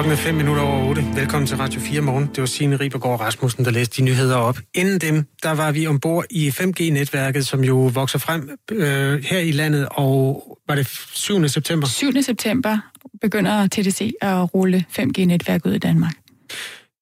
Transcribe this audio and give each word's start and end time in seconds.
Klokken 0.00 0.18
er 0.18 0.22
5 0.22 0.34
minutter 0.34 0.62
over 0.62 0.88
8. 0.88 1.02
Velkommen 1.14 1.46
til 1.46 1.56
Radio 1.56 1.80
4 1.80 2.00
morgen. 2.00 2.26
Det 2.26 2.40
var 2.40 2.46
Signe 2.46 2.76
Ribergaard 2.76 3.20
Rasmussen, 3.20 3.64
der 3.64 3.70
læste 3.70 3.96
de 3.96 4.02
nyheder 4.02 4.36
op. 4.36 4.58
Inden 4.74 4.98
dem, 4.98 5.26
der 5.42 5.50
var 5.50 5.72
vi 5.72 5.86
ombord 5.86 6.24
i 6.30 6.48
5G-netværket, 6.48 7.46
som 7.46 7.64
jo 7.64 7.76
vokser 7.76 8.18
frem 8.18 8.58
øh, 8.70 9.22
her 9.22 9.38
i 9.38 9.50
landet, 9.50 9.88
og 9.90 10.58
var 10.68 10.74
det 10.74 10.86
7. 11.12 11.48
september? 11.48 11.86
7. 11.86 12.22
september 12.22 12.78
begynder 13.20 13.66
TDC 13.66 14.12
at 14.20 14.54
rulle 14.54 14.84
5G-netværk 14.98 15.66
ud 15.66 15.72
i 15.72 15.78
Danmark. 15.78 16.14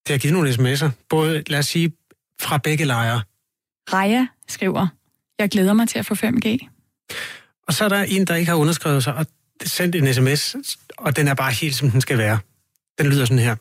Det 0.06 0.10
har 0.10 0.18
givet 0.18 0.34
nogle 0.34 0.50
sms'er, 0.50 0.90
både, 1.08 1.42
lad 1.46 1.58
os 1.58 1.66
sige, 1.66 1.92
fra 2.40 2.58
begge 2.58 2.84
lejre. 2.84 3.22
Raja 3.92 4.26
skriver, 4.48 4.86
jeg 5.38 5.50
glæder 5.50 5.72
mig 5.72 5.88
til 5.88 5.98
at 5.98 6.06
få 6.06 6.14
5G. 6.14 6.68
Og 7.68 7.74
så 7.74 7.84
er 7.84 7.88
der 7.88 8.02
en, 8.02 8.24
der 8.24 8.34
ikke 8.34 8.50
har 8.50 8.56
underskrevet 8.56 9.04
sig, 9.04 9.14
og 9.14 9.26
sendt 9.64 9.94
en 9.94 10.14
sms, 10.14 10.56
og 10.96 11.16
den 11.16 11.28
er 11.28 11.34
bare 11.34 11.52
helt, 11.52 11.74
som 11.74 11.90
den 11.90 12.00
skal 12.00 12.18
være. 12.18 12.38
Den 12.98 13.06
lyder 13.06 13.24
sådan 13.24 13.38
her. 13.38 13.56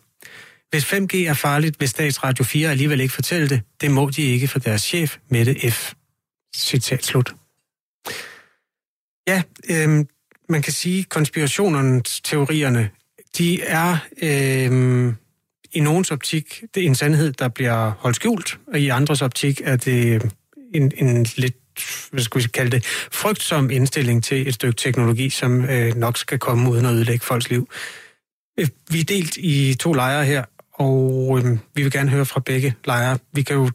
Hvis 0.69 0.93
5G 0.93 1.17
er 1.29 1.33
farligt, 1.33 1.79
vil 1.79 1.89
Statsradio 1.89 2.43
4 2.43 2.69
alligevel 2.69 2.99
ikke 2.99 3.13
fortælle 3.13 3.49
det. 3.49 3.61
Det 3.81 3.91
må 3.91 4.09
de 4.09 4.21
ikke 4.21 4.47
for 4.47 4.59
deres 4.59 4.81
chef, 4.81 5.17
Mette 5.29 5.71
F. 5.71 5.93
Citat 6.55 7.05
slut. 7.05 7.35
Ja, 9.27 9.43
øhm, 9.69 10.07
man 10.49 10.61
kan 10.61 10.73
sige, 10.73 11.03
konspirationernes 11.03 12.21
teorierne, 12.21 12.89
de 13.37 13.61
er 13.61 13.97
øhm, 14.21 15.15
i 15.71 15.79
nogens 15.79 16.11
optik 16.11 16.63
det 16.75 16.83
er 16.83 16.87
en 16.87 16.95
sandhed, 16.95 17.33
der 17.33 17.47
bliver 17.47 17.91
holdt 17.99 18.15
skjult, 18.15 18.59
og 18.67 18.79
i 18.79 18.89
andres 18.89 19.21
optik 19.21 19.61
er 19.63 19.75
det 19.75 20.31
en, 20.73 20.91
en 20.97 21.25
lidt 21.35 21.55
hvad 22.11 22.23
skal 22.23 22.41
vi 22.41 22.47
kalde 22.47 22.71
det, 22.71 22.85
frygtsom 23.11 23.69
indstilling 23.69 24.23
til 24.23 24.47
et 24.47 24.53
stykke 24.53 24.75
teknologi, 24.75 25.29
som 25.29 25.65
øh, 25.65 25.95
nok 25.95 26.17
skal 26.17 26.39
komme 26.39 26.69
uden 26.69 26.85
at 26.85 26.93
ødelægge 26.93 27.25
folks 27.25 27.49
liv. 27.49 27.69
Øh, 28.57 28.67
vi 28.89 28.99
er 28.99 29.03
delt 29.03 29.37
i 29.37 29.75
to 29.79 29.93
lejre 29.93 30.25
her, 30.25 30.43
og 30.73 31.39
øh, 31.43 31.57
vi 31.75 31.83
vil 31.83 31.91
gerne 31.91 32.09
høre 32.09 32.25
fra 32.25 32.39
begge 32.39 32.75
lejre. 32.85 33.17
Vi 33.33 33.41
kan 33.41 33.55
jo 33.55 33.71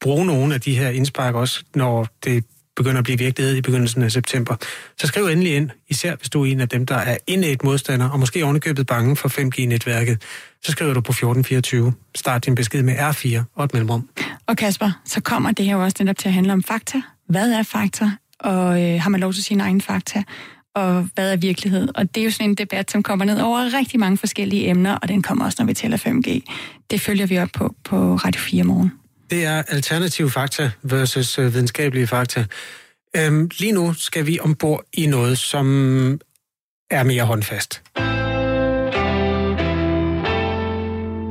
bruge 0.00 0.26
nogle 0.26 0.54
af 0.54 0.60
de 0.60 0.78
her 0.78 0.88
indspark 0.88 1.34
også, 1.34 1.64
når 1.74 2.06
det 2.24 2.44
begynder 2.76 2.98
at 2.98 3.04
blive 3.04 3.18
virkelighed 3.18 3.56
i 3.56 3.60
begyndelsen 3.60 4.02
af 4.02 4.12
september. 4.12 4.56
Så 4.98 5.06
skriv 5.06 5.24
endelig 5.24 5.56
ind, 5.56 5.70
især 5.88 6.16
hvis 6.16 6.28
du 6.28 6.42
er 6.42 6.46
en 6.46 6.60
af 6.60 6.68
dem, 6.68 6.86
der 6.86 6.94
er 6.94 7.16
et 7.26 7.64
modstander, 7.64 8.08
og 8.08 8.20
måske 8.20 8.44
ovenikøbet 8.44 8.86
bange 8.86 9.16
for 9.16 9.28
5G-netværket. 9.28 10.22
Så 10.64 10.72
skriver 10.72 10.94
du 10.94 11.00
på 11.00 11.12
1424. 11.12 11.92
Start 12.14 12.44
din 12.44 12.54
besked 12.54 12.82
med 12.82 12.94
R4 12.94 13.42
og 13.54 13.64
et 13.64 13.72
mellemrum. 13.72 14.08
Og 14.46 14.56
Kasper, 14.56 15.00
så 15.04 15.20
kommer 15.20 15.52
det 15.52 15.64
her 15.64 15.72
jo 15.72 15.82
også 15.82 15.96
netop 16.00 16.18
til 16.18 16.28
at 16.28 16.34
handle 16.34 16.52
om 16.52 16.62
fakta. 16.62 17.02
Hvad 17.28 17.52
er 17.52 17.62
fakta? 17.62 18.10
Og 18.40 18.82
øh, 18.82 19.00
har 19.00 19.08
man 19.10 19.20
lov 19.20 19.32
til 19.32 19.44
sine 19.44 19.62
egne 19.62 19.80
fakta? 19.80 20.22
Og 20.78 21.08
hvad 21.14 21.32
er 21.32 21.36
virkelighed? 21.36 21.88
Og 21.94 22.14
det 22.14 22.20
er 22.20 22.24
jo 22.24 22.30
sådan 22.30 22.50
en 22.50 22.54
debat, 22.54 22.90
som 22.90 23.02
kommer 23.02 23.24
ned 23.24 23.40
over 23.40 23.78
rigtig 23.78 24.00
mange 24.00 24.18
forskellige 24.18 24.68
emner, 24.68 24.96
og 24.96 25.08
den 25.08 25.22
kommer 25.22 25.44
også, 25.44 25.56
når 25.60 25.66
vi 25.66 25.74
taler 25.74 25.96
5G. 25.96 26.40
Det 26.90 27.00
følger 27.00 27.26
vi 27.26 27.38
op 27.38 27.48
på 27.54 27.74
på 27.84 28.14
Radio 28.14 28.40
4 28.40 28.64
morgen. 28.64 28.92
Det 29.30 29.44
er 29.44 29.62
alternative 29.68 30.30
fakta 30.30 30.70
versus 30.82 31.38
øh, 31.38 31.54
videnskabelige 31.54 32.06
fakta. 32.06 32.44
Øhm, 33.16 33.50
lige 33.58 33.72
nu 33.72 33.92
skal 33.92 34.26
vi 34.26 34.38
ombord 34.40 34.84
i 34.92 35.06
noget, 35.06 35.38
som 35.38 35.66
er 36.90 37.02
mere 37.02 37.24
håndfast. 37.24 37.82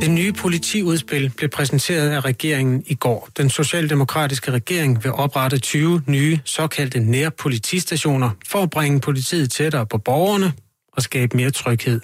Det 0.02 0.12
nye 0.12 0.34
politiudspil 0.34 1.32
blev 1.38 1.50
præsenteret 1.50 2.10
af 2.10 2.26
regeringen 2.26 2.84
i 2.88 2.96
går. 2.96 3.30
Den 3.38 3.50
socialdemokratiske 3.50 4.52
regering 4.52 5.04
vil 5.04 5.12
oprette 5.12 5.60
20 5.60 6.02
nye 6.08 6.40
såkaldte 6.46 7.00
nærpolitistationer 7.00 8.30
for 8.48 8.64
at 8.64 8.70
bringe 8.70 9.00
politiet 9.00 9.52
tættere 9.52 9.86
på 9.86 9.98
borgerne 9.98 10.54
og 10.92 11.02
skabe 11.02 11.38
mere 11.38 11.52
tryghed. 11.52 12.02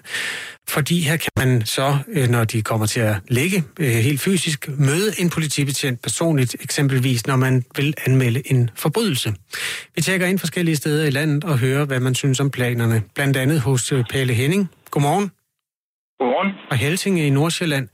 Fordi 0.70 1.02
her 1.02 1.18
kan 1.18 1.30
man 1.38 1.66
så, 1.66 1.98
øh, 2.08 2.30
når 2.30 2.44
de 2.44 2.62
kommer 2.62 2.86
til 2.86 3.00
at 3.00 3.16
ligge 3.28 3.64
øh, 3.80 3.90
helt 3.90 4.22
fysisk, 4.22 4.70
møde 4.78 5.14
en 5.20 5.30
politibetjent 5.30 6.02
personligt, 6.02 6.56
eksempelvis 6.62 7.28
når 7.28 7.36
man 7.36 7.64
vil 7.76 7.94
anmelde 8.06 8.52
en 8.52 8.70
forbrydelse. 8.76 9.34
Vi 9.96 10.02
tjekker 10.02 10.28
ind 10.28 10.40
forskellige 10.40 10.76
steder 10.76 11.06
i 11.06 11.10
landet 11.10 11.44
og 11.44 11.60
hører, 11.60 11.86
hvad 11.86 12.00
man 12.00 12.16
synes 12.16 12.40
om 12.40 12.50
planerne. 12.50 13.02
Blandt 13.16 13.38
andet 13.38 13.62
hos 13.62 13.92
øh, 13.92 14.04
Pelle 14.10 14.34
Henning. 14.34 14.70
Godmorgen. 14.92 15.32
Godmorgen. 16.24 16.52
Og 16.72 16.78
Helsinge 16.78 17.28
i 17.28 17.30
Nordsjælland. 17.30 17.88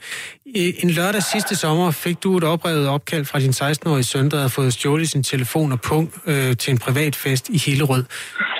En 0.83 0.89
lørdag 0.89 1.23
sidste 1.23 1.55
sommer 1.55 1.91
fik 1.91 2.17
du 2.23 2.37
et 2.37 2.43
oprevet 2.43 2.89
opkald 2.95 3.25
fra 3.25 3.39
din 3.39 3.53
16-årige 3.61 4.03
søn, 4.03 4.29
der 4.31 4.37
havde 4.37 4.53
fået 4.59 4.73
stjålet 4.73 5.09
sin 5.09 5.23
telefon 5.23 5.71
og 5.71 5.79
punkt 5.89 6.11
øh, 6.31 6.51
til 6.61 6.71
en 6.71 6.79
privat 6.85 7.15
fest 7.23 7.49
i 7.49 7.57
Hillerød. 7.65 8.03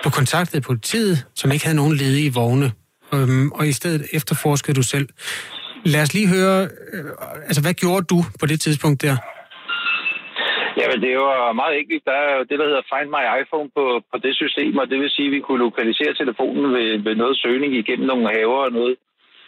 Du 0.04 0.10
kontaktede 0.10 0.62
politiet, 0.62 1.18
som 1.36 1.52
ikke 1.52 1.66
havde 1.66 1.80
nogen 1.82 1.96
ledige 2.02 2.34
vogne, 2.34 2.68
øhm, 3.14 3.52
og 3.52 3.68
i 3.68 3.72
stedet 3.80 4.02
efterforskede 4.18 4.76
du 4.80 4.84
selv. 4.94 5.08
Lad 5.94 6.02
os 6.02 6.14
lige 6.14 6.30
høre, 6.36 6.58
øh, 6.94 7.06
altså 7.48 7.62
hvad 7.66 7.74
gjorde 7.74 8.06
du 8.14 8.20
på 8.40 8.46
det 8.52 8.62
tidspunkt 8.62 9.02
der? 9.02 9.16
Jamen, 10.80 11.00
det 11.06 11.14
var 11.28 11.54
meget 11.62 11.76
enkelt. 11.82 12.04
Der 12.10 12.18
er 12.26 12.32
jo 12.38 12.44
det, 12.50 12.60
der 12.60 12.68
hedder 12.70 12.90
Find 12.92 13.10
My 13.16 13.24
iPhone 13.42 13.70
på, 13.78 13.84
på 14.12 14.18
det 14.26 14.34
system, 14.42 14.74
og 14.82 14.86
det 14.90 14.98
vil 15.02 15.10
sige, 15.16 15.30
at 15.30 15.36
vi 15.36 15.40
kunne 15.46 15.64
lokalisere 15.68 16.14
telefonen 16.22 16.66
ved, 16.76 16.90
ved 17.08 17.16
noget 17.16 17.36
søgning 17.44 17.72
igennem 17.82 18.08
nogle 18.08 18.28
haver 18.36 18.62
og 18.68 18.72
noget 18.80 18.96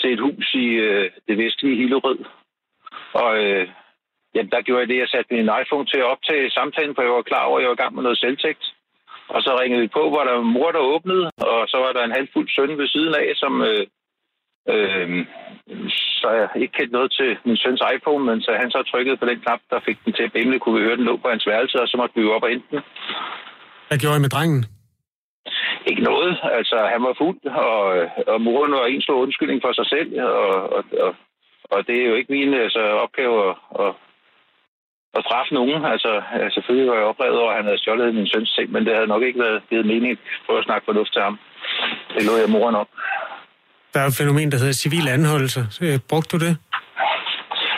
til 0.02 0.14
et 0.14 0.26
hus 0.28 0.48
i 0.54 0.68
øh, 0.88 1.12
det 1.28 1.38
vestlige 1.38 1.80
Hillerød. 1.82 2.20
Og 3.14 3.32
øh, 3.44 3.68
jamen, 4.36 4.52
der 4.52 4.62
gjorde 4.62 4.82
jeg 4.82 4.90
det, 4.90 4.98
jeg 5.00 5.10
satte 5.12 5.34
min 5.34 5.50
iPhone 5.62 5.86
til 5.86 6.00
at 6.02 6.12
optage 6.14 6.52
samtalen, 6.58 6.96
for 6.96 7.02
jeg 7.02 7.12
var 7.12 7.30
klar 7.32 7.44
over, 7.46 7.58
at 7.58 7.62
jeg 7.62 7.70
var 7.70 7.78
i 7.78 7.84
gang 7.84 7.96
med 7.96 8.04
noget 8.04 8.22
selvtægt. 8.24 8.66
Og 9.36 9.40
så 9.42 9.52
ringede 9.62 9.82
vi 9.82 9.96
på, 9.98 10.04
hvor 10.10 10.24
der 10.24 10.34
var 10.34 10.48
mor, 10.56 10.72
der 10.72 10.90
åbnede, 10.94 11.26
og 11.38 11.62
så 11.72 11.78
var 11.84 11.92
der 11.94 12.04
en 12.04 12.18
halvfuld 12.20 12.50
søn 12.56 12.78
ved 12.78 12.88
siden 12.88 13.16
af, 13.16 13.28
som... 13.36 13.62
Øh, 13.62 13.86
øh, 14.72 15.26
så 16.22 16.30
jeg 16.38 16.62
ikke 16.64 16.78
kendte 16.78 16.98
noget 16.98 17.12
til 17.20 17.38
min 17.46 17.58
søns 17.58 17.82
iPhone, 17.96 18.26
men 18.26 18.42
så 18.42 18.52
han 18.62 18.72
så 18.72 18.84
trykkede 18.92 19.18
på 19.18 19.26
den 19.26 19.40
knap, 19.40 19.60
der 19.70 19.80
fik 19.88 19.98
den 20.06 20.14
til 20.14 20.24
at 20.24 20.34
bimle, 20.34 20.60
kunne 20.60 20.80
vi 20.80 20.86
høre 20.86 20.98
den 20.98 21.06
lå 21.06 21.18
på 21.18 21.30
hans 21.30 21.48
værelse, 21.48 21.82
og 21.82 21.88
så 21.88 21.98
måtte 21.98 22.16
vi 22.16 22.28
op 22.28 22.44
og 22.44 22.50
hente 22.50 22.68
den. 22.72 22.80
Hvad 23.88 23.98
gjorde 23.98 24.18
I 24.18 24.26
med 24.26 24.30
drengen? 24.36 24.66
Ikke 25.90 26.02
noget. 26.02 26.38
Altså, 26.58 26.78
han 26.94 27.02
var 27.04 27.14
fuld, 27.22 27.40
og, 27.46 27.80
og 28.34 28.42
moren 28.42 28.72
var 28.72 28.86
en 28.86 29.02
stor 29.02 29.18
undskyldning 29.26 29.62
for 29.62 29.74
sig 29.74 29.88
selv, 29.94 30.10
og, 30.24 30.74
og, 30.76 30.84
og, 31.06 31.16
og 31.74 31.88
det 31.88 31.96
er 32.02 32.08
jo 32.10 32.16
ikke 32.16 32.32
min 32.32 32.54
altså, 32.54 32.80
opgave 33.06 33.50
at, 33.50 33.56
at, 33.80 33.94
at 35.18 35.24
straffe 35.26 35.54
nogen. 35.54 35.86
Altså, 35.86 36.22
selvfølgelig 36.54 36.90
var 36.92 36.98
jeg 36.98 37.12
oprevet 37.12 37.40
over, 37.40 37.52
at 37.52 37.58
han 37.58 37.66
havde 37.66 37.82
stjålet 37.82 38.16
min 38.16 38.28
søns 38.28 38.52
ting, 38.56 38.72
men 38.72 38.86
det 38.86 38.96
havde 38.96 39.14
nok 39.14 39.24
ikke 39.24 39.40
været 39.40 39.64
givet 39.70 39.86
mening 39.86 40.20
for 40.46 40.58
at 40.58 40.66
snakke 40.66 40.86
fornuft 40.86 41.14
til 41.14 41.22
ham. 41.22 41.40
Det 42.14 42.24
lå 42.28 42.34
jeg 42.38 42.50
moren 42.50 42.76
op. 42.76 42.92
Der 43.94 44.00
er 44.00 44.08
et 44.08 44.20
fænomen, 44.22 44.52
der 44.52 44.58
hedder 44.58 44.82
civil 44.84 45.06
anholdelse. 45.18 45.62
Øh, 45.86 46.00
brugte 46.10 46.38
du 46.38 46.46
det? 46.46 46.54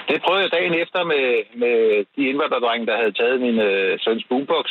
Det 0.10 0.22
prøvede 0.26 0.44
jeg 0.44 0.52
dagen 0.52 0.74
efter 0.84 1.04
med, 1.04 1.26
med 1.64 1.76
de 2.16 2.22
indvandrerdrenge, 2.30 2.88
der 2.88 2.96
havde 3.02 3.12
taget 3.12 3.42
min 3.42 3.60
øh, 3.60 4.00
søns 4.04 4.26
boombox. 4.30 4.66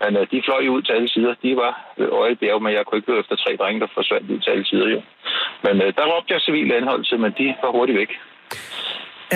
Men 0.00 0.10
øh, 0.18 0.24
de 0.32 0.42
fløj 0.46 0.64
ud 0.74 0.82
til 0.82 0.92
alle 0.96 1.10
sider. 1.14 1.34
De 1.44 1.50
var 1.62 1.72
øje 2.22 2.36
bjerg, 2.40 2.62
men 2.62 2.72
jeg 2.76 2.84
kunne 2.84 2.98
ikke 2.98 3.12
gå 3.12 3.18
efter 3.22 3.36
tre 3.36 3.50
drenge, 3.60 3.80
der 3.82 3.88
forsvandt 3.98 4.30
ud 4.32 4.40
til 4.40 4.50
alle 4.54 4.66
sider. 4.70 4.88
Jo. 4.94 5.00
Men 5.64 5.74
øh, 5.82 5.88
der 5.96 6.04
råbte 6.12 6.32
jeg 6.34 6.40
civil 6.48 6.72
anholdelse, 6.72 7.14
men 7.24 7.30
de 7.38 7.46
var 7.62 7.70
hurtigt 7.76 7.98
væk. 8.02 8.12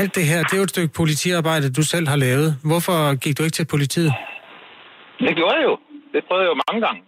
Alt 0.01 0.15
det 0.19 0.25
her, 0.31 0.41
det 0.43 0.53
er 0.55 0.61
jo 0.63 0.69
et 0.69 0.75
stykke 0.77 0.95
politiarbejde, 1.01 1.73
du 1.79 1.83
selv 1.83 2.07
har 2.13 2.17
lavet. 2.27 2.49
Hvorfor 2.71 2.99
gik 3.23 3.39
du 3.39 3.43
ikke 3.43 3.59
til 3.59 3.67
politiet? 3.75 4.13
Det 5.27 5.37
gjorde 5.37 5.57
jeg 5.59 5.65
jo. 5.71 5.75
Det 6.13 6.21
prøvede 6.29 6.45
jeg 6.45 6.53
jo 6.53 6.61
mange 6.67 6.81
gange. 6.87 7.01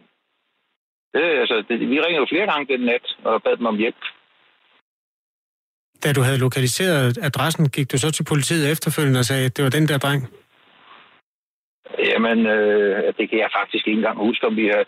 Det, 1.15 1.25
altså, 1.43 1.57
det, 1.69 1.81
vi 1.81 1.97
ringede 2.05 2.23
jo 2.25 2.27
flere 2.33 2.47
gange 2.51 2.65
den 2.73 2.81
nat 2.91 3.07
og 3.25 3.43
bad 3.43 3.57
dem 3.57 3.67
om 3.67 3.77
hjælp. 3.77 4.03
Da 6.05 6.13
du 6.13 6.21
havde 6.21 6.39
lokaliseret 6.39 7.19
adressen, 7.23 7.69
gik 7.69 7.93
du 7.93 7.99
så 7.99 8.11
til 8.11 8.25
politiet 8.25 8.73
efterfølgende 8.73 9.19
og 9.19 9.25
sagde, 9.25 9.45
at 9.47 9.57
det 9.57 9.65
var 9.65 9.71
den 9.71 9.89
der 9.89 9.99
dreng? 9.99 10.21
Jamen, 12.17 12.47
øh, 12.47 13.13
det 13.19 13.25
kan 13.31 13.39
jeg 13.39 13.51
faktisk 13.59 13.85
ikke 13.87 13.99
engang 13.99 14.19
huske, 14.29 14.47
om 14.47 14.57
vi 14.57 14.67
har... 14.67 14.85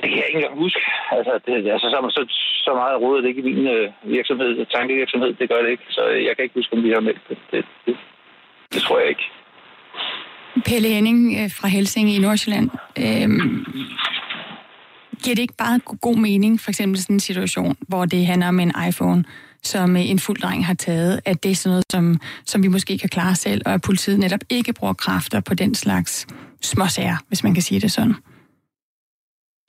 Det 0.00 0.08
kan 0.08 0.18
jeg 0.18 0.26
ikke 0.28 0.38
engang 0.40 0.58
huske. 0.64 0.80
Altså, 1.16 1.32
det, 1.46 1.52
altså 1.74 1.88
så, 1.92 1.98
så, 2.16 2.22
så 2.64 2.70
meget 2.74 3.00
råd 3.02 3.22
det 3.22 3.28
ikke 3.28 3.42
i 3.42 3.48
min 3.50 3.66
øh, 3.66 3.90
virksomhed, 4.02 4.66
tankevirksomhed, 4.76 5.34
det 5.34 5.48
gør 5.48 5.62
det 5.62 5.70
ikke. 5.70 5.86
Så 5.88 6.02
jeg 6.26 6.32
kan 6.36 6.42
ikke 6.42 6.58
huske, 6.60 6.76
om 6.76 6.84
vi 6.84 6.90
har 6.90 7.00
meldt 7.00 7.28
det. 7.28 7.38
Det, 7.52 7.64
det, 7.86 7.96
det 8.72 8.82
tror 8.82 8.98
jeg 8.98 9.08
ikke. 9.08 9.26
Pelle 10.66 10.88
Henning 10.88 11.18
øh, 11.40 11.50
fra 11.58 11.68
Helsinge 11.68 12.14
i 12.14 12.18
Nordsjælland. 12.18 12.70
Øhm, 13.04 13.66
giver 15.22 15.34
det 15.36 15.42
ikke 15.42 15.62
bare 15.64 15.80
god 16.00 16.16
mening, 16.16 16.60
for 16.60 16.70
eksempel 16.70 16.98
sådan 17.02 17.16
en 17.16 17.20
situation, 17.20 17.76
hvor 17.88 18.04
det 18.04 18.26
handler 18.26 18.48
om 18.48 18.60
en 18.60 18.72
iPhone, 18.88 19.24
som 19.72 19.88
øh, 19.96 20.10
en 20.12 20.20
fuld 20.26 20.38
dreng 20.44 20.66
har 20.70 20.74
taget, 20.74 21.14
at 21.30 21.36
det 21.42 21.50
er 21.50 21.58
sådan 21.60 21.72
noget, 21.74 21.86
som, 21.94 22.04
som 22.50 22.62
vi 22.64 22.68
måske 22.76 22.94
kan 23.02 23.10
klare 23.16 23.34
selv, 23.34 23.62
og 23.66 23.72
at 23.76 23.82
politiet 23.88 24.18
netop 24.18 24.44
ikke 24.50 24.72
bruger 24.78 24.96
kræfter 25.04 25.40
på 25.48 25.54
den 25.62 25.74
slags 25.74 26.12
småsager, 26.70 27.18
hvis 27.28 27.44
man 27.44 27.54
kan 27.54 27.62
sige 27.68 27.80
det 27.80 27.90
sådan? 27.96 28.16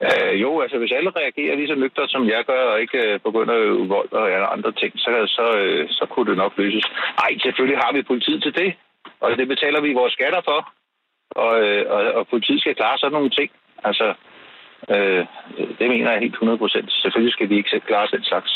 Øh, 0.07 0.42
jo, 0.44 0.51
altså 0.63 0.78
hvis 0.78 0.96
alle 0.98 1.12
reagerer 1.22 1.56
lige 1.56 1.72
så 1.72 1.75
nøgter, 1.75 2.06
som 2.07 2.24
jeg 2.34 2.44
gør, 2.51 2.63
og 2.72 2.81
ikke 2.81 3.00
øh, 3.07 3.19
begynder 3.28 3.56
at 3.62 3.90
vold 3.90 4.12
og 4.12 4.54
andre 4.56 4.72
ting, 4.72 4.92
så, 4.96 5.12
så, 5.38 5.46
øh, 5.60 5.90
så 5.90 6.06
kunne 6.12 6.30
det 6.30 6.38
nok 6.38 6.54
løses. 6.57 6.86
Nej, 7.22 7.31
selvfølgelig 7.46 7.80
har 7.84 7.92
vi 7.94 8.10
politiet 8.12 8.44
til 8.44 8.54
det, 8.62 8.69
og 9.22 9.38
det 9.38 9.48
betaler 9.48 9.81
vi 9.81 10.00
vores 10.01 10.13
skatter 10.13 10.42
for, 10.50 10.60
og, 11.44 11.54
øh, 11.63 11.84
og, 11.96 12.01
og 12.19 12.28
politiet 12.28 12.62
skal 12.62 12.75
klare 12.75 12.98
sådan 12.98 13.18
nogle 13.18 13.30
ting. 13.30 13.50
Altså, 13.84 14.07
øh, 14.90 15.25
det 15.80 15.88
mener 15.90 16.12
jeg 16.12 16.19
helt 16.19 16.34
100 16.34 16.57
procent. 16.57 16.92
Selvfølgelig 16.92 17.34
skal 17.34 17.50
vi 17.50 17.56
ikke 17.57 17.69
selv 17.69 17.81
klare 17.81 18.07
den 18.12 18.24
slags. 18.24 18.51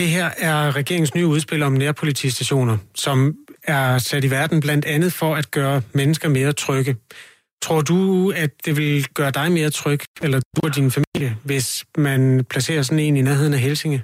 Det 0.00 0.08
her 0.16 0.28
er 0.48 0.76
regeringens 0.76 1.14
nye 1.14 1.26
udspil 1.26 1.62
om 1.62 1.72
nærpolitistationer, 1.72 2.76
som 2.94 3.18
er 3.64 3.98
sat 3.98 4.24
i 4.24 4.30
verden 4.30 4.60
blandt 4.60 4.84
andet 4.84 5.12
for 5.20 5.34
at 5.34 5.50
gøre 5.50 5.82
mennesker 5.94 6.28
mere 6.28 6.52
trygge. 6.52 6.96
Tror 7.62 7.80
du, 7.80 8.30
at 8.42 8.50
det 8.66 8.76
vil 8.80 9.06
gøre 9.14 9.30
dig 9.30 9.52
mere 9.52 9.70
tryg, 9.70 10.00
eller 10.24 10.38
du 10.54 10.60
og 10.66 10.76
din 10.76 10.90
familie, 10.96 11.30
hvis 11.44 11.84
man 11.98 12.44
placerer 12.50 12.82
sådan 12.82 13.04
en 13.04 13.16
i 13.16 13.22
nærheden 13.22 13.54
af 13.54 13.60
Helsinge? 13.60 14.00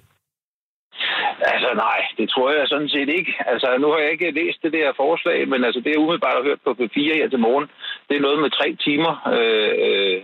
Altså 1.53 1.71
nej, 1.75 2.01
det 2.19 2.31
tror 2.31 2.51
jeg 2.51 2.69
sådan 2.69 2.89
set 2.89 3.09
ikke. 3.19 3.33
Altså 3.47 3.69
nu 3.81 3.87
har 3.91 3.99
jeg 3.99 4.13
ikke 4.13 4.31
læst 4.31 4.59
det 4.63 4.73
der 4.73 4.93
forslag, 4.97 5.49
men 5.49 5.65
altså 5.65 5.81
det 5.85 5.91
er 5.93 5.99
umiddelbart 5.99 6.37
har 6.39 6.49
hørt 6.49 6.61
på 6.65 6.71
P4 6.81 7.15
her 7.21 7.29
til 7.29 7.39
morgen. 7.39 7.67
Det 8.09 8.17
er 8.17 8.27
noget 8.27 8.39
med 8.41 8.51
tre 8.51 8.77
timer 8.87 9.13
øh, 9.37 9.73
øh 9.87 10.23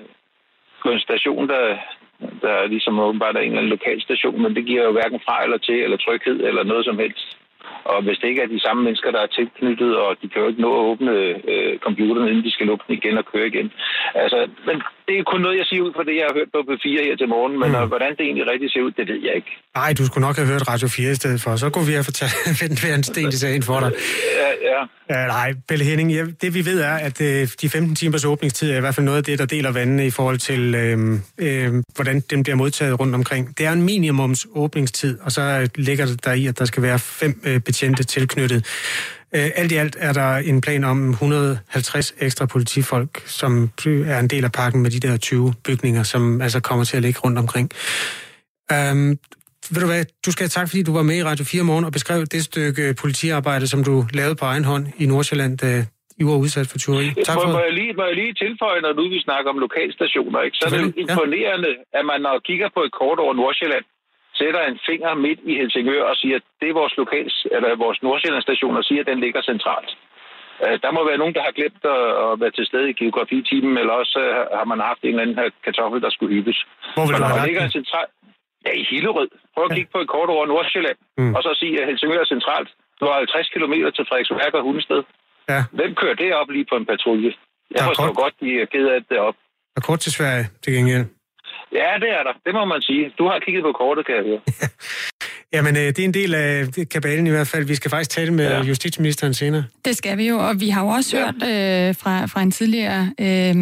på 0.82 0.88
en 0.90 1.00
station, 1.00 1.48
der, 1.48 1.64
der 2.42 2.48
er 2.48 2.66
ligesom 2.66 2.98
åbenbart 3.00 3.36
er 3.36 3.40
en 3.40 3.46
eller 3.46 3.58
anden 3.58 3.76
lokal 3.76 4.02
station, 4.02 4.42
men 4.42 4.54
det 4.56 4.64
giver 4.66 4.84
jo 4.84 4.92
hverken 4.92 5.20
fra 5.24 5.44
eller 5.44 5.58
til, 5.58 5.74
eller 5.74 5.96
tryghed, 5.96 6.40
eller 6.48 6.62
noget 6.62 6.84
som 6.84 6.98
helst. 6.98 7.36
Og 7.84 8.02
hvis 8.02 8.18
det 8.18 8.28
ikke 8.28 8.42
er 8.42 8.46
de 8.46 8.60
samme 8.60 8.82
mennesker, 8.82 9.10
der 9.10 9.20
er 9.20 9.26
tilknyttet, 9.26 9.96
og 9.96 10.16
de 10.22 10.28
kan 10.28 10.42
jo 10.42 10.48
ikke 10.48 10.60
nå 10.60 10.70
at 10.74 10.86
åbne 10.90 11.12
øh, 11.52 11.78
computeren, 11.78 12.28
inden 12.28 12.44
de 12.44 12.50
skal 12.50 12.66
lukke 12.66 12.84
den 12.86 12.94
igen 12.94 13.18
og 13.18 13.24
køre 13.24 13.46
igen. 13.46 13.72
Altså, 14.14 14.48
men 14.66 14.82
det 15.08 15.14
er 15.18 15.24
kun 15.32 15.40
noget, 15.46 15.56
jeg 15.60 15.66
siger 15.70 15.82
ud 15.86 15.92
fra 15.96 16.04
det, 16.08 16.14
jeg 16.20 16.26
har 16.28 16.34
hørt 16.38 16.50
på 16.56 16.60
P4 16.68 16.98
her 17.08 17.16
til 17.20 17.28
morgen, 17.34 17.54
men 17.62 17.70
mm. 17.70 17.88
hvordan 17.92 18.10
det 18.16 18.22
egentlig 18.28 18.46
rigtig 18.52 18.68
ser 18.72 18.82
ud, 18.86 18.92
det 18.98 19.04
ved 19.10 19.20
jeg 19.26 19.34
ikke. 19.40 19.52
Nej, 19.78 19.90
du 19.98 20.02
skulle 20.06 20.24
nok 20.28 20.36
have 20.40 20.48
hørt 20.52 20.64
Radio 20.72 20.88
4 20.88 21.10
i 21.10 21.18
stedet 21.20 21.40
for, 21.44 21.50
så 21.56 21.66
kunne 21.70 21.86
vi 21.90 21.94
have 21.98 22.08
fortalt 22.10 22.84
en 22.98 23.02
sten 23.10 23.28
i 23.28 23.38
sagen 23.44 23.62
for 23.62 23.78
dig. 23.84 23.90
Ja, 24.40 24.50
ja. 24.70 24.80
Ja, 25.10 25.26
nej, 25.26 25.54
Pelle 25.68 25.84
Henning, 25.84 26.12
ja, 26.12 26.24
det 26.42 26.54
vi 26.54 26.64
ved 26.70 26.80
er, 26.80 26.96
at 27.08 27.20
øh, 27.20 27.48
de 27.60 27.68
15 27.68 27.94
timers 27.94 28.24
åbningstid 28.24 28.70
er 28.70 28.76
i 28.76 28.80
hvert 28.80 28.94
fald 28.94 29.04
noget 29.04 29.18
af 29.18 29.24
det, 29.24 29.38
der 29.38 29.46
deler 29.46 29.72
vandene 29.72 30.06
i 30.06 30.10
forhold 30.10 30.38
til, 30.38 30.74
øh, 30.74 30.98
øh, 31.38 31.82
hvordan 31.94 32.20
den 32.20 32.42
bliver 32.42 32.56
modtaget 32.56 33.00
rundt 33.00 33.14
omkring. 33.14 33.58
Det 33.58 33.66
er 33.66 33.72
en 33.72 33.82
minimums 33.82 34.46
åbningstid, 34.54 35.18
og 35.20 35.32
så 35.32 35.68
ligger 35.74 36.06
det 36.06 36.24
der 36.24 36.32
i, 36.32 36.46
at 36.46 36.58
der 36.58 36.64
skal 36.64 36.82
være 36.82 36.98
fem 36.98 37.40
øh, 37.46 37.60
betjente 37.60 38.04
tilknyttet. 38.04 38.66
Øh, 39.34 39.50
alt 39.60 39.72
i 39.72 39.76
alt 39.76 39.96
er 40.00 40.12
der 40.12 40.36
en 40.36 40.60
plan 40.60 40.84
om 40.84 41.10
150 41.10 42.14
ekstra 42.20 42.46
politifolk, 42.46 43.22
som 43.26 43.70
er 43.86 44.18
en 44.18 44.28
del 44.28 44.44
af 44.44 44.52
pakken 44.52 44.82
med 44.82 44.90
de 44.90 45.00
der 45.08 45.16
20 45.16 45.54
bygninger, 45.64 46.02
som 46.02 46.40
altså 46.40 46.60
kommer 46.60 46.84
til 46.84 46.96
at 46.96 47.02
ligge 47.02 47.20
rundt 47.24 47.38
omkring. 47.38 47.70
Um, 48.74 49.18
ved 49.74 49.80
du 49.84 49.88
hvad, 49.92 50.04
du 50.26 50.30
skal 50.32 50.42
have 50.44 50.54
tak, 50.58 50.68
fordi 50.68 50.82
du 50.88 50.92
var 50.98 51.02
med 51.10 51.16
i 51.22 51.24
Radio 51.30 51.44
4 51.44 51.62
morgen 51.70 51.84
og 51.88 51.92
beskrev 51.92 52.20
det 52.34 52.42
stykke 52.50 52.84
politiarbejde, 53.02 53.66
som 53.72 53.80
du 53.88 53.94
lavede 54.18 54.36
på 54.40 54.44
egen 54.52 54.64
hånd 54.64 54.84
i 55.02 55.06
Nordsjælland, 55.12 55.58
da 55.58 55.70
I 56.20 56.22
var 56.30 56.36
udsat 56.44 56.66
for 56.70 56.78
tyveri. 56.78 57.06
Tak 57.28 57.34
for 57.34 57.52
må, 57.56 57.60
jeg 57.68 57.74
lige, 57.80 57.92
må 57.98 58.04
jeg 58.10 58.16
lige 58.22 58.34
tilføje, 58.44 58.80
når 58.86 58.92
nu 58.98 59.04
vi 59.14 59.20
snakker 59.28 59.48
om 59.54 59.58
lokalstationer, 59.66 60.40
ikke? 60.46 60.56
så 60.58 60.64
er 60.66 60.70
det 60.70 60.94
imponerende, 61.02 61.72
ja. 61.78 61.98
at 61.98 62.04
man 62.10 62.20
når 62.26 62.36
kigger 62.48 62.68
på 62.76 62.80
et 62.86 62.92
kort 63.00 63.18
over 63.24 63.34
Nordsjælland, 63.40 63.84
sætter 64.40 64.62
en 64.70 64.78
finger 64.88 65.12
midt 65.26 65.40
i 65.50 65.52
Helsingør 65.60 66.02
og 66.10 66.16
siger, 66.22 66.36
at 66.40 66.46
det 66.60 66.68
er 66.68 66.80
vores 66.82 66.94
lokals, 67.00 67.36
eller 67.54 67.82
vores 67.84 67.98
Nordsjællandsstation, 68.02 68.76
og 68.80 68.84
siger, 68.84 69.00
at 69.02 69.10
den 69.10 69.20
ligger 69.24 69.42
centralt. 69.52 69.90
Øh, 70.64 70.76
der 70.84 70.90
må 70.96 71.00
være 71.10 71.22
nogen, 71.22 71.34
der 71.36 71.42
har 71.48 71.54
glemt 71.58 71.82
at 72.30 72.40
være 72.42 72.54
til 72.58 72.66
stede 72.70 72.90
i 72.90 72.98
geografitimen, 73.02 73.74
eller 73.80 73.94
også 74.02 74.18
øh, 74.26 74.58
har 74.58 74.66
man 74.72 74.80
haft 74.90 75.00
en 75.02 75.08
eller 75.08 75.22
anden 75.24 75.38
her 75.40 75.48
kartoffel, 75.64 76.00
der 76.04 76.10
skulle 76.14 76.32
hyppes. 76.36 76.58
Hvor 76.94 77.04
vil 77.06 77.14
du 77.18 77.24
have 77.32 77.46
ligger 77.48 77.64
en 77.68 77.76
central... 77.80 78.06
Ja, 78.66 78.72
i 78.82 78.84
Hillerød. 78.90 79.30
Prøv 79.54 79.64
at 79.68 79.74
kigge 79.76 79.90
på 79.94 80.00
et 80.04 80.08
kort 80.14 80.28
over 80.34 80.44
Nordsjælland, 80.46 80.98
mm. 81.18 81.34
og 81.36 81.40
så 81.42 81.50
sige, 81.62 81.74
at 81.80 81.86
Helsingør 81.88 82.20
er 82.26 82.30
centralt. 82.34 82.70
Du 83.00 83.04
har 83.08 83.14
50 83.14 83.48
km 83.54 83.74
til 83.96 84.04
Frederiksværk 84.08 84.54
og 84.58 84.62
Hundested. 84.66 85.02
Ja. 85.52 85.60
Hvem 85.78 85.94
kører 86.00 86.16
det 86.22 86.30
op 86.40 86.50
lige 86.50 86.66
på 86.70 86.76
en 86.80 86.86
patrulje? 86.86 87.32
Jeg 87.74 87.82
forstår 87.88 88.06
kort... 88.06 88.16
godt, 88.22 88.34
de 88.40 88.48
er 88.62 88.66
ked 88.74 88.86
af 88.94 89.00
det 89.10 89.18
op. 89.28 89.36
Der 89.74 89.80
er 89.82 89.86
kort 89.88 90.00
til 90.00 90.12
Sverige, 90.12 90.44
til 90.62 90.72
gengæld. 90.76 91.04
Ja, 91.72 91.90
det 92.02 92.10
er 92.18 92.22
der. 92.22 92.34
Det 92.46 92.54
må 92.54 92.64
man 92.64 92.82
sige. 92.82 93.12
Du 93.18 93.28
har 93.28 93.38
kigget 93.38 93.62
på 93.62 93.72
kortet, 93.72 94.06
kan 94.06 94.14
jeg 94.14 94.24
høre. 94.24 94.40
Jamen, 95.52 95.76
øh, 95.76 95.82
det 95.82 95.98
er 95.98 96.04
en 96.04 96.14
del 96.14 96.34
af 96.34 96.66
kabalen 96.90 97.26
i 97.26 97.30
hvert 97.30 97.48
fald. 97.48 97.64
Vi 97.64 97.74
skal 97.74 97.90
faktisk 97.90 98.10
tale 98.10 98.34
med 98.34 98.50
ja. 98.50 98.62
justitsministeren 98.62 99.34
senere. 99.34 99.64
Det 99.84 99.96
skal 99.96 100.18
vi 100.18 100.28
jo, 100.28 100.38
og 100.38 100.60
vi 100.60 100.68
har 100.68 100.82
jo 100.82 100.88
også 100.88 101.16
ja. 101.16 101.24
hørt 101.24 101.34
øh, 101.34 101.94
fra, 101.94 102.26
fra 102.26 102.42
en 102.42 102.50
tidligere 102.50 103.12
øh, 103.20 103.54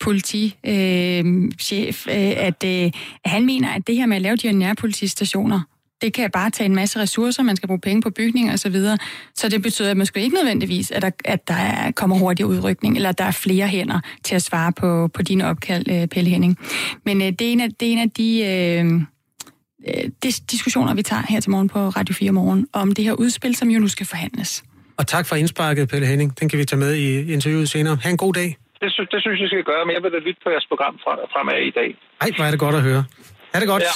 politichef, 0.00 2.06
øh, 2.08 2.16
øh, 2.16 2.46
at 2.46 2.64
øh, 2.64 2.90
han 3.24 3.46
mener, 3.46 3.74
at 3.74 3.86
det 3.86 3.96
her 3.96 4.06
med 4.06 4.16
at 4.16 4.22
lave 4.22 4.36
de 4.36 4.48
her 4.48 4.54
nærpolitistationer, 4.54 5.60
det 6.02 6.12
kan 6.12 6.30
bare 6.30 6.50
tage 6.50 6.66
en 6.66 6.74
masse 6.74 6.98
ressourcer, 6.98 7.42
man 7.42 7.56
skal 7.56 7.66
bruge 7.66 7.80
penge 7.80 8.02
på 8.02 8.10
bygning 8.10 8.52
og 8.52 8.58
så 8.58 8.68
videre. 8.68 8.98
Så 9.34 9.48
det 9.48 9.62
betyder 9.62 9.90
at 9.90 9.96
måske 9.96 10.20
ikke 10.20 10.36
nødvendigvis, 10.36 10.90
at 10.90 11.02
der, 11.02 11.10
at 11.24 11.48
der 11.48 11.54
er, 11.54 11.90
kommer 11.90 12.16
hurtig 12.18 12.46
udrykning, 12.46 12.96
eller 12.96 13.08
at 13.08 13.18
der 13.18 13.24
er 13.24 13.30
flere 13.30 13.68
hænder 13.68 14.00
til 14.24 14.34
at 14.34 14.42
svare 14.42 14.72
på, 14.72 15.08
på 15.14 15.22
dine 15.22 15.46
opkald, 15.50 15.84
øh, 15.90 16.08
Pelle 16.08 16.30
Henning. 16.30 16.58
Men 17.04 17.22
øh, 17.22 17.28
det, 17.28 17.42
er 17.42 17.52
en 17.52 17.60
af, 17.60 17.68
det 17.80 17.88
er 17.88 17.92
en 17.92 17.98
af 17.98 18.10
de... 18.10 18.28
Øh, 18.44 18.84
øh, 19.88 20.10
de 20.22 20.28
diskussioner, 20.54 20.94
vi 20.94 21.02
tager 21.02 21.22
her 21.28 21.40
til 21.40 21.50
morgen 21.50 21.68
på 21.68 21.78
Radio 21.78 22.14
4 22.14 22.32
morgen, 22.32 22.66
om 22.72 22.92
det 22.92 23.04
her 23.04 23.12
udspil, 23.12 23.56
som 23.56 23.68
jo 23.70 23.78
nu 23.80 23.88
skal 23.88 24.06
forhandles. 24.06 24.64
Og 24.96 25.06
tak 25.06 25.26
for 25.26 25.36
indsparket, 25.36 25.88
Pelle 25.88 26.06
Henning. 26.06 26.40
Den 26.40 26.48
kan 26.48 26.58
vi 26.58 26.64
tage 26.64 26.80
med 26.80 26.94
i 26.94 27.32
interviewet 27.32 27.68
senere. 27.68 27.98
Ha' 28.02 28.10
en 28.10 28.16
god 28.16 28.34
dag. 28.34 28.56
Det, 28.80 28.92
synes, 28.92 29.08
det 29.12 29.20
synes 29.20 29.40
jeg 29.40 29.48
skal 29.48 29.64
gøre, 29.64 29.82
men 29.86 29.94
jeg 29.94 30.02
vil 30.02 30.12
da 30.12 30.18
lytte 30.18 30.40
på 30.44 30.50
jeres 30.50 30.66
program 30.72 30.94
fra, 31.04 31.12
fremad 31.32 31.58
i 31.70 31.70
dag. 31.80 31.88
Ej, 32.20 32.28
hvor 32.36 32.44
er 32.44 32.50
det 32.50 32.60
godt 32.60 32.74
at 32.74 32.82
høre. 32.82 33.04
Er 33.54 33.58
det 33.58 33.68
godt? 33.68 33.82
Ja, 33.82 33.92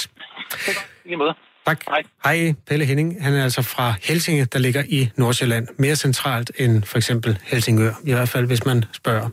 det 0.51 0.69
er 0.71 0.73
godt. 0.79 0.87
Lige 1.05 1.17
måde. 1.17 1.33
Tak. 1.67 1.83
Hej. 1.87 2.03
Hej, 2.23 2.53
Pelle 2.67 2.85
Henning. 2.85 3.23
Han 3.23 3.33
er 3.33 3.43
altså 3.43 3.61
fra 3.61 3.93
Helsinge, 4.03 4.45
der 4.45 4.59
ligger 4.59 4.83
i 4.89 5.09
Nordsjælland. 5.15 5.67
Mere 5.77 5.95
centralt 5.95 6.51
end 6.57 6.83
for 6.83 6.97
eksempel 6.97 7.37
Helsingør. 7.43 7.93
I 8.03 8.13
hvert 8.13 8.29
fald, 8.29 8.45
hvis 8.45 8.65
man 8.65 8.85
spørger 8.93 9.29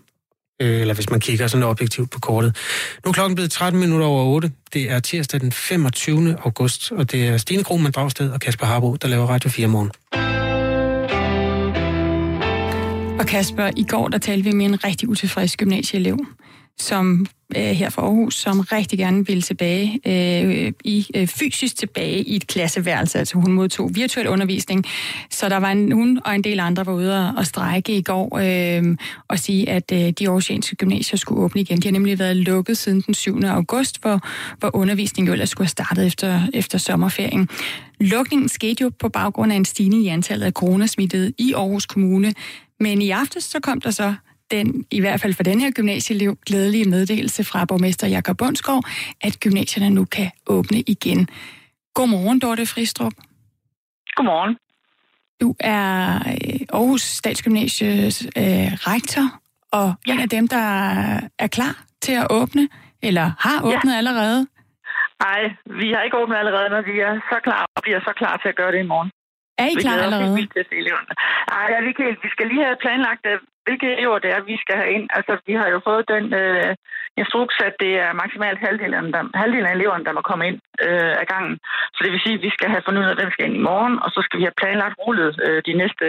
øh, 0.63 0.81
eller 0.81 0.95
hvis 0.95 1.11
man 1.11 1.21
kigger 1.21 1.47
sådan 1.47 1.65
objektivt 1.65 2.11
på 2.11 2.21
kortet. 2.21 2.57
Nu 3.05 3.09
er 3.09 3.13
klokken 3.13 3.35
blevet 3.35 3.51
13 3.51 3.81
minutter 3.81 4.07
over 4.07 4.25
8. 4.25 4.51
Det 4.73 4.91
er 4.91 5.01
tirsdag 5.01 5.41
den 5.41 5.53
25. 5.53 6.37
august, 6.45 6.93
og 6.93 7.13
det 7.13 7.29
er 7.29 7.37
Stine 7.37 7.65
Krohmann 7.65 7.93
Dragsted 7.93 8.31
og 8.31 8.41
Kasper 8.41 8.67
Harbo, 8.67 8.97
der 8.97 9.09
laver 9.09 9.27
Radio 9.27 9.51
4 9.51 9.67
morgen. 9.67 9.91
Og 13.21 13.27
Kasper, 13.27 13.71
i 13.77 13.85
går 13.89 14.09
der 14.09 14.19
talte 14.19 14.45
vi 14.45 14.53
med 14.53 14.67
en 14.67 14.85
rigtig 14.85 15.09
utilfreds 15.09 15.57
gymnasieelev 15.57 16.27
som 16.79 17.27
øh, 17.57 17.63
her 17.63 17.91
fra 17.91 18.03
Aarhus, 18.03 18.35
som 18.35 18.61
rigtig 18.61 18.99
gerne 18.99 19.27
ville 19.27 19.43
tilbage 19.43 20.01
øh, 20.07 20.73
i 20.85 21.07
øh, 21.15 21.27
fysisk 21.27 21.77
tilbage 21.77 22.23
i 22.23 22.37
et 22.37 22.47
klasseværelse. 22.47 23.19
Altså 23.19 23.39
hun 23.39 23.53
modtog 23.53 23.91
virtuel 23.95 24.29
undervisning. 24.29 24.85
Så 25.31 25.49
der 25.49 25.57
var 25.57 25.71
en, 25.71 25.93
hun 25.93 26.21
og 26.25 26.35
en 26.35 26.45
del 26.45 26.61
andre 26.61 26.87
var 26.87 26.93
ude 26.93 27.35
og 27.37 27.47
strække 27.47 27.97
i 27.97 28.03
går 28.03 28.39
øh, 28.43 28.97
og 29.29 29.39
sige, 29.39 29.69
at 29.69 29.93
øh, 29.93 29.99
de 29.99 30.27
aarhusianske 30.27 30.77
gymnasier 30.77 31.17
skulle 31.17 31.41
åbne 31.41 31.61
igen. 31.61 31.81
De 31.81 31.89
har 31.89 31.93
nemlig 31.93 32.19
været 32.19 32.37
lukket 32.37 32.79
siden 32.79 33.01
den 33.01 33.15
7. 33.15 33.41
august, 33.45 34.03
hvor, 34.03 34.21
hvor 34.59 34.77
undervisningen 34.77 35.27
jo 35.27 35.33
ellers 35.33 35.51
skulle 35.51 35.67
have 35.67 35.71
startet 35.71 36.07
efter, 36.07 36.41
efter 36.53 36.79
sommerferien. 36.79 37.49
Lukningen 38.01 38.49
skete 38.49 38.83
jo 38.83 38.91
på 38.99 39.09
baggrund 39.09 39.53
af 39.53 39.57
en 39.57 39.65
stigning 39.65 40.05
i 40.05 40.09
antallet 40.09 40.47
af 40.47 40.53
coronasmittede 40.53 41.33
i 41.39 41.53
Aarhus 41.53 41.87
Kommune. 41.87 42.35
Men 42.81 43.03
i 43.03 43.11
aftes 43.11 43.45
så 43.45 43.61
kom 43.61 43.81
der 43.81 43.91
så 43.91 44.15
den, 44.51 44.87
i 44.91 45.01
hvert 45.01 45.21
fald 45.21 45.35
for 45.35 45.43
den 45.43 45.61
her 45.61 45.71
gymnasieelev, 45.71 46.37
glædelige 46.47 46.91
meddelelse 46.91 47.45
fra 47.45 47.65
borgmester 47.65 48.07
Jakob 48.07 48.37
Bundsgaard, 48.37 48.85
at 49.21 49.41
gymnasierne 49.41 49.91
nu 49.91 50.05
kan 50.05 50.31
åbne 50.47 50.81
igen. 50.87 51.29
Godmorgen, 51.95 52.39
Dorte 52.39 52.67
Fristrup. 52.67 53.13
Godmorgen. 54.17 54.57
Du 55.41 55.55
er 55.61 56.15
øh, 56.15 56.61
Aarhus 56.73 57.03
Statsgymnasies 57.03 58.27
øh, 58.37 58.71
rektor, 58.91 59.27
og 59.73 59.95
ja. 60.07 60.13
en 60.13 60.21
af 60.21 60.29
dem, 60.29 60.49
der 60.49 60.67
er 61.39 61.47
klar 61.47 61.85
til 62.03 62.13
at 62.13 62.27
åbne, 62.31 62.69
eller 63.03 63.27
har 63.39 63.59
åbnet 63.65 63.93
ja. 63.93 63.99
allerede. 63.99 64.47
Nej, 65.27 65.41
vi 65.81 65.89
har 65.93 66.03
ikke 66.03 66.19
åbnet 66.23 66.37
allerede, 66.37 66.69
når 66.75 66.83
vi 66.91 66.95
er 67.09 67.15
så 67.33 67.39
klar, 67.47 67.63
og 67.77 67.83
vi 67.87 67.93
er 67.93 68.01
så 68.09 68.13
klar 68.21 68.35
til 68.37 68.49
at 68.49 68.57
gøre 68.57 68.73
det 68.73 68.81
i 68.85 68.91
morgen. 68.93 69.11
Er 69.63 69.67
I 69.73 69.75
klar 69.85 69.97
allerede? 70.07 70.35
Vi 70.41 70.47
Nej, 71.53 71.67
ja, 71.73 71.79
vi, 71.89 71.93
kan, 71.99 72.07
vi 72.25 72.29
skal 72.35 72.47
lige 72.51 72.65
have 72.69 72.83
planlagt, 72.85 73.25
øh, 73.33 73.39
hvilke 73.67 73.87
elever 73.97 74.19
det 74.25 74.31
er, 74.35 74.41
vi 74.53 74.57
skal 74.63 74.77
have 74.81 74.91
ind. 74.97 75.07
Altså, 75.19 75.33
vi 75.49 75.55
har 75.61 75.69
jo 75.75 75.81
fået 75.89 76.05
den 76.15 76.25
øh, 76.43 76.71
instruks, 77.21 77.57
at 77.69 77.75
det 77.83 77.93
er 78.05 78.13
maksimalt 78.23 78.61
halvdelen, 78.67 79.13
der, 79.15 79.23
halvdelen 79.43 79.67
af 79.71 79.75
eleverne, 79.79 80.05
der 80.05 80.13
må 80.19 80.23
komme 80.31 80.45
ind 80.49 80.59
øh, 80.87 81.15
af 81.23 81.27
gangen. 81.33 81.55
Så 81.95 81.99
det 82.05 82.13
vil 82.13 82.25
sige, 82.25 82.37
at 82.39 82.45
vi 82.47 82.51
skal 82.57 82.69
have 82.75 82.85
fundet 82.85 83.03
ud 83.03 83.11
af, 83.11 83.17
hvem 83.19 83.31
skal 83.33 83.47
ind 83.47 83.57
i 83.57 83.67
morgen, 83.71 83.95
og 84.05 84.11
så 84.15 84.21
skal 84.25 84.39
vi 84.39 84.45
have 84.49 84.61
planlagt 84.61 84.97
rullet 85.05 85.33
øh, 85.47 85.63
de 85.69 85.75
næste, 85.83 86.07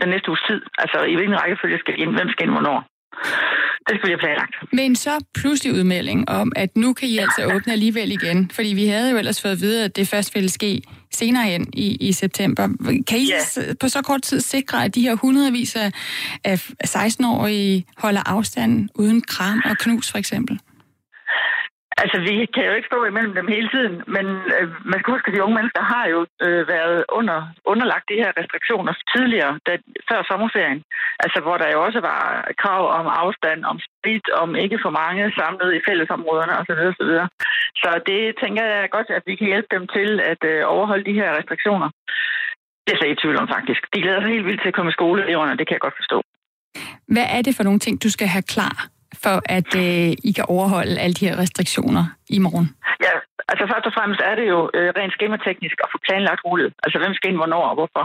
den 0.00 0.08
næste 0.12 0.28
uges 0.30 0.42
tid. 0.48 0.60
Altså, 0.82 0.98
i 1.12 1.14
hvilken 1.14 1.40
rækkefølge 1.40 1.78
skal 1.78 2.00
ind, 2.02 2.12
hvem 2.16 2.30
skal 2.32 2.44
ind 2.46 2.56
hvornår. 2.56 2.80
Det 3.88 3.96
vi 4.04 4.08
have 4.08 4.18
planlagt. 4.18 4.54
Men 4.72 4.96
så 4.96 5.24
pludselig 5.34 5.74
udmelding 5.74 6.28
om, 6.28 6.52
at 6.56 6.76
nu 6.76 6.92
kan 6.92 7.08
I 7.08 7.18
altså 7.18 7.44
åbne 7.54 7.72
alligevel 7.72 8.12
igen. 8.12 8.50
Fordi 8.54 8.68
vi 8.68 8.86
havde 8.86 9.10
jo 9.10 9.16
ellers 9.18 9.42
fået 9.42 9.52
at 9.52 9.60
vide, 9.60 9.84
at 9.84 9.96
det 9.96 10.08
først 10.08 10.34
ville 10.34 10.48
ske 10.48 10.82
senere 11.12 11.44
hen 11.44 11.66
i, 11.72 11.96
i 12.08 12.12
september. 12.12 12.68
Kan 13.06 13.18
I 13.18 13.30
ja. 13.56 13.74
på 13.80 13.88
så 13.88 14.02
kort 14.02 14.22
tid 14.22 14.40
sikre, 14.40 14.84
at 14.84 14.94
de 14.94 15.02
her 15.02 15.14
hundredvis 15.14 15.76
af, 15.76 15.92
af 16.44 16.70
16-årige 16.86 17.86
holder 17.96 18.22
afstand 18.26 18.88
uden 18.94 19.20
kram 19.20 19.62
og 19.64 19.78
knus, 19.78 20.10
for 20.10 20.18
eksempel? 20.18 20.60
Altså, 22.02 22.16
vi 22.28 22.34
kan 22.54 22.64
jo 22.68 22.72
ikke 22.76 22.90
stå 22.92 22.98
imellem 23.04 23.34
dem 23.38 23.48
hele 23.54 23.68
tiden, 23.74 23.94
men 24.16 24.26
øh, 24.56 24.66
man 24.90 24.98
skal 24.98 25.12
huske, 25.14 25.28
at 25.28 25.34
de 25.34 25.44
unge 25.44 25.56
mennesker 25.58 25.82
har 25.94 26.04
jo 26.14 26.20
øh, 26.46 26.62
været 26.74 26.98
under, 27.18 27.38
underlagt 27.72 28.06
de 28.12 28.20
her 28.22 28.30
restriktioner 28.40 28.92
tidligere, 29.14 29.52
da, 29.66 29.72
før 30.08 30.20
sommerferien. 30.30 30.80
Altså, 31.24 31.38
hvor 31.44 31.56
der 31.58 31.68
jo 31.74 31.78
også 31.86 32.00
var 32.10 32.22
krav 32.62 32.82
om 32.98 33.06
afstand, 33.22 33.60
om 33.72 33.76
sprit, 33.86 34.26
om 34.42 34.48
ikke 34.64 34.78
for 34.84 34.92
mange 35.02 35.22
samlet 35.38 35.70
i 35.74 35.84
fællesområderne 35.88 36.54
osv. 36.60 36.80
osv. 36.92 37.12
Så 37.82 37.90
det 38.10 38.22
tænker 38.42 38.64
jeg 38.72 38.90
godt, 38.96 39.08
at 39.18 39.22
vi 39.30 39.34
kan 39.36 39.50
hjælpe 39.52 39.70
dem 39.76 39.84
til 39.96 40.10
at 40.32 40.42
øh, 40.52 40.60
overholde 40.74 41.04
de 41.10 41.18
her 41.20 41.30
restriktioner. 41.38 41.88
Det 42.84 42.92
er 42.94 43.04
jeg 43.04 43.14
i 43.14 43.20
tvivl 43.22 43.36
om, 43.42 43.48
faktisk. 43.56 43.82
De 43.94 44.02
glæder 44.02 44.20
sig 44.20 44.30
helt 44.34 44.46
vildt 44.48 44.60
til 44.62 44.72
at 44.72 44.76
komme 44.76 44.90
i 44.92 44.98
skole, 44.98 45.18
eleverne, 45.24 45.58
det 45.58 45.66
kan 45.66 45.76
jeg 45.76 45.84
godt 45.86 46.00
forstå. 46.00 46.18
Hvad 47.14 47.26
er 47.36 47.42
det 47.42 47.56
for 47.56 47.64
nogle 47.68 47.78
ting, 47.84 47.94
du 48.04 48.10
skal 48.10 48.28
have 48.36 48.46
klar 48.54 48.76
for 49.24 49.36
at 49.56 49.70
øh, 49.84 50.08
I 50.28 50.30
kan 50.36 50.46
overholde 50.56 51.00
alle 51.02 51.14
de 51.18 51.28
her 51.28 51.36
restriktioner 51.42 52.04
i 52.36 52.38
morgen? 52.46 52.68
Ja, 53.06 53.14
altså 53.50 53.64
først 53.72 53.86
og 53.90 53.94
fremmest 53.96 54.20
er 54.30 54.34
det 54.40 54.46
jo 54.54 54.60
øh, 54.76 54.88
rent 54.98 55.14
skemateknisk 55.16 55.76
at 55.84 55.88
få 55.92 55.98
planlagt 56.06 56.42
rullet. 56.46 56.70
Altså 56.84 56.98
hvem 56.98 57.14
skal 57.14 57.28
ind, 57.30 57.40
hvornår 57.42 57.64
og 57.70 57.76
hvorfor. 57.78 58.04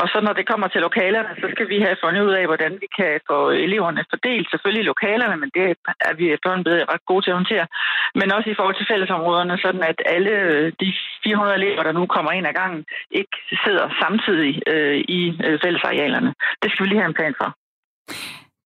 Og 0.00 0.06
så 0.12 0.18
når 0.26 0.34
det 0.38 0.48
kommer 0.50 0.68
til 0.68 0.80
lokalerne, 0.88 1.32
så 1.42 1.46
skal 1.54 1.68
vi 1.72 1.78
have 1.86 1.96
fundet 2.04 2.22
ud 2.28 2.34
af, 2.40 2.44
hvordan 2.50 2.72
vi 2.82 2.88
kan 2.98 3.12
få 3.30 3.38
eleverne 3.66 4.04
fordelt. 4.12 4.46
Selvfølgelig 4.50 4.84
lokalerne, 4.92 5.36
men 5.42 5.50
det 5.56 5.64
er 6.08 6.14
vi 6.20 6.24
efterhånden 6.34 6.64
blevet 6.64 6.88
ret 6.92 7.04
gode 7.10 7.22
til 7.22 7.32
at 7.32 7.40
håndtere. 7.40 7.66
Men 8.14 8.32
også 8.36 8.48
i 8.50 8.58
forhold 8.58 8.76
til 8.78 8.90
fællesområderne, 8.92 9.58
sådan 9.64 9.84
at 9.90 9.98
alle 10.14 10.30
øh, 10.30 10.72
de 10.80 10.88
400 11.24 11.56
elever, 11.60 11.82
der 11.82 11.92
nu 11.92 12.06
kommer 12.06 12.32
ind 12.32 12.46
ad 12.46 12.54
gangen, 12.60 12.84
ikke 13.20 13.36
sidder 13.64 13.86
samtidig 14.02 14.52
øh, 14.72 14.96
i 15.18 15.20
øh, 15.46 15.58
fællesarealerne. 15.64 16.30
Det 16.62 16.68
skal 16.70 16.82
vi 16.82 16.88
lige 16.88 17.02
have 17.02 17.12
en 17.12 17.20
plan 17.20 17.34
for. 17.40 17.48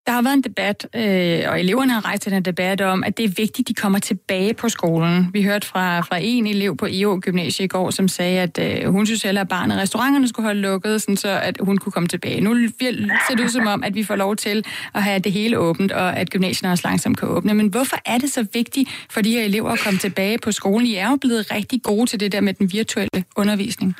Der 0.06 0.12
har 0.12 0.23
været 0.23 0.34
en 0.34 0.42
debat, 0.42 0.87
øh, 0.94 1.50
og 1.50 1.61
eleverne 1.61 1.92
har 1.92 2.04
rejst 2.04 2.25
den 2.25 2.42
debat 2.44 2.80
om, 2.80 3.04
at 3.04 3.16
det 3.16 3.25
er 3.25 3.28
vigtigt, 3.28 3.58
at 3.58 3.68
de 3.68 3.75
kommer 3.75 3.99
tilbage 3.99 4.54
på 4.54 4.68
skolen. 4.68 5.30
Vi 5.32 5.42
hørte 5.42 5.66
fra, 5.66 6.00
fra 6.00 6.18
en 6.20 6.46
elev 6.46 6.76
på 6.76 6.87
EO 6.90 7.18
Gymnasiet 7.23 7.64
i 7.64 7.68
går, 7.68 7.90
som 7.90 8.08
sagde, 8.08 8.40
at 8.40 8.58
øh, 8.58 8.92
hun 8.92 9.06
synes 9.06 9.23
heller, 9.23 9.40
at 9.40 9.49
barnet 9.49 9.78
restauranterne 9.78 10.28
skulle 10.28 10.46
holde 10.46 10.61
lukket, 10.61 11.02
sådan 11.02 11.16
så 11.16 11.40
at 11.42 11.56
hun 11.61 11.78
kunne 11.78 11.92
komme 11.92 12.08
tilbage. 12.08 12.40
Nu 12.40 12.68
ser 12.78 13.34
det 13.37 13.40
ud 13.40 13.49
som 13.49 13.66
om, 13.66 13.84
at 13.84 13.94
vi 13.94 14.04
får 14.04 14.16
lov 14.16 14.37
til 14.37 14.64
at 14.94 15.02
have 15.02 15.18
det 15.18 15.32
hele 15.32 15.58
åbent, 15.58 15.92
og 15.92 16.16
at 16.16 16.30
gymnasierne 16.30 16.73
også 16.73 16.88
langsomt 16.88 17.18
kan 17.18 17.28
åbne. 17.28 17.54
Men 17.54 17.66
hvorfor 17.66 17.96
er 18.04 18.18
det 18.18 18.30
så 18.32 18.46
vigtigt 18.52 18.90
for 19.11 19.20
de 19.20 19.30
her 19.32 19.44
elever 19.44 19.70
at 19.70 19.78
komme 19.78 19.99
tilbage 19.99 20.38
på 20.38 20.52
skolen? 20.52 20.87
I 20.87 20.94
er 20.94 21.11
jo 21.11 21.16
blevet 21.16 21.52
rigtig 21.54 21.82
gode 21.82 22.06
til 22.06 22.20
det 22.20 22.32
der 22.32 22.40
med 22.40 22.54
den 22.54 22.73
virtuelle 22.73 23.25
undervisning. 23.37 23.96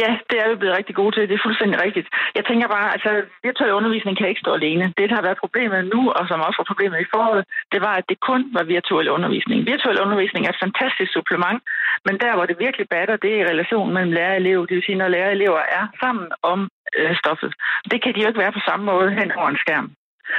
Ja, 0.00 0.10
det 0.30 0.36
er 0.40 0.48
vi 0.48 0.56
blevet 0.60 0.76
rigtig 0.78 0.94
gode 0.94 1.12
til. 1.14 1.28
Det 1.28 1.34
er 1.36 1.46
fuldstændig 1.46 1.78
rigtigt. 1.86 2.08
Jeg 2.34 2.44
tænker 2.44 2.68
bare, 2.76 2.88
altså 2.96 3.10
virtuel 3.42 3.72
undervisning 3.78 4.14
kan 4.16 4.28
ikke 4.28 4.44
stå 4.44 4.52
alene. 4.54 4.92
Det, 4.98 5.10
der 5.10 5.16
har 5.18 5.26
været 5.28 5.42
problemet 5.44 5.90
nu, 5.94 6.00
og 6.18 6.22
som 6.28 6.40
også 6.46 6.58
var 6.60 6.70
problemet 6.72 7.00
i 7.00 7.10
foråret, 7.14 7.44
det 7.72 7.80
var, 7.86 7.94
at 8.00 8.08
det 8.10 8.18
kun 8.20 8.42
var 8.56 8.64
virtuel 8.74 9.08
undervisning. 9.16 9.58
Virtuel 9.72 10.02
undervisning 10.04 10.42
er 10.44 10.50
et 10.50 10.64
fantastisk 10.64 11.12
supplement, 11.12 11.58
men 12.06 12.14
der, 12.22 12.32
hvor 12.34 12.46
det 12.46 12.64
virkelig 12.66 12.86
batter, 12.88 13.16
det 13.16 13.30
er 13.32 13.40
i 13.40 13.50
relationen 13.52 13.94
mellem 13.94 14.12
lærer 14.12 14.34
og 14.34 14.40
elev. 14.42 14.58
Det 14.66 14.74
vil 14.76 14.86
sige, 14.86 15.00
når 15.00 15.08
lærer 15.08 15.30
og 15.30 15.36
elever 15.38 15.62
er 15.78 15.84
sammen 16.02 16.26
om 16.42 16.58
øh, 16.98 17.16
stoffet. 17.22 17.52
Det 17.90 18.02
kan 18.02 18.14
de 18.14 18.20
jo 18.20 18.28
ikke 18.28 18.44
være 18.44 18.56
på 18.58 18.66
samme 18.68 18.84
måde 18.86 19.10
hen 19.10 19.32
over 19.32 19.48
en 19.48 19.62
skærm. 19.64 19.88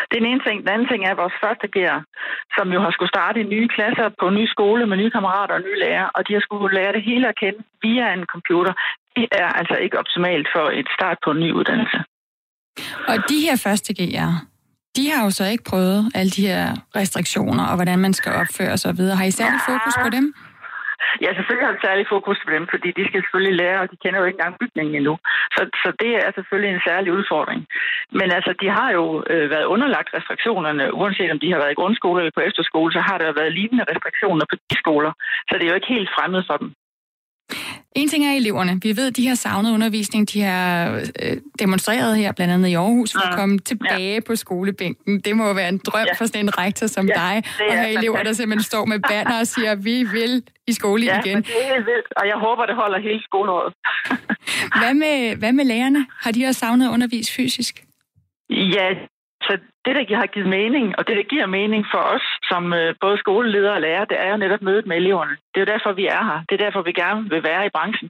Det 0.08 0.16
er 0.16 0.24
den 0.24 0.32
ene 0.32 0.44
ting. 0.48 0.58
Den 0.62 0.74
anden 0.74 0.88
ting 0.88 1.02
er 1.06 1.22
vores 1.22 1.38
første 1.44 1.68
gear, 1.76 1.98
som 2.56 2.68
jo 2.76 2.80
har 2.80 2.92
skulle 2.92 3.14
starte 3.16 3.40
i 3.40 3.52
nye 3.56 3.68
klasser 3.76 4.08
på 4.20 4.28
en 4.28 4.36
ny 4.40 4.46
skole 4.56 4.86
med 4.86 4.98
nye 4.98 5.12
kammerater 5.16 5.56
og 5.56 5.62
nye 5.62 5.80
lærere, 5.84 6.10
og 6.16 6.28
de 6.28 6.34
har 6.34 6.42
skulle 6.42 6.76
lære 6.76 6.94
det 6.94 7.04
hele 7.10 7.28
at 7.28 7.40
kende 7.44 7.60
via 7.84 8.14
en 8.14 8.26
computer. 8.26 8.74
Det 9.16 9.28
er 9.32 9.50
altså 9.60 9.76
ikke 9.76 10.00
optimalt 10.00 10.48
for 10.56 10.66
et 10.80 10.88
start 10.98 11.18
på 11.26 11.32
en 11.32 11.40
ny 11.40 11.52
uddannelse. 11.52 12.00
Og 13.12 13.16
de 13.30 13.38
her 13.48 13.56
første 13.66 13.94
gear, 13.94 14.30
de 14.98 15.04
har 15.12 15.24
jo 15.26 15.32
så 15.40 15.46
ikke 15.54 15.64
prøvet 15.72 16.12
alle 16.16 16.32
de 16.38 16.48
her 16.48 16.66
restriktioner 16.96 17.66
og 17.70 17.76
hvordan 17.76 18.00
man 18.00 18.14
skal 18.14 18.32
opføre 18.42 18.78
sig 18.78 18.98
videre. 18.98 19.16
Har 19.16 19.26
I 19.26 19.32
særlig 19.32 19.60
fokus 19.72 19.96
på 20.04 20.10
dem? 20.18 20.26
Ja, 21.24 21.30
selvfølgelig 21.38 21.68
har 21.68 21.76
vi 21.76 21.88
særlig 21.88 22.06
fokus 22.16 22.38
på 22.46 22.50
dem, 22.56 22.64
fordi 22.74 22.90
de 22.98 23.04
skal 23.08 23.22
selvfølgelig 23.22 23.56
lære, 23.64 23.80
og 23.84 23.88
de 23.92 23.98
kender 24.04 24.20
jo 24.20 24.26
ikke 24.28 24.40
engang 24.40 24.60
bygningen 24.62 24.96
endnu. 25.00 25.16
Så, 25.56 25.62
så 25.84 25.90
det 26.02 26.12
er 26.26 26.30
selvfølgelig 26.38 26.72
en 26.74 26.88
særlig 26.90 27.10
udfordring. 27.18 27.62
Men 28.20 28.28
altså, 28.38 28.52
de 28.62 28.68
har 28.78 28.90
jo 29.00 29.06
øh, 29.32 29.46
været 29.54 29.72
underlagt 29.74 30.10
restriktionerne, 30.18 30.94
uanset 31.00 31.32
om 31.32 31.40
de 31.44 31.52
har 31.52 31.60
været 31.62 31.76
i 31.76 31.80
grundskole 31.82 32.20
eller 32.20 32.38
på 32.38 32.46
efterskole, 32.50 32.90
så 32.94 33.02
har 33.10 33.18
der 33.18 33.38
været 33.40 33.58
lignende 33.60 33.86
restriktioner 33.92 34.46
på 34.52 34.56
de 34.70 34.76
skoler. 34.84 35.12
Så 35.48 35.54
det 35.56 35.64
er 35.64 35.72
jo 35.72 35.80
ikke 35.80 35.96
helt 35.98 36.12
fremmed 36.18 36.44
for 36.50 36.58
dem. 36.62 36.70
En 37.96 38.08
ting 38.08 38.26
er 38.26 38.32
eleverne. 38.32 38.80
Vi 38.84 38.98
ved, 38.98 39.08
at 39.08 39.18
de 39.18 39.28
har 39.28 39.36
savnet 39.36 39.74
undervisning. 39.74 40.34
De 40.34 40.42
har 40.42 40.96
øh, 41.24 41.38
demonstreret 41.60 42.18
her, 42.18 42.32
blandt 42.32 42.54
andet 42.54 42.70
i 42.70 42.74
Aarhus, 42.74 43.14
for 43.14 43.28
at 43.28 43.36
komme 43.36 43.60
tilbage 43.60 44.14
ja. 44.14 44.20
på 44.28 44.36
skolebænken. 44.36 45.20
Det 45.20 45.38
må 45.38 45.54
være 45.54 45.70
en 45.70 45.78
drøm 45.78 46.06
ja. 46.08 46.14
for 46.14 46.26
sådan 46.26 46.46
en 46.46 46.58
rektor 46.58 46.88
som 46.88 47.08
ja, 47.08 47.14
dig, 47.14 47.44
at 47.70 47.78
have 47.78 47.98
elever, 47.98 48.24
der 48.24 48.34
simpelthen 48.34 48.64
står 48.64 48.86
med 48.86 49.00
banner 49.00 49.40
og 49.40 49.48
siger, 49.48 49.76
vi 49.76 50.04
vil 50.04 50.44
i 50.68 50.74
skole 50.74 51.06
ja, 51.06 51.20
igen. 51.20 51.38
Ja, 51.38 51.42
det 51.42 51.56
er 51.62 51.74
helt 51.74 51.86
vildt, 51.86 52.14
og 52.18 52.28
jeg 52.28 52.36
håber, 52.36 52.66
det 52.66 52.76
holder 52.76 53.00
hele 53.00 53.24
skoleåret. 53.24 53.74
hvad, 54.82 54.94
med, 54.94 55.36
hvad 55.36 55.54
med 55.54 55.66
lærerne? 55.66 56.06
Har 56.22 56.32
de 56.32 56.46
også 56.46 56.60
savnet 56.60 56.86
at 56.86 56.92
undervise 56.92 57.34
fysisk? 57.34 57.84
Ja, 58.50 58.90
så 59.46 59.54
det, 59.86 59.94
der 59.96 60.16
har 60.24 60.34
givet 60.36 60.50
mening, 60.60 60.86
og 60.98 61.08
det, 61.08 61.16
der 61.18 61.32
giver 61.34 61.56
mening 61.60 61.84
for 61.94 62.02
os 62.16 62.26
som 62.52 62.64
øh, 62.80 62.96
både 63.04 63.18
skoleledere 63.24 63.76
og 63.78 63.82
lærere, 63.82 64.10
det 64.12 64.18
er 64.24 64.30
jo 64.32 64.38
netop 64.38 64.62
mødet 64.62 64.86
med 64.88 64.98
eleverne. 64.98 65.36
Det 65.52 65.58
er 65.58 65.66
jo 65.66 65.74
derfor, 65.74 65.92
vi 66.02 66.06
er 66.18 66.24
her. 66.30 66.40
Det 66.48 66.54
er 66.56 66.66
derfor, 66.66 66.82
vi 66.82 67.02
gerne 67.04 67.22
vil 67.34 67.44
være 67.44 67.66
i 67.66 67.74
branchen. 67.76 68.10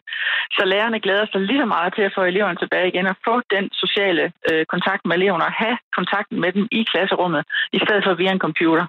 Så 0.58 0.64
lærerne 0.74 1.00
glæder 1.06 1.26
sig 1.32 1.42
lige 1.42 1.62
så 1.64 1.66
meget 1.76 1.92
til 1.96 2.04
at 2.08 2.16
få 2.18 2.24
eleverne 2.32 2.58
tilbage 2.64 2.88
igen 2.92 3.08
og 3.12 3.16
få 3.28 3.36
den 3.56 3.66
sociale 3.84 4.24
øh, 4.50 4.66
kontakt 4.74 5.02
med 5.06 5.16
eleverne 5.20 5.46
og 5.50 5.54
have 5.64 5.78
kontakten 5.98 6.38
med 6.44 6.52
dem 6.56 6.66
i 6.72 6.82
klasserummet, 6.92 7.44
i 7.78 7.80
stedet 7.84 8.04
for 8.06 8.14
via 8.14 8.32
en 8.32 8.46
computer. 8.48 8.86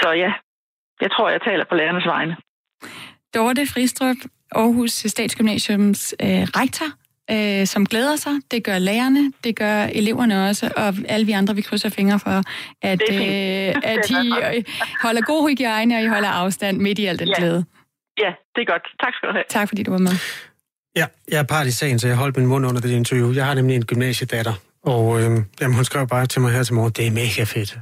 Så 0.00 0.08
ja, 0.22 0.32
jeg 1.04 1.10
tror, 1.14 1.28
jeg 1.34 1.42
taler 1.48 1.64
på 1.64 1.74
lærernes 1.74 2.06
vegne. 2.06 2.36
Dorte 3.34 3.62
Fristrup, 3.72 4.20
Aarhus 4.52 4.92
Statsgymnasiums 5.12 6.14
øh, 6.24 6.44
rektor 6.60 6.88
øh, 7.30 7.66
som 7.66 7.86
glæder 7.86 8.16
sig. 8.16 8.32
Det 8.50 8.64
gør 8.64 8.78
lærerne, 8.78 9.32
det 9.44 9.56
gør 9.56 9.82
eleverne 9.82 10.48
også, 10.48 10.70
og 10.76 10.94
alle 11.08 11.26
vi 11.26 11.32
andre, 11.32 11.54
vi 11.54 11.60
krydser 11.60 11.88
fingre 11.88 12.18
for, 12.20 12.42
at, 12.82 13.02
øh, 13.10 13.18
at 13.94 14.10
I 14.10 14.64
holder 15.02 15.20
god 15.20 15.48
hygiejne, 15.48 15.96
og 15.96 16.02
I 16.02 16.06
holder 16.06 16.28
afstand 16.28 16.78
midt 16.78 16.98
i 16.98 17.06
al 17.06 17.18
den 17.18 17.28
ja. 17.28 17.34
glæde. 17.38 17.64
Ja, 18.18 18.32
det 18.54 18.60
er 18.60 18.72
godt. 18.72 18.82
Tak 19.02 19.14
skal 19.14 19.28
du 19.28 19.32
have. 19.32 19.44
Tak 19.48 19.68
fordi 19.68 19.82
du 19.82 19.90
var 19.90 19.98
med. 19.98 20.12
Ja, 20.96 21.06
jeg 21.28 21.38
er 21.38 21.42
part 21.42 21.66
i 21.66 21.70
sagen, 21.70 21.98
så 21.98 22.08
jeg 22.08 22.16
holdt 22.16 22.36
min 22.36 22.46
mund 22.46 22.66
under 22.66 22.80
det 22.80 22.90
interview. 22.90 23.34
Jeg 23.34 23.46
har 23.46 23.54
nemlig 23.54 23.76
en 23.76 23.84
gymnasiedatter, 23.84 24.52
og 24.82 25.20
øh, 25.20 25.42
jamen, 25.60 25.74
hun 25.74 25.84
skrev 25.84 26.08
bare 26.08 26.26
til 26.26 26.40
mig 26.40 26.52
her 26.52 26.62
til 26.62 26.74
morgen, 26.74 26.92
det 26.92 27.06
er 27.06 27.10
mega 27.10 27.44
fedt. 27.44 27.78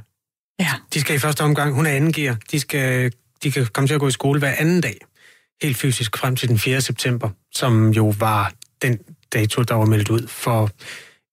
Ja. 0.59 0.71
De 0.93 1.01
skal 1.01 1.15
i 1.15 1.19
første 1.19 1.41
omgang, 1.41 1.75
hun 1.75 1.85
er 1.85 1.89
anden 1.89 2.13
gear, 2.13 2.37
de, 2.51 2.59
skal, 2.59 3.13
de 3.43 3.51
kan 3.51 3.65
komme 3.65 3.87
til 3.87 3.93
at 3.93 3.99
gå 3.99 4.07
i 4.07 4.11
skole 4.11 4.39
hver 4.39 4.53
anden 4.57 4.81
dag, 4.81 4.97
helt 5.61 5.77
fysisk 5.77 6.17
frem 6.17 6.35
til 6.35 6.49
den 6.49 6.59
4. 6.59 6.81
september, 6.81 7.29
som 7.51 7.89
jo 7.89 8.13
var 8.19 8.51
den 8.81 8.99
dato, 9.33 9.61
der 9.61 9.75
var 9.75 9.85
meldt 9.85 10.09
ud 10.09 10.27
for 10.27 10.69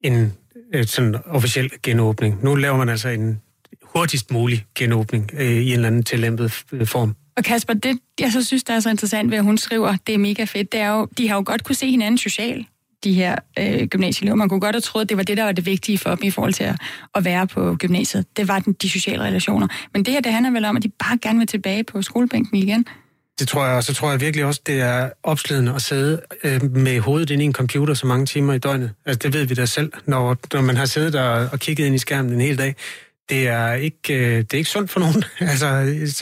en 0.01 0.33
øh, 0.75 0.87
sådan 0.87 1.17
officiel 1.27 1.71
genåbning. 1.83 2.45
Nu 2.45 2.55
laver 2.55 2.77
man 2.77 2.89
altså 2.89 3.09
en 3.09 3.41
hurtigst 3.83 4.31
mulig 4.31 4.67
genåbning 4.75 5.31
øh, 5.35 5.47
i 5.47 5.67
en 5.67 5.73
eller 5.73 5.87
anden 5.87 6.03
tillæmpet 6.03 6.65
øh, 6.73 6.87
form. 6.87 7.15
Og 7.37 7.45
Kasper, 7.45 7.75
det 7.75 7.99
jeg 8.21 8.33
så 8.33 8.45
synes, 8.45 8.65
der 8.65 8.75
er 8.75 8.81
så 8.81 8.91
interessant 8.91 9.31
ved, 9.31 9.39
at 9.39 9.45
hun 9.45 9.59
skriver, 9.59 9.97
det 10.07 10.15
er 10.15 10.19
mega 10.19 10.45
fedt, 10.45 10.73
det 10.73 10.81
er 10.81 10.89
jo, 10.89 11.09
de 11.19 11.29
har 11.29 11.37
jo 11.37 11.43
godt 11.47 11.65
kunne 11.65 11.75
se 11.75 11.91
hinanden 11.91 12.19
socialt, 12.19 12.67
de 13.05 13.13
her 13.13 13.37
øh, 13.59 13.87
gymnasieelever. 13.87 14.37
Man 14.37 14.49
kunne 14.49 14.61
godt 14.61 14.75
have 14.75 14.81
troet, 14.81 15.03
at 15.03 15.09
det 15.09 15.17
var 15.17 15.23
det, 15.23 15.37
der 15.37 15.45
var 15.45 15.53
det 15.53 15.67
vigtige 15.67 15.99
for 15.99 16.15
dem 16.15 16.25
i 16.25 16.31
forhold 16.31 16.53
til 16.53 16.65
at, 16.65 16.77
at 17.15 17.25
være 17.25 17.47
på 17.47 17.77
gymnasiet. 17.79 18.37
Det 18.37 18.49
var 18.49 18.59
den, 18.59 18.73
de 18.73 18.91
sociale 18.91 19.23
relationer. 19.23 19.69
Men 19.93 20.05
det 20.05 20.15
her, 20.15 20.21
det 20.21 20.33
handler 20.33 20.51
vel 20.53 20.65
om, 20.65 20.77
at 20.77 20.83
de 20.83 20.89
bare 20.89 21.19
gerne 21.19 21.39
vil 21.39 21.47
tilbage 21.47 21.85
på 21.85 22.03
skolebænken 22.03 22.57
igen. 22.57 22.87
Det 23.41 23.49
tror 23.49 23.67
jeg, 23.67 23.77
og 23.77 23.85
så 23.85 23.95
tror 23.95 24.11
jeg 24.11 24.21
virkelig 24.21 24.45
også, 24.45 24.61
det 24.67 24.81
er 24.81 25.11
opslidende 25.23 25.75
at 25.75 25.83
sidde 25.83 26.23
øh, 26.45 26.77
med 26.77 27.01
hovedet 27.01 27.31
ind 27.31 27.43
i 27.43 27.45
en 27.45 27.53
computer 27.53 27.95
så 27.95 28.07
mange 28.07 28.27
timer 28.27 28.53
i 28.55 28.59
døgnet. 28.59 28.91
Altså, 29.07 29.19
det 29.19 29.35
ved 29.35 29.45
vi 29.45 29.55
da 29.55 29.67
selv, 29.67 29.93
når, 30.07 30.37
når 30.53 30.61
man 30.61 30.77
har 30.77 30.85
siddet 30.85 31.13
der 31.13 31.49
og 31.49 31.59
kigget 31.59 31.87
ind 31.87 31.95
i 31.95 31.99
skærmen 31.99 32.33
en 32.33 32.41
hel 32.41 32.59
dag. 32.59 32.77
Det 33.31 33.49
er 33.49 33.73
ikke, 33.73 34.15
øh, 34.15 34.37
det 34.37 34.55
er 34.55 34.59
ikke 34.59 34.71
sundt 34.71 34.91
for 34.91 35.01
nogen. 35.01 35.25
altså, 35.51 35.67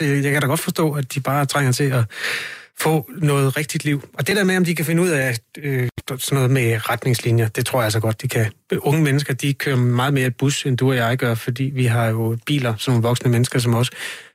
jeg 0.05 0.23
kan 0.23 0.41
da 0.41 0.47
godt 0.47 0.59
forstå, 0.59 0.91
at 0.91 1.13
de 1.13 1.19
bare 1.19 1.45
trænger 1.45 1.71
til 1.71 1.83
at 1.83 2.03
få 2.81 3.09
noget 3.17 3.57
rigtigt 3.57 3.85
liv. 3.85 4.03
Og 4.13 4.27
det 4.27 4.35
der 4.35 4.43
med, 4.43 4.57
om 4.57 4.65
de 4.65 4.75
kan 4.75 4.85
finde 4.85 5.01
ud 5.01 5.09
af 5.09 5.37
øh, 5.57 5.89
sådan 6.09 6.35
noget 6.35 6.51
med 6.51 6.89
retningslinjer, 6.89 7.47
det 7.47 7.65
tror 7.65 7.79
jeg 7.79 7.85
altså 7.85 7.99
godt, 7.99 8.21
de 8.21 8.27
kan. 8.27 8.51
Unge 8.77 9.01
mennesker, 9.01 9.33
de 9.33 9.53
kører 9.53 9.75
meget 9.75 10.13
mere 10.13 10.31
bus, 10.31 10.65
end 10.65 10.77
du 10.77 10.89
og 10.89 10.95
jeg 10.95 11.17
gør, 11.17 11.35
fordi 11.35 11.63
vi 11.63 11.85
har 11.85 12.05
jo 12.05 12.37
biler, 12.45 12.73
som 12.77 12.91
nogle 12.91 13.03
voksne 13.03 13.31
mennesker 13.31 13.59
som 13.59 13.75
os. 13.75 13.89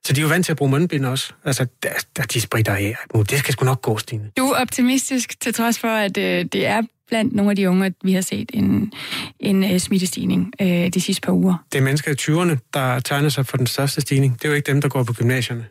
Så 0.04 0.12
de 0.12 0.20
er 0.20 0.22
jo 0.22 0.28
vant 0.28 0.44
til 0.44 0.52
at 0.52 0.56
bruge 0.56 0.70
mundbind 0.70 1.06
også. 1.06 1.32
Altså, 1.44 1.66
der, 1.82 1.88
der 2.16 2.22
de 2.22 2.40
spritter 2.40 2.74
af. 2.74 2.96
Det 3.14 3.38
skal 3.38 3.52
sgu 3.52 3.64
nok 3.64 3.82
gå, 3.82 3.98
Stine. 3.98 4.30
Du 4.36 4.46
er 4.46 4.60
optimistisk, 4.60 5.40
til 5.40 5.54
trods 5.54 5.78
for, 5.78 5.88
at 5.88 6.18
øh, 6.18 6.44
det 6.44 6.66
er 6.66 6.82
blandt 7.08 7.34
nogle 7.34 7.50
af 7.50 7.56
de 7.56 7.70
unge, 7.70 7.94
vi 8.04 8.12
har 8.12 8.20
set 8.20 8.50
en, 8.54 8.92
en 9.40 9.64
uh, 9.64 9.78
smittestigning 9.78 10.52
uh, 10.62 10.66
de 10.66 11.00
sidste 11.00 11.20
par 11.20 11.32
uger. 11.32 11.64
Det 11.72 11.78
er 11.78 11.82
mennesker 11.82 12.10
i 12.10 12.14
20'erne, 12.20 12.70
der 12.74 13.00
tegner 13.00 13.28
sig 13.28 13.46
for 13.46 13.56
den 13.56 13.66
største 13.66 14.00
stigning. 14.00 14.34
Det 14.34 14.44
er 14.44 14.48
jo 14.48 14.54
ikke 14.54 14.72
dem, 14.72 14.80
der 14.80 14.88
går 14.88 15.02
på 15.02 15.12
gymnasierne. 15.12 15.66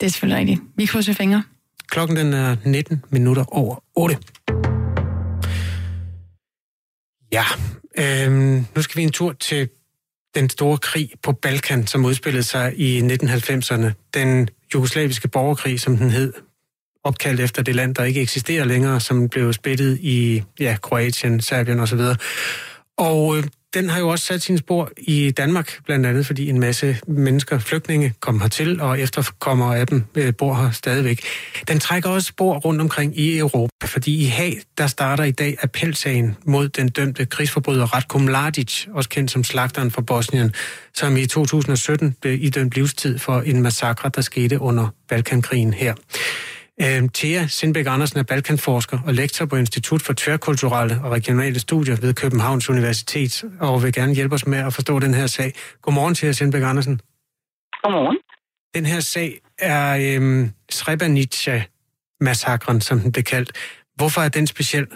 Det 0.00 0.06
er 0.06 0.10
selvfølgelig 0.10 0.38
rigtigt. 0.38 0.60
Vi 0.76 0.86
krydser 0.86 1.12
fingre. 1.12 1.42
Klokken 1.88 2.16
den 2.16 2.32
er 2.32 2.56
19 2.64 3.04
minutter 3.10 3.44
over 3.48 3.76
8. 3.96 4.16
Ja, 7.32 7.44
øhm, 7.98 8.66
nu 8.76 8.82
skal 8.82 8.96
vi 8.96 9.02
en 9.02 9.12
tur 9.12 9.32
til 9.32 9.68
den 10.34 10.50
store 10.50 10.78
krig 10.78 11.10
på 11.22 11.32
Balkan, 11.32 11.86
som 11.86 12.04
udspillede 12.04 12.42
sig 12.42 12.72
i 12.76 13.00
1990'erne. 13.00 14.10
Den 14.14 14.48
jugoslaviske 14.74 15.28
borgerkrig, 15.28 15.80
som 15.80 15.96
den 15.96 16.10
hed, 16.10 16.32
opkaldt 17.04 17.40
efter 17.40 17.62
det 17.62 17.74
land, 17.74 17.94
der 17.94 18.04
ikke 18.04 18.20
eksisterer 18.20 18.64
længere, 18.64 19.00
som 19.00 19.28
blev 19.28 19.52
splittet 19.52 19.98
i 20.00 20.42
ja, 20.60 20.76
Kroatien, 20.82 21.40
Serbien 21.40 21.80
osv. 21.80 22.00
Og 22.96 23.36
øh, 23.36 23.44
den 23.74 23.88
har 23.88 23.98
jo 23.98 24.08
også 24.08 24.24
sat 24.24 24.42
sine 24.42 24.58
spor 24.58 24.90
i 24.96 25.30
Danmark, 25.30 25.84
blandt 25.84 26.06
andet 26.06 26.26
fordi 26.26 26.48
en 26.48 26.60
masse 26.60 26.96
mennesker, 27.06 27.58
flygtninge, 27.58 28.14
kom 28.20 28.40
hertil, 28.40 28.80
og 28.80 29.00
efterkommere 29.00 29.78
af 29.78 29.86
dem 29.86 30.04
øh, 30.14 30.34
bor 30.38 30.54
her 30.54 30.70
stadigvæk. 30.70 31.20
Den 31.68 31.80
trækker 31.80 32.10
også 32.10 32.28
spor 32.28 32.58
rundt 32.58 32.80
omkring 32.80 33.18
i 33.18 33.38
Europa, 33.38 33.86
fordi 33.86 34.22
i 34.22 34.24
Haag, 34.24 34.60
der 34.78 34.86
starter 34.86 35.24
i 35.24 35.30
dag 35.30 35.56
appelsagen 35.62 36.36
mod 36.44 36.68
den 36.68 36.88
dømte 36.88 37.26
krigsforbryder 37.26 37.94
Ratko 37.94 38.18
Mladic, 38.18 38.86
også 38.92 39.10
kendt 39.10 39.30
som 39.30 39.44
slagteren 39.44 39.90
fra 39.90 40.02
Bosnien, 40.02 40.54
som 40.94 41.16
i 41.16 41.26
2017 41.26 42.16
blev 42.20 42.44
idømt 42.44 42.74
livstid 42.74 43.18
for 43.18 43.40
en 43.40 43.62
massakre, 43.62 44.10
der 44.14 44.20
skete 44.20 44.60
under 44.60 44.88
Balkankrigen 45.08 45.74
her. 45.74 45.94
Øh, 46.80 47.08
Thea 47.14 47.46
Sindbæk 47.46 47.86
Andersen 47.86 48.18
er 48.18 48.22
balkanforsker 48.22 48.98
og 49.06 49.14
lektor 49.14 49.46
på 49.46 49.56
Institut 49.56 50.02
for 50.02 50.14
Tværkulturelle 50.16 51.00
og 51.02 51.12
Regionale 51.12 51.60
Studier 51.60 51.96
ved 51.96 52.14
Københavns 52.14 52.70
Universitet, 52.70 53.44
og 53.60 53.82
vil 53.82 53.92
gerne 53.92 54.14
hjælpe 54.14 54.34
os 54.34 54.46
med 54.46 54.58
at 54.58 54.72
forstå 54.72 54.98
den 54.98 55.14
her 55.14 55.26
sag. 55.26 55.54
Godmorgen, 55.82 56.14
Thea 56.14 56.32
Sindbæk 56.32 56.62
Andersen. 56.62 57.00
Godmorgen. 57.82 58.16
Den 58.74 58.86
her 58.86 59.00
sag 59.00 59.40
er 59.58 59.96
øhm, 60.00 60.50
Srebrenica-massakren, 60.72 62.80
som 62.80 63.00
den 63.00 63.12
blev 63.12 63.24
kaldt. 63.24 63.52
Hvorfor 63.94 64.20
er 64.20 64.28
den 64.28 64.46
speciel? 64.46 64.86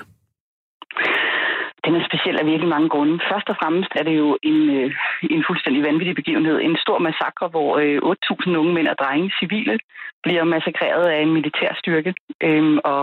Den 1.89 1.97
er 2.01 2.09
speciel 2.11 2.37
af 2.41 2.47
virkelig 2.47 2.69
mange 2.69 2.89
grunde. 2.89 3.21
Først 3.31 3.49
og 3.53 3.57
fremmest 3.61 3.93
er 4.01 4.05
det 4.09 4.17
jo 4.23 4.39
en, 4.43 4.61
øh, 4.79 4.91
en 5.31 5.45
fuldstændig 5.49 5.83
vanvittig 5.89 6.15
begivenhed. 6.21 6.57
En 6.61 6.77
stor 6.85 6.99
massakre, 6.99 7.49
hvor 7.49 7.71
øh, 7.83 7.97
8.000 7.97 8.57
unge 8.61 8.75
mænd 8.75 8.89
og 8.89 8.99
drenge, 9.03 9.33
civile, 9.41 9.79
bliver 10.23 10.45
massakreret 10.45 11.07
af 11.15 11.21
en 11.23 11.33
militær 11.33 11.71
styrke 11.81 12.15
øh, 12.43 12.79
og 12.85 13.03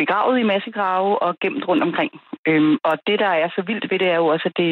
begravet 0.00 0.38
i 0.40 0.50
massegrave 0.52 1.22
og 1.22 1.30
gemt 1.42 1.68
rundt 1.68 1.82
omkring. 1.82 2.12
Øh, 2.48 2.78
og 2.88 2.94
det, 3.06 3.18
der 3.18 3.32
er 3.42 3.48
så 3.56 3.62
vildt 3.66 3.90
ved 3.90 3.98
det, 3.98 4.08
er 4.08 4.16
jo 4.22 4.26
også, 4.26 4.46
at 4.50 4.56
det, 4.56 4.70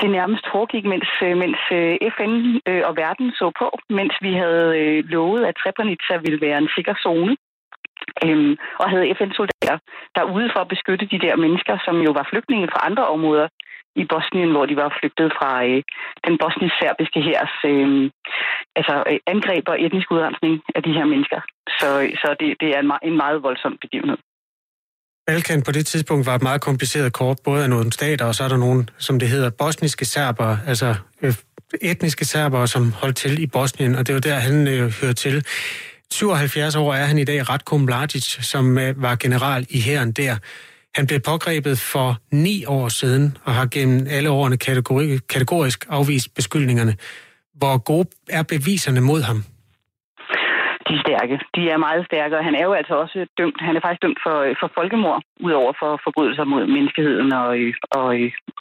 det 0.00 0.10
nærmest 0.10 0.44
foregik, 0.52 0.84
mens, 0.84 1.10
øh, 1.26 1.36
mens 1.42 1.60
øh, 1.78 1.94
FN 2.16 2.34
øh, 2.68 2.82
og 2.88 2.96
verden 2.96 3.28
så 3.38 3.46
på, 3.60 3.68
mens 3.98 4.14
vi 4.20 4.32
havde 4.42 4.68
øh, 4.80 5.04
lovet, 5.14 5.42
at 5.44 5.58
Srebrenica 5.60 6.16
ville 6.24 6.40
være 6.46 6.58
en 6.58 6.70
sikker 6.76 6.94
zone 7.06 7.36
øhm, 8.24 8.52
og 8.82 8.86
havde 8.92 9.14
FN-soldater 9.18 9.76
derude 10.18 10.48
for 10.54 10.60
at 10.62 10.72
beskytte 10.74 11.06
de 11.12 11.22
der 11.26 11.36
mennesker, 11.44 11.74
som 11.86 11.96
jo 12.06 12.10
var 12.18 12.28
flygtninge 12.30 12.68
fra 12.72 12.84
andre 12.88 13.06
områder 13.16 13.48
i 14.02 14.04
Bosnien, 14.12 14.50
hvor 14.54 14.66
de 14.70 14.76
var 14.82 14.90
flygtet 14.98 15.28
fra 15.38 15.50
øh, 15.68 15.82
den 16.26 16.34
bosnisk-serbiske 16.42 17.20
hærs 17.28 17.54
øh, 17.70 17.88
altså, 18.78 18.94
øh, 19.10 19.18
angreb 19.32 19.64
og 19.72 19.76
etnisk 19.84 20.08
udrensning 20.14 20.54
af 20.76 20.82
de 20.86 20.92
her 20.98 21.06
mennesker. 21.12 21.40
Så, 21.80 21.88
øh, 22.02 22.10
så 22.22 22.28
det, 22.40 22.48
det 22.60 22.68
er 22.74 22.80
en, 22.84 22.90
en 23.08 23.16
meget 23.22 23.38
voldsom 23.46 23.74
begivenhed. 23.84 24.18
Balkan 25.26 25.62
på 25.62 25.72
det 25.72 25.86
tidspunkt 25.86 26.26
var 26.26 26.34
et 26.34 26.42
meget 26.42 26.60
kompliceret 26.60 27.12
kort, 27.12 27.38
både 27.44 27.62
af 27.64 27.70
nogle 27.70 27.92
stater, 27.92 28.24
og 28.26 28.34
så 28.34 28.44
er 28.44 28.48
der 28.48 28.56
nogle, 28.56 28.86
som 28.98 29.18
det 29.18 29.28
hedder, 29.28 29.50
bosniske 29.58 30.04
serber, 30.04 30.56
altså 30.66 30.94
øh, 31.22 31.34
etniske 31.82 32.24
serber, 32.24 32.66
som 32.66 32.92
holdt 32.92 33.16
til 33.16 33.42
i 33.42 33.46
Bosnien, 33.46 33.94
og 33.94 34.06
det 34.06 34.14
var 34.14 34.20
der, 34.20 34.34
han 34.34 34.68
øh, 34.68 34.92
hører 35.00 35.16
til. 35.24 35.36
77 36.10 36.76
år 36.76 36.94
er 36.94 37.04
han 37.04 37.18
i 37.18 37.24
dag, 37.24 37.50
Ratko 37.50 37.76
Mladic, 37.76 38.26
som 38.52 38.78
øh, 38.78 39.02
var 39.02 39.16
general 39.16 39.66
i 39.70 39.80
hæren 39.80 40.12
der. 40.12 40.34
Han 40.94 41.06
blev 41.06 41.20
pågrebet 41.30 41.76
for 41.92 42.08
ni 42.46 42.56
år 42.78 42.88
siden 42.88 43.36
og 43.46 43.52
har 43.58 43.66
gennem 43.76 44.06
alle 44.16 44.30
årene 44.30 44.58
kategori, 44.68 45.18
kategorisk 45.34 45.86
afvist 45.88 46.28
beskyldningerne. 46.34 46.94
Hvor 47.60 47.76
gode 47.90 48.08
er 48.38 48.42
beviserne 48.54 49.00
mod 49.10 49.22
ham? 49.30 49.38
De 50.88 50.92
er 50.98 51.02
stærke. 51.06 51.34
De 51.56 51.62
er 51.74 51.84
meget 51.86 52.04
stærke, 52.10 52.34
og 52.38 52.44
han 52.48 52.54
er 52.60 52.64
jo 52.68 52.72
altså 52.80 52.94
også 53.02 53.18
dømt. 53.38 53.58
Han 53.66 53.76
er 53.76 53.82
faktisk 53.84 54.02
dømt 54.06 54.20
for, 54.26 54.36
øh, 54.46 54.54
for 54.60 54.68
folkemord, 54.78 55.20
udover 55.46 55.72
for 55.80 55.90
forbrydelser 56.06 56.44
mod 56.44 56.62
menneskeheden 56.76 57.32
og, 57.42 57.48
øh, 57.60 57.74
og, 57.98 58.06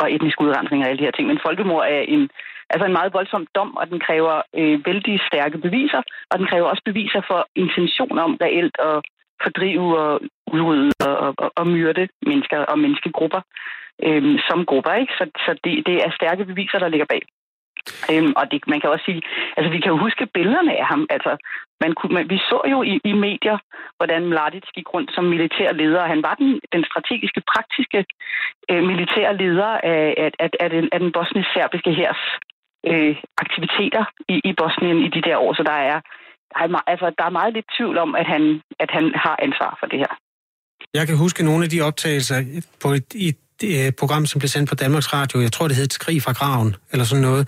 og 0.02 0.06
etnisk 0.16 0.38
udrensning 0.46 0.80
og 0.82 0.88
alle 0.90 1.00
de 1.00 1.08
her 1.08 1.16
ting. 1.16 1.28
Men 1.28 1.46
folkemord 1.48 1.86
er 1.96 2.02
en, 2.16 2.24
altså 2.76 2.86
en 2.88 2.98
meget 3.00 3.14
voldsom 3.14 3.48
dom, 3.56 3.72
og 3.78 3.86
den 3.92 4.00
kræver 4.00 4.36
øh, 4.60 4.86
vældig 4.86 5.16
stærke 5.30 5.58
beviser, 5.58 6.02
og 6.32 6.40
den 6.40 6.48
kræver 6.48 6.68
også 6.70 6.84
beviser 6.86 7.22
for 7.30 7.40
intention 7.56 8.20
om 8.26 8.38
reelt 8.42 8.78
at 8.90 8.98
fordrive 9.44 10.00
og 10.00 10.22
udrydde 10.54 10.92
og, 11.10 11.34
og, 11.38 11.52
og 11.56 11.68
myrde 11.68 12.08
mennesker 12.30 12.60
og 12.72 12.80
menneskegrupper 12.80 13.42
øh, 14.04 14.40
som 14.50 14.66
grupper. 14.66 14.94
Ikke? 14.94 15.14
Så, 15.20 15.26
så 15.46 15.52
det, 15.64 15.74
det 15.88 15.96
er 16.06 16.12
stærke 16.20 16.46
beviser, 16.46 16.80
der 16.80 16.88
ligger 16.88 17.06
bag. 17.14 17.22
Øhm, 18.12 18.34
og 18.40 18.52
det, 18.52 18.68
man 18.68 18.82
kan 18.82 18.90
også 18.90 19.06
sige, 19.06 19.22
altså 19.58 19.70
vi 19.76 19.80
kan 19.80 19.92
jo 19.92 19.98
huske 19.98 20.26
billederne 20.34 20.74
af 20.82 20.86
ham. 20.86 21.08
Altså, 21.10 21.38
man 21.84 21.94
kunne, 21.94 22.14
man, 22.16 22.30
vi 22.30 22.38
så 22.38 22.60
jo 22.72 22.84
i, 22.84 23.00
i 23.04 23.14
medier, 23.14 23.58
hvordan 23.98 24.26
Mladic 24.26 24.68
gik 24.76 24.94
rundt 24.94 25.10
som 25.16 25.24
militær 25.24 25.72
leder. 25.74 26.06
Han 26.14 26.24
var 26.24 26.36
den, 26.36 26.60
den 26.74 26.84
strategiske, 26.90 27.42
praktiske 27.54 28.06
øh, 28.72 28.84
militære 28.84 29.38
leder 29.38 29.72
af, 29.94 30.14
af, 30.18 30.32
af, 30.40 30.50
af 30.60 30.70
den, 30.70 30.90
af 30.92 31.00
den 31.00 31.12
bosnisk-serbiske 31.12 31.94
hærs 31.94 32.24
øh, 32.90 33.16
aktiviteter 33.44 34.04
i, 34.34 34.36
i 34.50 34.52
Bosnien 34.60 34.98
i 35.08 35.10
de 35.16 35.22
der 35.28 35.38
år. 35.46 35.54
Så 35.54 35.64
der 35.72 35.78
er, 35.92 35.98
der 36.52 36.60
er, 36.64 36.82
altså, 36.94 37.08
der 37.20 37.26
er 37.30 37.38
meget 37.40 37.54
lidt 37.54 37.68
tvivl 37.78 37.98
om, 38.06 38.16
at 38.22 38.28
han, 38.34 38.44
at 38.84 38.90
han 38.98 39.06
har 39.24 39.36
ansvar 39.46 39.72
for 39.80 39.88
det 39.92 40.00
her. 40.04 40.12
Jeg 40.94 41.08
kan 41.08 41.18
huske 41.18 41.44
nogle 41.44 41.64
af 41.64 41.70
de 41.70 41.82
optagelser 41.82 42.38
på 42.84 42.88
et, 42.98 43.10
et, 43.28 43.40
et 43.64 43.86
øh, 43.86 43.92
program, 44.02 44.26
som 44.26 44.40
blev 44.40 44.50
sendt 44.56 44.70
på 44.70 44.76
Danmarks 44.76 45.14
Radio. 45.14 45.42
Jeg 45.42 45.52
tror, 45.52 45.68
det 45.68 45.78
hed 45.78 45.90
Skrig 45.90 46.22
fra 46.22 46.34
graven, 46.40 46.76
eller 46.92 47.06
sådan 47.06 47.26
noget 47.30 47.44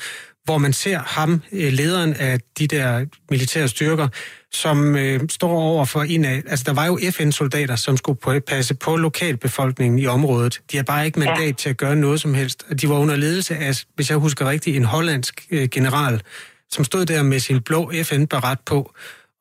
hvor 0.48 0.58
man 0.58 0.74
ser 0.74 1.00
ham, 1.00 1.42
øh, 1.52 1.74
lederen 1.74 2.14
af 2.14 2.40
de 2.60 2.68
der 2.68 3.06
militære 3.30 3.68
styrker, 3.68 4.08
som 4.52 4.96
øh, 4.96 5.20
står 5.30 5.62
over 5.62 5.86
for 5.86 6.04
en 6.04 6.26
af... 6.26 6.44
Altså, 6.48 6.64
der 6.68 6.74
var 6.74 6.86
jo 6.86 7.00
FN-soldater, 7.12 7.76
som 7.76 7.98
skulle 7.98 8.42
passe 8.42 8.74
på 8.74 8.96
lokalbefolkningen 8.96 10.00
i 10.00 10.08
området. 10.08 10.62
De 10.72 10.78
har 10.78 10.84
bare 10.84 11.06
ikke 11.06 11.20
mandat 11.20 11.48
ja. 11.48 11.52
til 11.52 11.70
at 11.70 11.78
gøre 11.78 11.96
noget 11.96 12.22
som 12.22 12.34
helst. 12.34 12.66
De 12.82 12.90
var 12.90 12.96
under 12.96 13.16
ledelse 13.16 13.56
af, 13.56 13.76
hvis 13.96 14.10
jeg 14.10 14.18
husker 14.18 14.50
rigtigt, 14.50 14.78
en 14.78 14.84
hollandsk 14.84 15.46
øh, 15.52 15.70
general, 15.70 16.22
som 16.70 16.84
stod 16.84 17.06
der 17.06 17.24
med 17.24 17.40
sin 17.40 17.62
blå 17.62 17.92
FN-barat 18.04 18.60
på 18.66 18.94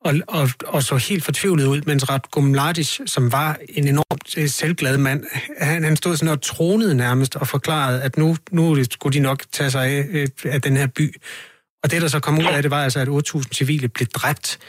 og, 0.05 0.15
og, 0.27 0.49
og 0.67 0.83
så 0.83 0.95
helt 0.97 1.23
fortvivlet 1.23 1.65
ud, 1.65 1.81
mens 1.85 2.09
Ratko 2.09 2.41
Mladic, 2.41 2.99
som 3.05 3.31
var 3.31 3.57
en 3.69 3.87
enormt 3.87 4.37
øh, 4.37 4.49
selvglad 4.49 4.97
mand, 4.97 5.23
han, 5.57 5.83
han 5.83 5.95
stod 5.95 6.17
sådan 6.17 6.33
og 6.33 6.41
tronede 6.41 6.95
nærmest 6.95 7.35
og 7.35 7.47
forklarede, 7.47 8.01
at 8.01 8.17
nu, 8.17 8.37
nu 8.51 8.83
skulle 8.91 9.13
de 9.13 9.19
nok 9.19 9.43
tage 9.51 9.71
sig 9.71 9.85
af, 9.85 10.05
øh, 10.09 10.27
af 10.43 10.61
den 10.61 10.77
her 10.77 10.87
by. 10.87 11.15
Og 11.83 11.91
det, 11.91 12.01
der 12.01 12.07
så 12.07 12.19
kom 12.19 12.37
ud 12.37 12.43
af 12.43 12.61
det, 12.61 12.71
var 12.71 12.83
altså, 12.83 12.99
at 12.99 13.07
8.000 13.07 13.43
civile 13.53 13.87
blev 13.87 14.07
dræbt. 14.07 14.59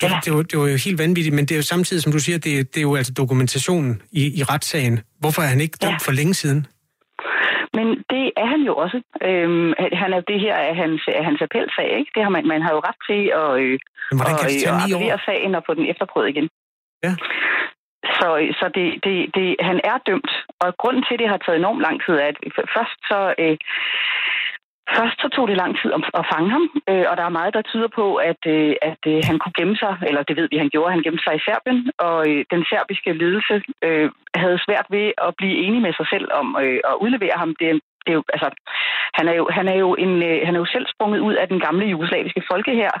Det, 0.00 0.10
det, 0.24 0.32
var, 0.32 0.42
det 0.42 0.58
var 0.58 0.66
jo 0.66 0.76
helt 0.76 0.98
vanvittigt, 0.98 1.34
men 1.34 1.44
det 1.46 1.54
er 1.54 1.56
jo 1.56 1.62
samtidig, 1.62 2.02
som 2.02 2.12
du 2.12 2.18
siger, 2.18 2.38
det, 2.38 2.74
det 2.74 2.80
er 2.80 2.82
jo 2.82 2.96
altså 2.96 3.12
dokumentationen 3.12 4.02
i, 4.12 4.38
i 4.38 4.42
retssagen. 4.42 5.00
Hvorfor 5.20 5.42
er 5.42 5.46
han 5.46 5.60
ikke 5.60 5.78
dømt 5.82 6.02
for 6.02 6.12
længe 6.12 6.34
siden? 6.34 6.66
Men 7.74 7.86
det 8.10 8.24
er 8.36 8.46
han 8.46 8.60
jo 8.60 8.74
også. 8.76 8.98
Øhm, 9.22 9.72
han 9.92 10.12
er 10.12 10.20
det 10.20 10.40
her 10.40 10.54
er 10.54 10.74
hans, 10.74 11.02
er 11.08 11.22
hans 11.22 11.40
appelsag, 11.42 11.98
ikke? 11.98 12.10
Det 12.14 12.22
har 12.22 12.30
man, 12.30 12.46
man 12.46 12.62
har 12.62 12.72
jo 12.72 12.80
ret 12.88 13.00
til 13.08 13.22
at, 13.42 13.50
øh, 13.62 13.78
Men 14.10 14.16
hvordan 14.18 14.36
kan 14.38 14.48
tage 14.48 15.08
at, 15.08 15.14
at 15.16 15.20
sagen 15.26 15.54
og 15.54 15.62
få 15.66 15.74
den 15.74 15.86
efterprøvet 15.92 16.28
igen. 16.28 16.48
Ja. 17.04 17.12
Så, 18.18 18.28
så 18.58 18.66
det, 18.76 18.86
det, 19.04 19.14
det, 19.36 19.56
han 19.60 19.80
er 19.84 19.98
dømt, 20.06 20.32
og 20.60 20.76
grunden 20.82 21.02
til, 21.04 21.14
at 21.14 21.20
det 21.20 21.28
har 21.28 21.40
taget 21.40 21.58
enormt 21.58 21.82
lang 21.86 21.96
tid, 22.04 22.14
er, 22.14 22.28
at 22.32 22.38
først 22.76 22.98
så... 23.10 23.34
Øh, 23.38 23.56
Først 24.94 25.16
så 25.22 25.28
tog 25.28 25.48
det 25.48 25.56
lang 25.56 25.72
tid 25.80 25.90
at 26.20 26.26
fange 26.32 26.50
ham, 26.56 26.64
øh, 26.90 27.04
og 27.10 27.16
der 27.16 27.24
er 27.26 27.38
meget, 27.38 27.54
der 27.54 27.62
tyder 27.62 27.88
på, 27.98 28.06
at, 28.30 28.42
øh, 28.46 28.74
at 28.90 29.02
øh, 29.12 29.20
han 29.28 29.38
kunne 29.38 29.58
gemme 29.58 29.76
sig, 29.76 29.92
eller 30.08 30.22
det 30.22 30.36
ved 30.36 30.48
vi, 30.50 30.56
han 30.56 30.72
gjorde, 30.74 30.94
han 30.94 31.02
gemte 31.02 31.24
sig 31.24 31.34
i 31.36 31.44
Serbien, 31.46 31.80
og 31.98 32.16
den 32.54 32.62
serbiske 32.70 33.12
ledelse 33.12 33.54
havde 34.42 34.58
svært 34.66 34.86
ved 34.90 35.06
at 35.26 35.34
blive 35.38 35.56
enige 35.64 35.84
med 35.86 35.92
sig 35.96 36.06
selv 36.12 36.26
om 36.40 36.56
at 36.90 36.96
udlevere 37.04 37.36
ham. 37.42 37.50
Det, 37.60 37.68
det 38.04 38.10
er 38.12 38.18
jo, 38.20 38.22
altså, 38.34 38.48
han, 39.18 39.28
er 39.28 39.34
jo, 39.40 39.48
han, 39.58 39.68
er 39.68 39.78
jo 39.84 39.90
en, 39.94 40.12
han 40.46 40.54
er 40.54 40.60
jo 40.64 40.72
selv 40.74 40.86
sprunget 40.94 41.20
ud 41.20 41.34
af 41.34 41.48
den 41.48 41.60
gamle 41.60 41.86
jugoslaviske 41.86 42.42
folke 42.50 42.74
her, 42.82 42.92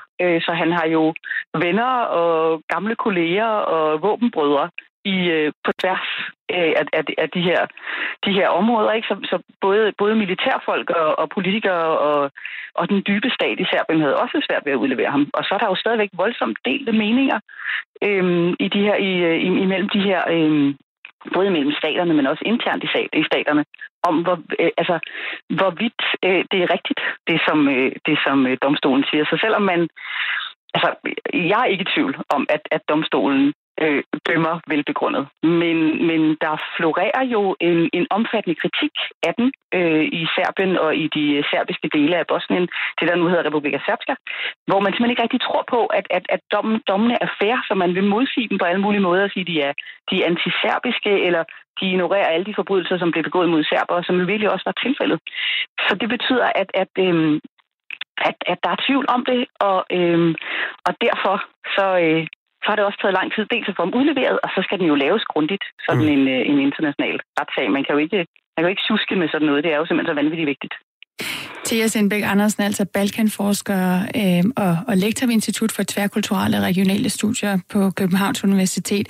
så 0.46 0.52
han 0.62 0.70
har 0.72 0.86
jo 0.86 1.14
venner 1.64 1.90
og 2.20 2.62
gamle 2.74 2.94
kolleger 3.04 3.50
og 3.74 4.02
våbenbrødre 4.02 4.70
i, 5.14 5.16
øh, 5.36 5.52
på 5.64 5.70
tværs 5.80 6.08
øh, 6.54 6.72
af, 6.80 6.84
af, 6.98 7.04
af 7.18 7.28
de, 7.34 7.42
her, 7.48 7.60
de 8.26 8.32
her 8.38 8.48
områder. 8.48 8.92
Ikke? 8.92 9.08
Så, 9.10 9.16
så 9.30 9.36
både, 9.60 9.92
både 9.98 10.14
militærfolk 10.22 10.90
og, 10.90 11.18
og 11.18 11.26
politikere 11.36 11.86
og, 12.08 12.30
og 12.74 12.88
den 12.90 13.02
dybe 13.08 13.30
stat 13.30 13.60
i 13.60 13.66
Serbien 13.70 14.00
havde 14.00 14.20
også 14.22 14.36
svært 14.46 14.64
ved 14.64 14.72
at 14.72 14.82
udlevere 14.84 15.10
ham. 15.10 15.30
Og 15.34 15.44
så 15.44 15.50
er 15.54 15.58
der 15.58 15.68
jo 15.72 15.82
stadigvæk 15.82 16.10
voldsomt 16.12 16.58
delte 16.64 16.92
meninger 16.92 17.38
øh, 18.02 18.54
i 18.60 18.68
de 18.68 18.80
her, 18.88 18.96
i, 18.96 19.12
øh, 19.28 19.36
i, 19.46 19.48
imellem 19.64 19.88
de 19.88 20.00
her... 20.08 20.20
Øh, 20.30 20.74
både 21.34 21.50
mellem 21.50 21.72
staterne, 21.72 22.14
men 22.14 22.26
også 22.26 22.42
internt 22.46 22.84
i, 22.84 22.86
stat, 22.86 23.08
i 23.12 23.24
staterne, 23.30 23.64
om 24.08 24.22
hvor, 24.22 24.38
øh, 24.60 24.70
altså, 24.80 24.96
hvorvidt 25.58 26.02
øh, 26.26 26.44
det 26.50 26.58
er 26.62 26.72
rigtigt, 26.76 27.00
det 27.28 27.38
som, 27.46 27.68
øh, 27.68 27.92
det 28.06 28.18
som 28.26 28.46
øh, 28.46 28.56
domstolen 28.62 29.04
siger. 29.10 29.24
Så 29.24 29.36
selvom 29.40 29.62
man... 29.62 29.88
Altså, 30.74 30.88
jeg 31.32 31.60
er 31.60 31.72
ikke 31.72 31.86
i 31.88 31.92
tvivl 31.94 32.16
om, 32.36 32.46
at, 32.48 32.60
at 32.70 32.82
domstolen 32.88 33.54
øh, 33.82 34.02
dømmer 34.28 34.54
velbegrundet. 34.72 35.24
Men, 35.42 36.06
men 36.08 36.20
der 36.44 36.54
florerer 36.76 37.24
jo 37.34 37.56
en, 37.60 37.90
en 37.98 38.06
omfattende 38.10 38.60
kritik 38.62 38.94
af 39.28 39.32
den 39.38 39.48
øh, 39.76 40.04
i 40.20 40.22
Serbien 40.34 40.76
og 40.84 40.96
i 40.96 41.06
de 41.16 41.44
serbiske 41.50 41.88
dele 41.96 42.16
af 42.16 42.26
Bosnien, 42.26 42.66
det 42.98 43.08
der 43.08 43.16
nu 43.16 43.26
hedder 43.28 43.46
Republika 43.46 43.78
Srpska, 43.86 44.14
hvor 44.68 44.80
man 44.80 44.92
simpelthen 44.92 45.14
ikke 45.14 45.26
rigtig 45.26 45.42
tror 45.48 45.64
på, 45.74 45.80
at, 45.98 46.06
at, 46.10 46.24
at 46.28 46.40
dommen, 46.52 46.80
dommene 46.90 47.16
er 47.24 47.28
fair, 47.40 47.56
så 47.68 47.74
man 47.74 47.94
vil 47.94 48.12
modsige 48.14 48.48
dem 48.48 48.58
på 48.58 48.64
alle 48.64 48.82
mulige 48.84 49.06
måder 49.08 49.24
og 49.24 49.30
sige, 49.30 49.46
at 49.46 49.52
de 49.52 49.56
er, 49.68 49.72
de 50.10 50.14
er 50.22 50.26
antiserbiske, 50.30 51.12
eller 51.26 51.42
de 51.80 51.84
ignorerer 51.90 52.28
alle 52.34 52.46
de 52.46 52.54
forbrydelser, 52.54 52.98
som 52.98 53.10
blev 53.10 53.24
begået 53.24 53.48
mod 53.48 53.64
serbere, 53.64 54.04
som 54.04 54.18
jo 54.20 54.24
virkelig 54.26 54.50
også 54.50 54.66
var 54.70 54.78
tilfældet. 54.84 55.18
Så 55.86 55.92
det 56.00 56.08
betyder, 56.08 56.48
at, 56.54 56.70
at, 56.82 56.92
øh, 57.06 57.40
at, 58.28 58.36
at 58.52 58.58
der 58.64 58.70
er 58.70 58.84
tvivl 58.86 59.06
om 59.08 59.24
det, 59.24 59.40
og, 59.60 59.78
øhm, 59.92 60.34
og 60.86 60.92
derfor 61.00 61.36
så, 61.76 61.86
øh, 62.06 62.26
så 62.66 62.70
har 62.70 62.78
det 62.78 62.88
også 62.88 63.00
taget 63.00 63.18
lang 63.20 63.28
tid 63.34 63.44
dels 63.54 63.68
at 63.70 63.76
få 63.78 63.82
dem 63.86 63.94
udleveret, 64.00 64.36
og 64.44 64.48
så 64.54 64.60
skal 64.66 64.78
den 64.80 64.88
jo 64.92 64.96
laves 65.04 65.24
grundigt, 65.32 65.64
sådan 65.86 66.06
mm. 66.06 66.14
en, 66.14 66.22
øh, 66.34 66.42
en 66.50 66.58
international 66.68 67.16
retssag. 67.38 67.66
Man 67.76 67.82
kan 67.84 67.92
jo 67.96 68.00
ikke, 68.04 68.18
man 68.54 68.58
kan 68.60 68.66
jo 68.66 68.74
ikke 68.74 68.88
suske 68.90 69.14
med 69.20 69.28
sådan 69.28 69.46
noget, 69.48 69.64
det 69.64 69.70
er 69.72 69.78
jo 69.80 69.86
simpelthen 69.86 70.12
så 70.12 70.20
vanvittigt 70.22 70.52
vigtigt. 70.54 70.74
Thea 71.66 71.86
Sindbæk 71.86 72.22
Andersen, 72.32 72.62
altså 72.62 72.84
Balkanforsker 72.94 73.82
øh, 74.20 74.44
og, 74.64 74.76
og 74.88 74.96
lektor 74.96 75.26
ved 75.26 75.34
Institut 75.34 75.72
for 75.72 75.82
Tværkulturelle 75.92 76.56
og 76.58 76.62
Regionale 76.62 77.10
Studier 77.10 77.58
på 77.72 77.90
Københavns 77.90 78.44
Universitet. 78.44 79.06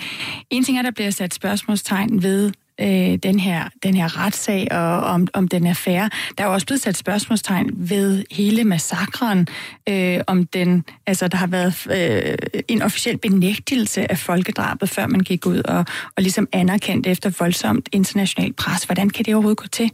En 0.51 0.62
ting 0.64 0.79
er, 0.79 0.83
der 0.83 0.90
bliver 0.90 1.11
sat 1.11 1.35
spørgsmålstegn 1.35 2.23
ved 2.23 2.53
øh, 2.81 3.17
den, 3.23 3.41
her, 3.41 3.69
den 3.83 3.95
her 3.95 4.25
retssag, 4.25 4.69
og 4.71 5.01
om, 5.01 5.29
om 5.33 5.49
den 5.49 5.67
er 5.67 5.75
fair. 5.75 6.09
Der 6.39 6.45
er 6.45 6.49
jo 6.49 6.53
også 6.53 6.67
blevet 6.67 6.81
sat 6.81 6.97
spørgsmålstegn 6.97 7.71
ved 7.75 8.25
hele 8.31 8.65
massakren, 8.65 9.49
øh, 9.89 10.21
om 10.27 10.47
den, 10.47 10.85
altså 11.07 11.29
der 11.29 11.37
har 11.37 11.47
været 11.47 11.87
øh, 11.91 12.62
en 12.69 12.83
officiel 12.83 13.19
benægtelse 13.19 14.11
af 14.11 14.19
folkedrabet, 14.19 14.89
før 14.89 15.07
man 15.07 15.21
gik 15.21 15.47
ud 15.47 15.62
og, 15.65 15.79
og 16.17 16.23
ligesom 16.23 16.49
anerkendte 16.53 17.11
efter 17.11 17.31
voldsomt 17.39 17.89
internationalt 17.93 18.57
pres. 18.57 18.85
Hvordan 18.85 19.11
kan 19.11 19.25
det 19.25 19.35
overhovedet 19.35 19.59
gå 19.59 19.67
til? 19.67 19.91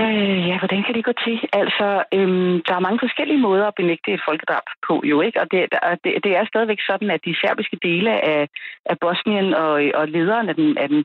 Øh, 0.00 0.48
ja, 0.48 0.58
hvordan 0.58 0.82
kan 0.82 0.94
det 0.94 1.04
gå 1.04 1.14
til? 1.24 1.36
Altså, 1.52 1.88
øhm, 2.16 2.54
der 2.66 2.74
er 2.74 2.86
mange 2.86 3.02
forskellige 3.04 3.44
måder 3.46 3.66
at 3.66 3.78
benægte 3.80 4.12
et 4.12 4.26
folkedrab 4.28 4.66
på, 4.86 4.94
jo 5.04 5.20
ikke? 5.20 5.40
Og 5.42 5.46
det, 5.52 5.60
der, 5.72 5.80
det, 6.04 6.12
det 6.24 6.32
er 6.36 6.44
stadigvæk 6.44 6.80
sådan, 6.86 7.10
at 7.10 7.24
de 7.24 7.40
serbiske 7.42 7.78
dele 7.82 8.10
af, 8.32 8.48
af 8.90 8.96
Bosnien 9.00 9.54
og, 9.54 9.72
og 9.94 10.08
lederen 10.08 10.48
af 10.48 10.54
den, 10.54 10.78
af, 10.78 10.88
den, 10.88 11.04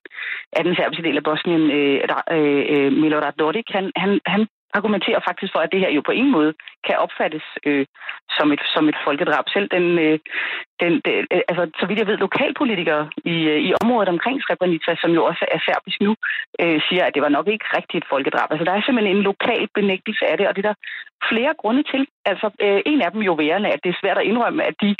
af 0.58 0.64
den 0.64 0.76
serbiske 0.76 1.04
del 1.04 1.18
af 1.18 1.24
Bosnien, 1.24 1.64
øh, 1.78 2.00
øh, 2.32 2.64
øh 2.74 2.92
Milorad 3.02 3.34
Dodik, 3.40 3.68
han, 3.70 3.92
han, 3.96 4.20
han 4.26 4.48
argumenterer 4.78 5.20
faktisk 5.28 5.52
for, 5.54 5.62
at 5.64 5.72
det 5.72 5.80
her 5.84 5.92
jo 5.98 6.02
på 6.06 6.12
ingen 6.12 6.34
måde 6.38 6.54
kan 6.88 6.98
opfattes 7.06 7.46
øh, 7.66 7.86
som, 8.38 8.48
et, 8.56 8.64
som 8.74 8.84
et 8.92 8.98
folkedrab. 9.06 9.46
Selv 9.56 9.68
den, 9.76 9.86
øh, 10.06 10.20
den, 10.82 10.92
den 11.06 11.28
øh, 11.34 11.42
altså, 11.52 11.64
så 11.80 11.86
vidt 11.86 12.00
jeg 12.00 12.08
ved, 12.08 12.18
lokalpolitikere 12.18 13.04
i, 13.34 13.36
øh, 13.54 13.60
i 13.68 13.70
området 13.84 14.10
omkring 14.10 14.38
Srebrenica, 14.42 14.92
som 15.02 15.12
jo 15.18 15.22
også 15.30 15.46
er 15.56 15.60
serbisk 15.68 16.00
nu, 16.02 16.12
øh, 16.62 16.82
siger, 16.88 17.04
at 17.06 17.14
det 17.16 17.22
var 17.22 17.36
nok 17.38 17.48
ikke 17.48 17.68
rigtigt 17.78 18.04
et 18.04 18.10
folkedrab. 18.14 18.48
Altså, 18.52 18.66
der 18.66 18.74
er 18.74 18.82
simpelthen 18.82 19.18
en 19.18 19.28
lokal 19.32 19.64
benægtelse 19.78 20.24
af 20.32 20.38
det, 20.38 20.48
og 20.48 20.56
det 20.56 20.66
er 20.66 20.70
der 20.70 20.82
flere 21.32 21.54
grunde 21.62 21.84
til. 21.92 22.04
Altså, 22.32 22.48
øh, 22.66 22.82
en 22.92 23.02
af 23.02 23.12
dem 23.12 23.22
jo 23.30 23.34
værende, 23.34 23.70
at 23.70 23.80
det 23.84 23.90
er 23.90 24.02
svært 24.02 24.18
at 24.18 24.28
indrømme, 24.30 24.64
at 24.70 24.76
de 24.82 24.96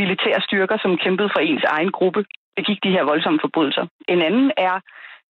militære 0.00 0.40
styrker, 0.48 0.76
som 0.82 0.98
kæmpede 1.04 1.30
for 1.34 1.40
ens 1.40 1.64
egen 1.76 1.92
gruppe, 1.98 2.24
begik 2.56 2.78
de 2.84 2.94
her 2.96 3.04
voldsomme 3.10 3.40
forbrydelser. 3.42 3.86
En 4.08 4.22
anden 4.22 4.52
er, 4.56 4.74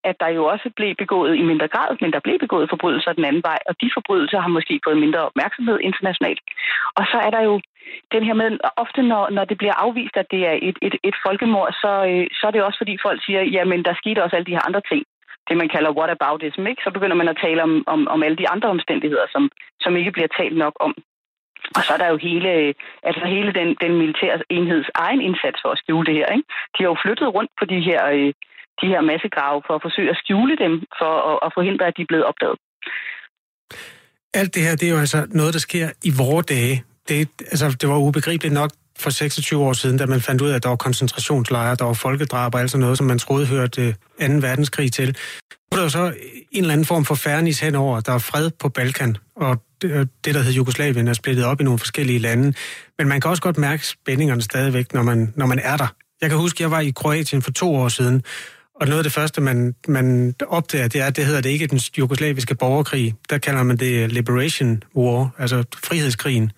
at 0.04 0.16
der 0.20 0.28
jo 0.28 0.42
også 0.44 0.70
blev 0.76 0.94
begået 1.02 1.36
i 1.36 1.42
mindre 1.50 1.68
grad, 1.68 1.96
men 2.00 2.12
der 2.12 2.20
blev 2.26 2.38
begået 2.38 2.70
forbrydelser 2.70 3.12
den 3.12 3.24
anden 3.24 3.42
vej, 3.50 3.58
og 3.68 3.74
de 3.80 3.90
forbrydelser 3.96 4.40
har 4.40 4.48
måske 4.56 4.80
fået 4.86 5.02
mindre 5.04 5.20
opmærksomhed 5.28 5.78
internationalt. 5.80 6.40
Og 6.98 7.04
så 7.12 7.18
er 7.26 7.30
der 7.30 7.42
jo 7.42 7.60
den 8.14 8.22
her 8.24 8.34
med, 8.34 8.58
ofte 8.76 9.02
når, 9.02 9.30
når 9.30 9.44
det 9.44 9.58
bliver 9.58 9.76
afvist, 9.84 10.16
at 10.16 10.30
det 10.30 10.42
er 10.50 10.56
et, 10.68 10.78
et, 10.82 10.94
et 11.02 11.16
folkemord, 11.26 11.72
så, 11.82 11.92
øh, 12.10 12.26
så 12.38 12.42
er 12.46 12.50
det 12.50 12.62
også 12.62 12.78
fordi 12.78 12.94
folk 13.06 13.24
siger, 13.26 13.42
jamen 13.56 13.84
der 13.84 13.94
skete 13.94 14.22
også 14.22 14.36
alle 14.36 14.48
de 14.50 14.56
her 14.56 14.66
andre 14.68 14.82
ting. 14.90 15.02
Det 15.48 15.56
man 15.56 15.68
kalder 15.74 15.96
what 15.98 16.10
about 16.10 16.40
this, 16.40 16.56
ikke? 16.58 16.82
Så 16.84 16.90
begynder 16.90 17.16
man 17.16 17.28
at 17.28 17.40
tale 17.44 17.62
om, 17.62 17.72
om, 17.86 18.08
om 18.08 18.22
alle 18.22 18.36
de 18.36 18.48
andre 18.48 18.68
omstændigheder, 18.68 19.26
som, 19.32 19.50
som 19.80 19.96
ikke 19.96 20.12
bliver 20.12 20.28
talt 20.38 20.56
nok 20.56 20.74
om. 20.80 20.94
Og 21.76 21.82
så 21.84 21.90
er 21.94 22.00
der 22.00 22.08
jo 22.10 22.16
hele, 22.16 22.50
øh, 22.52 22.74
altså 23.02 23.24
hele 23.26 23.52
den, 23.52 23.68
den 23.80 23.92
militære 23.98 24.38
enheds 24.50 24.90
egen 24.94 25.20
indsats 25.20 25.58
for 25.62 25.70
at 25.70 25.78
skjule 25.78 26.06
det 26.06 26.14
her. 26.14 26.26
Ikke? 26.36 26.48
De 26.74 26.82
har 26.82 26.90
jo 26.90 27.02
flyttet 27.04 27.34
rundt 27.34 27.50
på 27.58 27.64
de 27.64 27.80
her 27.80 28.00
øh, 28.16 28.32
de 28.80 28.86
her 28.92 29.00
massegrave 29.10 29.58
for 29.66 29.74
at 29.78 29.82
forsøge 29.86 30.10
at 30.14 30.18
skjule 30.22 30.54
dem, 30.64 30.72
for 31.00 31.12
at, 31.30 31.36
at 31.46 31.50
forhindre, 31.56 31.84
at 31.90 31.94
de 31.96 32.02
er 32.02 32.10
blevet 32.12 32.26
opdaget. 32.30 32.58
Alt 34.40 34.54
det 34.54 34.62
her, 34.66 34.74
det 34.76 34.86
er 34.88 34.92
jo 34.96 35.00
altså 35.04 35.26
noget, 35.40 35.52
der 35.54 35.62
sker 35.68 35.88
i 36.08 36.10
vore 36.18 36.42
dage. 36.42 36.84
Det, 37.08 37.18
altså, 37.52 37.76
det 37.80 37.88
var 37.88 37.98
ubegribeligt 37.98 38.54
nok 38.54 38.70
for 38.98 39.10
26 39.10 39.60
år 39.64 39.72
siden, 39.72 39.98
da 39.98 40.06
man 40.06 40.20
fandt 40.20 40.42
ud 40.42 40.50
af, 40.50 40.56
at 40.56 40.62
der 40.62 40.68
var 40.68 40.76
koncentrationslejre, 40.76 41.74
der 41.74 41.84
var 41.84 41.92
folkedrab 41.92 42.54
og 42.54 42.60
alt 42.60 42.70
sådan 42.70 42.80
noget, 42.80 42.98
som 42.98 43.06
man 43.06 43.18
troede 43.18 43.46
hørte 43.46 43.82
øh, 44.20 44.28
2. 44.28 44.34
verdenskrig 44.48 44.92
til. 44.92 45.16
Nu 45.72 45.76
er 45.76 45.76
der 45.76 45.82
jo 45.82 45.88
så 45.88 46.14
en 46.52 46.62
eller 46.62 46.72
anden 46.72 46.86
form 46.86 47.04
for 47.04 47.14
færnis 47.14 47.60
henover. 47.60 48.00
Der 48.00 48.12
er 48.12 48.18
fred 48.18 48.50
på 48.60 48.68
Balkan, 48.68 49.16
og 49.36 49.62
det, 49.82 49.90
øh, 49.90 50.06
det, 50.24 50.34
der 50.34 50.40
hedder 50.40 50.56
Jugoslavien, 50.56 51.08
er 51.08 51.12
splittet 51.12 51.44
op 51.44 51.60
i 51.60 51.64
nogle 51.64 51.78
forskellige 51.78 52.18
lande. 52.18 52.54
Men 52.98 53.08
man 53.08 53.20
kan 53.20 53.30
også 53.30 53.42
godt 53.42 53.58
mærke 53.58 53.86
spændingerne 53.86 54.42
stadigvæk, 54.42 54.94
når 54.94 55.02
man, 55.02 55.32
når 55.36 55.46
man 55.46 55.58
er 55.58 55.76
der. 55.76 55.86
Jeg 56.20 56.30
kan 56.30 56.38
huske, 56.38 56.56
at 56.56 56.60
jeg 56.60 56.70
var 56.70 56.80
i 56.80 56.90
Kroatien 56.90 57.42
for 57.42 57.50
to 57.50 57.74
år 57.74 57.88
siden, 57.88 58.22
og 58.74 58.86
noget 58.86 58.98
af 58.98 59.04
det 59.04 59.12
første, 59.12 59.40
man, 59.40 59.74
man 59.88 60.34
opdager, 60.48 60.88
det 60.88 61.00
er, 61.00 61.06
at 61.06 61.16
det 61.16 61.26
hedder 61.26 61.40
det 61.40 61.50
ikke 61.50 61.66
den 61.66 61.80
jugoslaviske 61.98 62.54
borgerkrig. 62.54 63.14
Der 63.30 63.38
kalder 63.38 63.62
man 63.62 63.76
det 63.76 64.12
Liberation 64.12 64.82
War, 64.96 65.30
altså 65.38 65.64
frihedskrigen. 65.84 66.52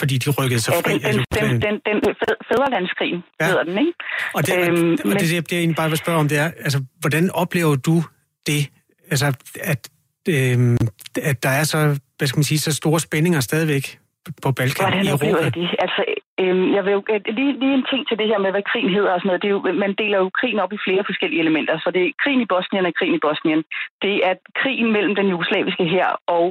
Fordi 0.00 0.18
de 0.18 0.30
rykkede 0.30 0.60
sig 0.60 0.74
fri. 0.84 0.92
Ja, 1.02 1.12
den, 1.12 1.24
den, 1.34 1.62
den, 1.62 1.80
den, 1.86 1.96
den 2.04 2.14
fædrelandskrigen 2.48 3.22
ja. 3.40 3.46
hedder 3.46 3.64
den, 3.64 3.78
ikke? 3.78 3.92
Og 4.34 4.46
det, 4.46 4.54
øhm, 4.58 4.92
og 4.92 4.98
det, 5.04 5.20
det, 5.20 5.30
det, 5.30 5.52
jeg 5.52 5.58
egentlig 5.58 5.76
bare 5.76 5.88
vil 5.88 5.98
spørge 5.98 6.18
om, 6.18 6.28
det 6.28 6.38
er, 6.38 6.50
altså, 6.66 6.84
hvordan 7.00 7.30
oplever 7.30 7.76
du 7.76 8.02
det? 8.46 8.70
Altså, 9.10 9.26
at, 9.60 9.88
øhm, 10.28 10.78
at 11.22 11.42
der 11.42 11.48
er 11.48 11.64
så, 11.64 11.98
hvad 12.18 12.28
skal 12.28 12.38
man 12.38 12.44
sige, 12.44 12.58
så 12.58 12.72
store 12.74 13.00
spændinger 13.00 13.40
stadigvæk 13.40 13.98
på 14.42 14.52
Balkan 14.52 14.84
Hvordan 14.84 15.06
i 15.06 15.08
Europa? 15.08 15.44
Det? 15.44 15.68
Altså, 15.78 16.02
øhm, 16.42 16.66
jeg 16.76 16.82
vil 16.84 16.92
jo, 16.96 17.02
øh, 17.12 17.20
lige, 17.38 17.52
lige 17.62 17.74
en 17.78 17.86
ting 17.90 18.02
til 18.08 18.18
det 18.20 18.26
her 18.30 18.38
med, 18.38 18.50
hvad 18.50 18.68
krigen 18.70 18.92
hedder 18.96 19.12
og 19.12 19.20
sådan 19.20 19.28
noget. 19.28 19.42
Det 19.42 19.48
er 19.48 19.56
jo, 19.56 19.62
man 19.84 19.94
deler 20.02 20.18
jo 20.18 20.30
krigen 20.40 20.60
op 20.64 20.72
i 20.72 20.84
flere 20.86 21.04
forskellige 21.10 21.42
elementer. 21.44 21.74
Så 21.84 21.88
det 21.94 22.02
er 22.02 22.18
krigen 22.22 22.40
i 22.40 22.50
Bosnien 22.52 22.86
og 22.86 22.94
krigen 22.98 23.18
i 23.18 23.24
Bosnien. 23.26 23.60
Det 24.04 24.14
er 24.28 24.34
krigen 24.60 24.92
mellem 24.92 25.14
den 25.14 25.28
jugoslaviske 25.32 25.84
her 25.84 26.08
og 26.26 26.46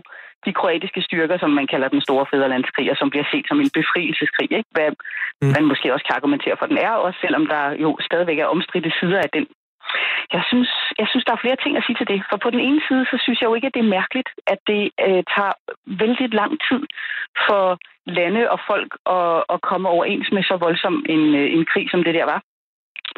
de 0.46 0.54
kroatiske 0.60 1.02
styrker, 1.08 1.38
som 1.40 1.52
man 1.60 1.68
kalder 1.74 1.88
den 1.88 2.02
store 2.08 2.26
fæderlandskrig, 2.32 2.92
og 2.92 2.98
som 2.98 3.10
bliver 3.10 3.28
set 3.32 3.46
som 3.48 3.60
en 3.64 3.72
befrielseskrig. 3.80 4.52
Ikke? 4.60 4.70
Hvad 4.76 4.90
mm. 5.42 5.52
man 5.56 5.66
måske 5.72 5.94
også 5.94 6.06
kan 6.06 6.16
argumentere 6.20 6.56
for, 6.60 6.66
den 6.66 6.80
er, 6.88 6.92
også 7.06 7.20
selvom 7.26 7.46
der 7.54 7.64
jo 7.84 7.90
stadigvæk 8.10 8.40
er 8.40 8.54
omstridte 8.56 8.92
sider 9.00 9.20
af 9.26 9.30
den 9.38 9.46
jeg 10.34 10.44
synes, 10.50 10.72
jeg 11.02 11.08
synes, 11.10 11.26
der 11.26 11.34
er 11.34 11.44
flere 11.44 11.62
ting 11.64 11.78
at 11.78 11.84
sige 11.86 11.98
til 11.98 12.08
det. 12.08 12.20
For 12.30 12.38
på 12.38 12.50
den 12.50 12.62
ene 12.68 12.82
side, 12.88 13.04
så 13.12 13.18
synes 13.24 13.40
jeg 13.40 13.48
jo 13.50 13.56
ikke, 13.56 13.68
at 13.68 13.74
det 13.74 13.84
er 13.84 13.96
mærkeligt, 14.00 14.30
at 14.54 14.60
det 14.72 14.84
øh, 15.08 15.24
tager 15.34 15.54
vældig 16.02 16.28
lang 16.42 16.54
tid 16.68 16.82
for 17.48 17.64
lande 18.20 18.44
og 18.54 18.60
folk 18.72 18.92
at, 19.18 19.44
at 19.54 19.62
komme 19.70 19.90
overens 19.90 20.32
med 20.32 20.44
så 20.44 20.56
voldsom 20.66 21.06
en, 21.10 21.36
øh, 21.36 21.48
en 21.56 21.66
krig, 21.72 21.86
som 21.92 22.04
det 22.04 22.14
der 22.16 22.26
var 22.26 22.42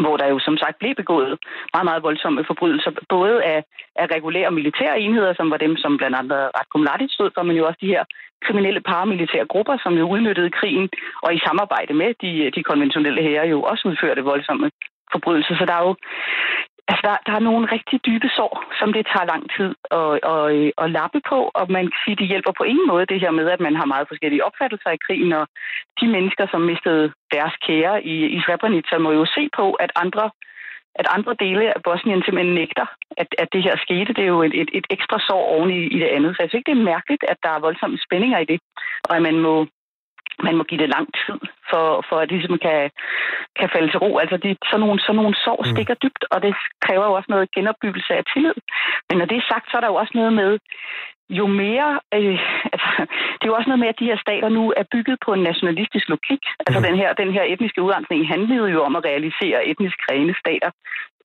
hvor 0.03 0.17
der 0.17 0.27
jo 0.27 0.39
som 0.39 0.58
sagt 0.58 0.79
blev 0.79 0.95
begået 0.95 1.38
meget, 1.73 1.86
meget 1.89 2.03
voldsomme 2.03 2.43
forbrydelser, 2.47 2.91
både 3.10 3.43
af, 3.43 3.63
af 3.95 4.05
regulære 4.15 4.51
militære 4.51 4.99
enheder, 4.99 5.34
som 5.34 5.51
var 5.51 5.58
dem, 5.58 5.77
som 5.77 5.97
blandt 5.97 6.17
andet 6.17 6.32
Ratko 6.58 6.77
Mladic 6.77 7.12
stod 7.13 7.29
for, 7.34 7.43
men 7.43 7.58
jo 7.58 7.65
også 7.67 7.79
de 7.82 7.93
her 7.93 8.03
kriminelle 8.45 8.82
paramilitære 8.82 9.45
grupper, 9.53 9.77
som 9.84 9.93
jo 9.93 10.10
udnyttede 10.10 10.49
krigen, 10.49 10.89
og 11.23 11.34
i 11.34 11.39
samarbejde 11.47 11.93
med 11.93 12.10
de, 12.21 12.51
de 12.55 12.63
konventionelle 12.63 13.21
hære 13.21 13.47
jo 13.47 13.62
også 13.62 13.88
udførte 13.88 14.21
voldsomme 14.21 14.71
forbrydelse. 15.13 15.53
Så 15.59 15.65
der 15.69 15.75
er 15.79 15.83
jo 15.87 15.95
altså 16.89 17.03
der, 17.09 17.15
der 17.27 17.33
er 17.35 17.47
nogle 17.49 17.65
rigtig 17.75 17.97
dybe 18.07 18.29
sår, 18.37 18.53
som 18.79 18.89
det 18.93 19.03
tager 19.11 19.31
lang 19.33 19.43
tid 19.55 19.71
at, 19.99 20.11
at, 20.33 20.43
øh, 20.55 20.71
at 20.83 20.91
lappe 20.97 21.19
på, 21.31 21.39
og 21.59 21.65
man 21.77 21.85
kan 21.91 21.99
sige, 22.03 22.19
det 22.21 22.31
hjælper 22.31 22.53
på 22.57 22.63
ingen 22.71 22.87
måde 22.91 23.05
det 23.11 23.19
her 23.23 23.31
med, 23.39 23.47
at 23.55 23.61
man 23.67 23.75
har 23.79 23.87
meget 23.93 24.09
forskellige 24.11 24.45
opfattelser 24.47 24.89
i 24.93 25.03
krigen, 25.05 25.31
og 25.39 25.45
de 25.99 26.07
mennesker, 26.15 26.45
som 26.51 26.61
mistede 26.61 27.05
deres 27.35 27.55
kære 27.65 27.95
i, 28.13 28.15
i 28.35 28.37
Srebrenica, 28.41 28.97
må 28.97 29.11
jo 29.11 29.25
se 29.25 29.43
på, 29.59 29.65
at 29.73 29.91
andre 30.03 30.25
at 31.01 31.07
andre 31.17 31.33
dele 31.45 31.65
af 31.75 31.81
Bosnien 31.83 32.21
simpelthen 32.23 32.55
nægter, 32.55 32.85
at, 33.21 33.29
at 33.43 33.47
det 33.53 33.63
her 33.63 33.75
skete. 33.85 34.13
Det 34.13 34.23
er 34.23 34.33
jo 34.35 34.41
et, 34.43 34.55
et, 34.61 34.69
et 34.79 34.87
ekstra 34.89 35.17
sår 35.27 35.43
oven 35.55 35.69
i, 35.71 35.81
i 35.95 35.97
det 36.03 36.09
andet. 36.15 36.31
Så 36.31 36.39
jeg 36.41 36.49
synes 36.49 36.59
ikke, 36.59 36.71
det 36.71 36.77
er 36.79 36.91
mærkeligt, 36.93 37.23
at 37.31 37.37
der 37.43 37.51
er 37.53 37.65
voldsomme 37.67 37.97
spændinger 38.05 38.39
i 38.39 38.49
det, 38.51 38.59
og 39.09 39.15
at 39.15 39.21
man 39.21 39.37
må 39.39 39.67
man 40.47 40.56
må 40.58 40.63
give 40.63 40.82
det 40.82 40.89
lang 40.95 41.08
tid, 41.23 41.39
for, 41.69 41.86
for 42.10 42.15
at 42.19 42.30
det 42.30 42.38
ligesom 42.38 42.58
kan, 42.67 42.80
kan 43.60 43.69
falde 43.73 43.89
til 43.91 43.99
ro. 44.04 44.12
Altså, 44.23 44.38
de, 44.38 44.49
sådan, 44.69 44.84
nogle, 44.86 44.99
sådan 45.02 45.19
nogle 45.21 45.36
sår 45.43 45.62
mm. 45.63 45.69
stikker 45.71 45.95
dybt, 46.04 46.23
og 46.32 46.38
det 46.45 46.54
kræver 46.86 47.06
jo 47.06 47.13
også 47.13 47.30
noget 47.34 47.52
genopbyggelse 47.56 48.13
af 48.19 48.23
tillid. 48.34 48.58
Men 49.10 49.17
når 49.17 49.25
det 49.25 49.38
er 49.38 49.49
sagt, 49.52 49.65
så 49.67 49.78
er 49.78 49.82
der 49.82 49.93
jo 49.93 50.02
også 50.02 50.13
noget 50.15 50.34
med, 50.34 50.52
jo 51.30 51.45
mere... 51.47 51.89
Øh, 52.17 52.39
altså, 52.73 52.89
det 53.38 53.43
er 53.45 53.52
jo 53.52 53.58
også 53.60 53.69
noget 53.69 53.84
med, 53.84 53.91
at 53.93 53.99
de 53.99 54.10
her 54.12 54.17
stater 54.25 54.49
nu 54.49 54.73
er 54.78 54.86
bygget 54.93 55.17
på 55.25 55.34
en 55.34 55.43
nationalistisk 55.49 56.10
logik. 56.10 56.43
Altså, 56.65 56.80
mm. 56.80 56.86
den, 56.88 56.95
her, 57.02 57.13
den 57.13 57.32
her 57.36 57.43
etniske 57.43 57.82
udrensning 57.82 58.28
handlede 58.28 58.69
jo 58.75 58.80
om 58.88 58.95
at 58.95 59.06
realisere 59.06 59.67
etnisk 59.71 59.97
rene 60.12 60.36
stater 60.43 60.71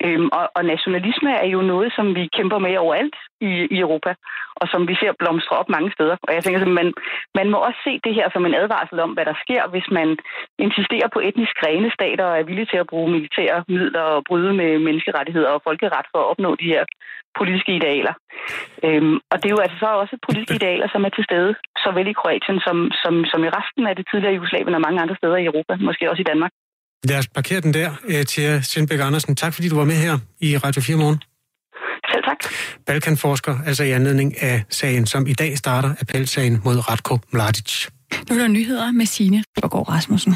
Øhm, 0.02 0.28
og, 0.38 0.44
og 0.56 0.64
nationalisme 0.64 1.30
er 1.42 1.46
jo 1.46 1.60
noget, 1.72 1.92
som 1.96 2.06
vi 2.14 2.24
kæmper 2.36 2.58
med 2.58 2.76
overalt 2.76 3.16
i, 3.40 3.52
i 3.74 3.78
Europa, 3.84 4.14
og 4.60 4.66
som 4.72 4.88
vi 4.88 4.94
ser 4.94 5.12
blomstre 5.18 5.56
op 5.60 5.68
mange 5.68 5.90
steder. 5.92 6.16
Og 6.22 6.34
jeg 6.34 6.42
tænker, 6.42 6.60
at 6.60 6.68
man, 6.68 6.92
man 7.34 7.50
må 7.50 7.58
også 7.58 7.80
se 7.84 8.00
det 8.04 8.14
her 8.14 8.28
som 8.32 8.46
en 8.46 8.54
advarsel 8.62 9.00
om, 9.00 9.10
hvad 9.10 9.24
der 9.24 9.36
sker, 9.44 9.62
hvis 9.72 9.88
man 9.98 10.08
insisterer 10.58 11.08
på 11.12 11.20
etnisk 11.28 11.56
rene 11.66 11.90
stater 11.98 12.24
og 12.24 12.38
er 12.38 12.48
villig 12.50 12.68
til 12.68 12.76
at 12.76 12.86
bruge 12.86 13.10
militære 13.16 13.64
midler 13.68 14.00
og 14.00 14.24
bryde 14.28 14.52
med 14.60 14.78
menneskerettigheder 14.78 15.50
og 15.50 15.62
folkeret 15.68 16.06
for 16.12 16.18
at 16.20 16.30
opnå 16.32 16.50
de 16.54 16.72
her 16.74 16.84
politiske 17.38 17.72
idealer. 17.78 18.14
Øhm, 18.86 19.16
og 19.30 19.36
det 19.38 19.46
er 19.48 19.56
jo 19.56 19.64
altså 19.64 19.78
så 19.80 19.88
også 20.02 20.16
politiske 20.26 20.54
idealer, 20.60 20.88
som 20.92 21.04
er 21.04 21.12
til 21.14 21.24
stede, 21.24 21.54
såvel 21.84 22.06
i 22.08 22.18
Kroatien 22.20 22.60
som, 22.66 22.76
som, 23.02 23.14
som 23.30 23.40
i 23.44 23.54
resten 23.58 23.86
af 23.86 23.96
det 23.96 24.06
tidligere 24.10 24.34
Jugoslavien 24.34 24.74
og 24.78 24.84
mange 24.86 25.00
andre 25.02 25.16
steder 25.20 25.36
i 25.36 25.48
Europa, 25.50 25.72
måske 25.88 26.10
også 26.10 26.22
i 26.22 26.30
Danmark. 26.32 26.52
Lad 27.04 27.18
os 27.18 27.28
parkere 27.28 27.60
den 27.60 27.74
der, 27.74 27.90
øh, 28.08 28.24
Thea 28.24 28.60
Sindbæk 28.60 29.00
Andersen. 29.00 29.36
Tak 29.36 29.54
fordi 29.54 29.68
du 29.68 29.76
var 29.76 29.84
med 29.84 29.94
her 29.94 30.18
i 30.40 30.56
Radio 30.56 30.82
4 30.82 30.96
Morgen. 30.96 31.18
Selv 32.10 32.24
tak. 32.24 32.52
Balkanforsker, 32.86 33.58
altså 33.66 33.84
i 33.84 33.90
anledning 33.90 34.42
af 34.42 34.62
sagen, 34.70 35.06
som 35.06 35.26
i 35.26 35.32
dag 35.32 35.58
starter 35.58 35.94
appelsagen 36.00 36.60
mod 36.64 36.90
Ratko 36.90 37.18
Mladic. 37.32 37.86
Nu 38.30 38.36
er 38.36 38.40
der 38.40 38.48
nyheder 38.48 38.92
med 38.92 39.06
Signe 39.06 39.44
Borgård 39.60 39.88
Rasmussen. 39.88 40.34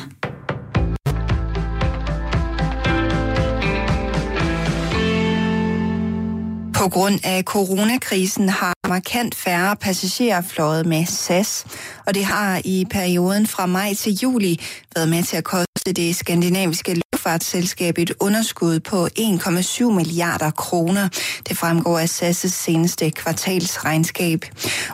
På 6.79 6.89
grund 6.89 7.21
af 7.25 7.43
coronakrisen 7.43 8.49
har 8.49 8.75
markant 8.89 9.35
færre 9.35 9.77
passagerer 9.77 10.41
fløjet 10.41 10.87
med 10.87 11.07
SAS, 11.07 11.67
og 12.07 12.15
det 12.15 12.25
har 12.25 12.61
i 12.65 12.87
perioden 12.91 13.47
fra 13.47 13.67
maj 13.67 13.95
til 13.95 14.13
juli 14.23 14.61
været 14.95 15.09
med 15.09 15.23
til 15.23 15.37
at 15.37 15.45
koste 15.45 15.93
det 15.97 16.17
skandinaviske 16.17 16.95
luftfartsselskab 16.95 17.99
et 17.99 18.13
underskud 18.21 18.81
på 18.81 19.07
1,7 19.19 19.93
milliarder 19.93 20.51
kroner. 20.51 21.09
Det 21.49 21.57
fremgår 21.57 21.99
af 21.99 22.23
SAS' 22.23 22.49
seneste 22.49 23.11
kvartalsregnskab. 23.11 24.45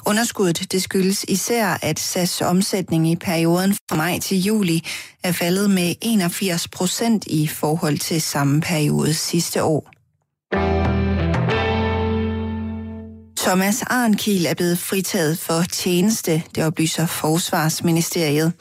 Underskuddet 0.06 0.72
det 0.72 0.82
skyldes 0.82 1.24
især, 1.28 1.78
at 1.82 2.00
SAS 2.00 2.40
omsætning 2.40 3.10
i 3.10 3.16
perioden 3.16 3.76
fra 3.90 3.96
maj 3.96 4.18
til 4.18 4.40
juli 4.42 4.84
er 5.24 5.32
faldet 5.32 5.70
med 5.70 5.94
81 6.02 6.68
procent 6.68 7.24
i 7.26 7.46
forhold 7.46 7.98
til 7.98 8.22
samme 8.22 8.60
periode 8.60 9.14
sidste 9.14 9.62
år. 9.62 9.90
Thomas 13.44 13.82
Arnkiel 13.82 14.46
er 14.46 14.54
blevet 14.54 14.78
fritaget 14.78 15.38
for 15.38 15.62
tjeneste, 15.72 16.42
det 16.54 16.64
oplyser 16.64 17.06
Forsvarsministeriet. 17.06 18.52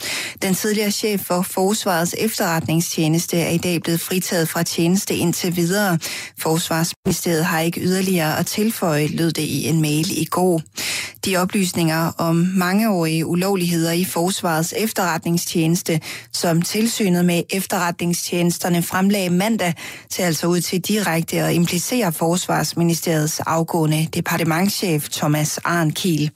Den 0.41 0.54
tidligere 0.54 0.91
chef 0.91 1.22
for 1.22 1.41
Forsvarets 1.41 2.15
efterretningstjeneste 2.17 3.39
er 3.39 3.50
i 3.50 3.58
dag 3.58 3.82
blevet 3.82 4.00
fritaget 4.00 4.50
fra 4.50 4.63
tjeneste 4.63 5.15
indtil 5.15 5.56
videre. 5.56 6.00
Forsvarsministeriet 6.39 7.46
har 7.46 7.60
ikke 7.60 7.82
yderligere 7.82 8.39
at 8.39 8.46
tilføje, 8.46 9.08
lød 9.08 9.32
det 9.32 9.43
i 9.43 9.67
en 9.67 9.82
mail 9.82 10.22
i 10.22 10.26
går. 10.26 10.62
De 11.26 11.38
oplysninger 11.38 12.12
om 12.17 12.36
mangeårige 12.36 13.26
ulovligheder 13.26 13.91
i 13.91 14.06
Forsvarets 14.06 14.74
efterretningstjeneste, 14.78 16.02
som 16.34 16.62
tilsynet 16.62 17.26
med 17.26 17.43
efterretningstjenesterne 17.50 18.84
fremlagde 18.84 19.30
mandag, 19.30 19.74
ser 20.10 20.26
altså 20.26 20.48
ud 20.48 20.62
til 20.62 20.82
direkte 20.82 21.41
at 21.41 21.54
implicere 21.54 22.12
Forsvarsministeriets 22.12 23.39
afgående 23.39 24.08
departement 24.13 24.73
chef 24.74 25.10
Thomas 25.10 25.58
Arnkiel. 25.58 26.32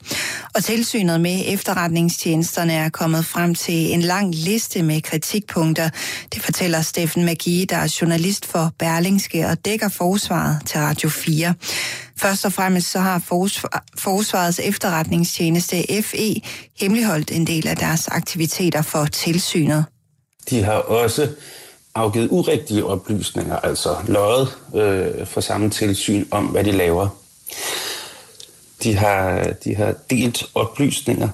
Og 0.54 0.64
tilsynet 0.64 1.20
med 1.20 1.42
efterretningstjenesterne 1.46 2.72
er 2.72 2.88
kommet 2.88 3.26
frem 3.26 3.54
til 3.54 3.92
en 3.92 4.02
lang 4.02 4.34
liste 4.34 4.82
med 4.82 5.00
kritikpunkter. 5.00 5.90
Det 6.34 6.42
fortæller 6.42 6.82
Steffen 6.82 7.24
Magie, 7.24 7.64
der 7.64 7.76
er 7.76 7.96
journalist 8.00 8.46
for 8.46 8.72
Berlingske 8.78 9.46
og 9.46 9.64
dækker 9.64 9.88
forsvaret 9.88 10.58
til 10.66 10.80
Radio 10.80 11.08
4. 11.08 11.54
Først 12.16 12.44
og 12.44 12.52
fremmest 12.52 12.90
så 12.90 12.98
har 12.98 13.18
Forsvarets 13.98 14.60
efterretningstjeneste 14.64 16.02
FE 16.02 16.40
hemmeligholdt 16.80 17.30
en 17.30 17.46
del 17.46 17.68
af 17.68 17.76
deres 17.76 18.08
aktiviteter 18.08 18.82
for 18.82 19.04
tilsynet. 19.04 19.84
De 20.50 20.62
har 20.62 20.72
også 20.72 21.28
afgivet 21.94 22.28
urigtige 22.30 22.84
oplysninger, 22.84 23.56
altså 23.56 23.96
løjet 24.08 24.48
øh, 24.74 25.26
for 25.26 25.40
samme 25.40 25.70
tilsyn 25.70 26.24
om, 26.30 26.44
hvad 26.44 26.64
de 26.64 26.72
laver. 26.72 27.08
De 28.82 28.96
har, 28.96 29.52
de 29.64 29.74
har 29.76 29.94
delt 30.10 30.44
oplysninger, 30.54 31.28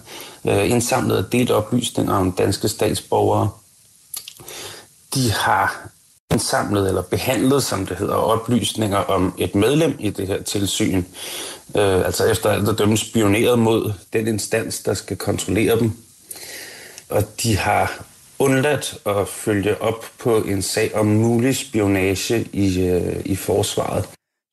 øh, 0.47 0.71
indsamlet 0.71 1.19
og 1.19 1.33
delt 1.33 1.51
oplysninger 1.51 2.15
om 2.15 2.33
danske 2.33 2.69
statsborgere. 2.69 3.51
De 5.15 5.33
har 5.33 5.89
indsamlet 6.33 6.89
eller 6.89 7.03
behandlet, 7.03 7.63
som 7.63 7.87
det 7.87 7.97
hedder, 7.97 8.15
oplysninger 8.15 8.99
om 8.99 9.35
et 9.39 9.55
medlem 9.55 9.97
i 9.99 10.11
det 10.11 10.27
her 10.27 10.43
tilsyn. 10.43 11.05
Øh, 11.77 12.05
altså 12.07 12.25
efter 12.25 12.51
alt 12.51 12.69
at 12.69 12.79
dømme 12.79 12.97
spioneret 12.97 13.59
mod 13.59 13.93
den 14.13 14.27
instans, 14.27 14.79
der 14.79 14.95
skal 14.95 15.17
kontrollere 15.17 15.79
dem. 15.79 15.93
Og 17.09 17.23
de 17.43 17.57
har 17.57 18.05
undladt 18.39 18.99
at 19.07 19.29
følge 19.29 19.83
op 19.83 20.05
på 20.19 20.37
en 20.37 20.63
sag 20.63 20.95
om 20.95 21.07
mulig 21.07 21.57
spionage 21.57 22.49
i, 22.53 22.81
øh, 22.81 23.21
i 23.25 23.37
forsvaret. 23.37 24.05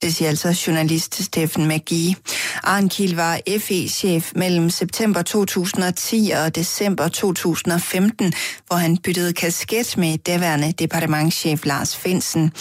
Det 0.01 0.15
siger 0.15 0.29
altså 0.29 0.63
journalist 0.67 1.23
Steffen 1.23 1.67
McGee. 1.67 2.15
Arnkiel 2.63 3.15
var 3.15 3.39
FE-chef 3.59 4.31
mellem 4.35 4.69
september 4.69 5.21
2010 5.21 6.31
og 6.45 6.55
december 6.55 7.07
2015, 7.07 8.33
hvor 8.67 8.75
han 8.75 8.97
byttede 8.97 9.33
kasket 9.33 9.97
med 9.97 10.17
daværende 10.17 10.71
departementschef 10.71 11.65
Lars 11.65 11.97
Finsen. 11.97 12.51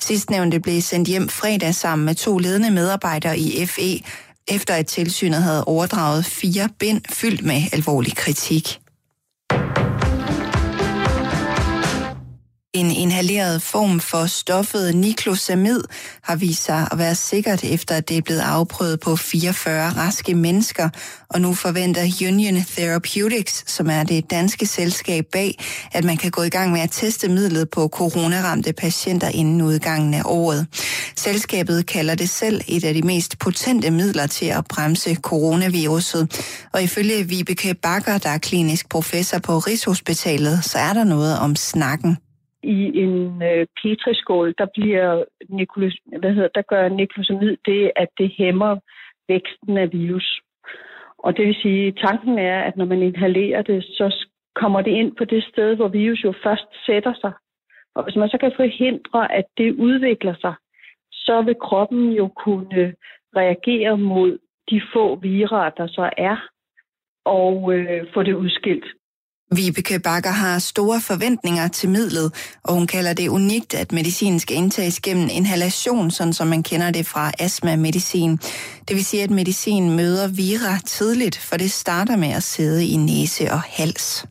Sidstnævnte 0.00 0.60
blev 0.60 0.82
sendt 0.82 1.08
hjem 1.08 1.28
fredag 1.28 1.74
sammen 1.74 2.06
med 2.06 2.14
to 2.14 2.38
ledende 2.38 2.70
medarbejdere 2.70 3.38
i 3.38 3.66
FE, 3.66 4.00
efter 4.48 4.74
at 4.74 4.86
tilsynet 4.86 5.42
havde 5.42 5.64
overdraget 5.64 6.24
fire 6.24 6.68
bind 6.78 7.00
fyldt 7.10 7.44
med 7.44 7.62
alvorlig 7.72 8.16
kritik. 8.16 8.80
En 12.74 12.90
inhaleret 12.90 13.62
form 13.62 14.00
for 14.00 14.26
stoffet 14.26 14.94
niklosamid 14.94 15.80
har 16.22 16.36
vist 16.36 16.64
sig 16.64 16.88
at 16.92 16.98
være 16.98 17.14
sikkert 17.14 17.64
efter, 17.64 17.94
at 17.94 18.08
det 18.08 18.16
er 18.16 18.22
blevet 18.22 18.40
afprøvet 18.40 19.00
på 19.00 19.16
44 19.16 19.90
raske 19.90 20.34
mennesker, 20.34 20.88
og 21.28 21.40
nu 21.40 21.54
forventer 21.54 22.02
Union 22.28 22.64
Therapeutics, 22.64 23.72
som 23.72 23.90
er 23.90 24.02
det 24.02 24.30
danske 24.30 24.66
selskab 24.66 25.24
bag, 25.32 25.58
at 25.92 26.04
man 26.04 26.16
kan 26.16 26.30
gå 26.30 26.42
i 26.42 26.48
gang 26.48 26.72
med 26.72 26.80
at 26.80 26.90
teste 26.90 27.28
midlet 27.28 27.70
på 27.70 27.88
coronaramte 27.88 28.72
patienter 28.72 29.28
inden 29.28 29.62
udgangen 29.62 30.14
af 30.14 30.22
året. 30.24 30.66
Selskabet 31.16 31.86
kalder 31.86 32.14
det 32.14 32.30
selv 32.30 32.60
et 32.68 32.84
af 32.84 32.94
de 32.94 33.02
mest 33.02 33.38
potente 33.38 33.90
midler 33.90 34.26
til 34.26 34.46
at 34.46 34.64
bremse 34.68 35.14
coronaviruset, 35.14 36.40
og 36.72 36.82
ifølge 36.82 37.28
Vibeke 37.28 37.74
Bakker, 37.74 38.18
der 38.18 38.30
er 38.30 38.38
klinisk 38.38 38.88
professor 38.88 39.38
på 39.38 39.58
Rigshospitalet, 39.58 40.64
så 40.64 40.78
er 40.78 40.92
der 40.92 41.04
noget 41.04 41.38
om 41.38 41.56
snakken 41.56 42.16
i 42.62 43.00
en 43.02 43.42
øh, 43.42 43.66
petriskål, 43.82 44.54
der 44.58 44.66
bliver 44.74 45.24
niklos, 45.48 45.96
hvad 46.18 46.32
hedder, 46.34 46.48
der 46.54 46.62
gør 46.62 46.88
niklosamid 46.88 47.56
det, 47.66 47.92
at 47.96 48.08
det 48.18 48.30
hæmmer 48.38 48.76
væksten 49.28 49.78
af 49.78 49.92
virus. 49.92 50.40
Og 51.18 51.36
det 51.36 51.46
vil 51.46 51.54
sige, 51.62 51.92
tanken 51.92 52.38
er, 52.38 52.60
at 52.60 52.76
når 52.76 52.84
man 52.84 53.02
inhalerer 53.02 53.62
det, 53.62 53.84
så 53.84 54.26
kommer 54.54 54.82
det 54.82 54.90
ind 54.90 55.16
på 55.16 55.24
det 55.24 55.44
sted, 55.44 55.76
hvor 55.76 55.88
virus 55.88 56.24
jo 56.24 56.34
først 56.42 56.68
sætter 56.86 57.14
sig. 57.20 57.32
Og 57.94 58.04
hvis 58.04 58.16
man 58.16 58.28
så 58.28 58.38
kan 58.38 58.52
forhindre, 58.56 59.32
at 59.32 59.44
det 59.56 59.74
udvikler 59.74 60.34
sig, 60.40 60.54
så 61.12 61.42
vil 61.42 61.54
kroppen 61.54 62.12
jo 62.12 62.28
kunne 62.28 62.94
reagere 63.36 63.98
mod 63.98 64.38
de 64.70 64.82
få 64.92 65.16
virer, 65.16 65.70
der 65.70 65.86
så 65.86 66.10
er, 66.16 66.36
og 67.24 67.74
øh, 67.74 68.12
få 68.14 68.22
det 68.22 68.34
udskilt. 68.34 68.84
Vibeke 69.52 69.98
Bakker 69.98 70.30
har 70.30 70.58
store 70.58 71.00
forventninger 71.00 71.68
til 71.68 71.88
midlet, 71.88 72.32
og 72.64 72.74
hun 72.74 72.86
kalder 72.86 73.12
det 73.12 73.28
unikt, 73.28 73.74
at 73.74 73.92
medicin 73.92 74.40
skal 74.40 74.56
indtages 74.56 75.00
gennem 75.00 75.28
inhalation, 75.32 76.10
sådan 76.10 76.32
som 76.32 76.46
man 76.46 76.62
kender 76.62 76.90
det 76.90 77.06
fra 77.06 77.32
astma-medicin. 77.38 78.36
Det 78.88 78.96
vil 78.96 79.04
sige, 79.04 79.22
at 79.22 79.30
medicin 79.30 79.90
møder 79.90 80.26
vira 80.26 80.78
tidligt, 80.86 81.38
for 81.38 81.56
det 81.56 81.72
starter 81.72 82.16
med 82.16 82.28
at 82.28 82.42
sidde 82.42 82.86
i 82.86 82.96
næse 82.96 83.52
og 83.52 83.60
hals. 83.60 84.24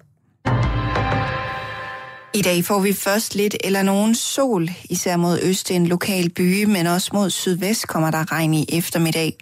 I 2.34 2.42
dag 2.42 2.66
får 2.66 2.80
vi 2.80 2.94
først 2.94 3.36
lidt 3.36 3.56
eller 3.64 3.82
nogen 3.82 4.16
sol, 4.16 4.70
især 4.90 5.18
mod 5.18 5.40
øst 5.44 5.72
en 5.72 5.88
lokal 5.88 6.30
by, 6.30 6.64
men 6.64 6.88
også 6.88 7.10
mod 7.14 7.30
sydvest 7.30 7.88
kommer 7.88 8.12
der 8.12 8.32
regn 8.32 8.54
i 8.54 8.66
eftermiddag. 8.70 9.34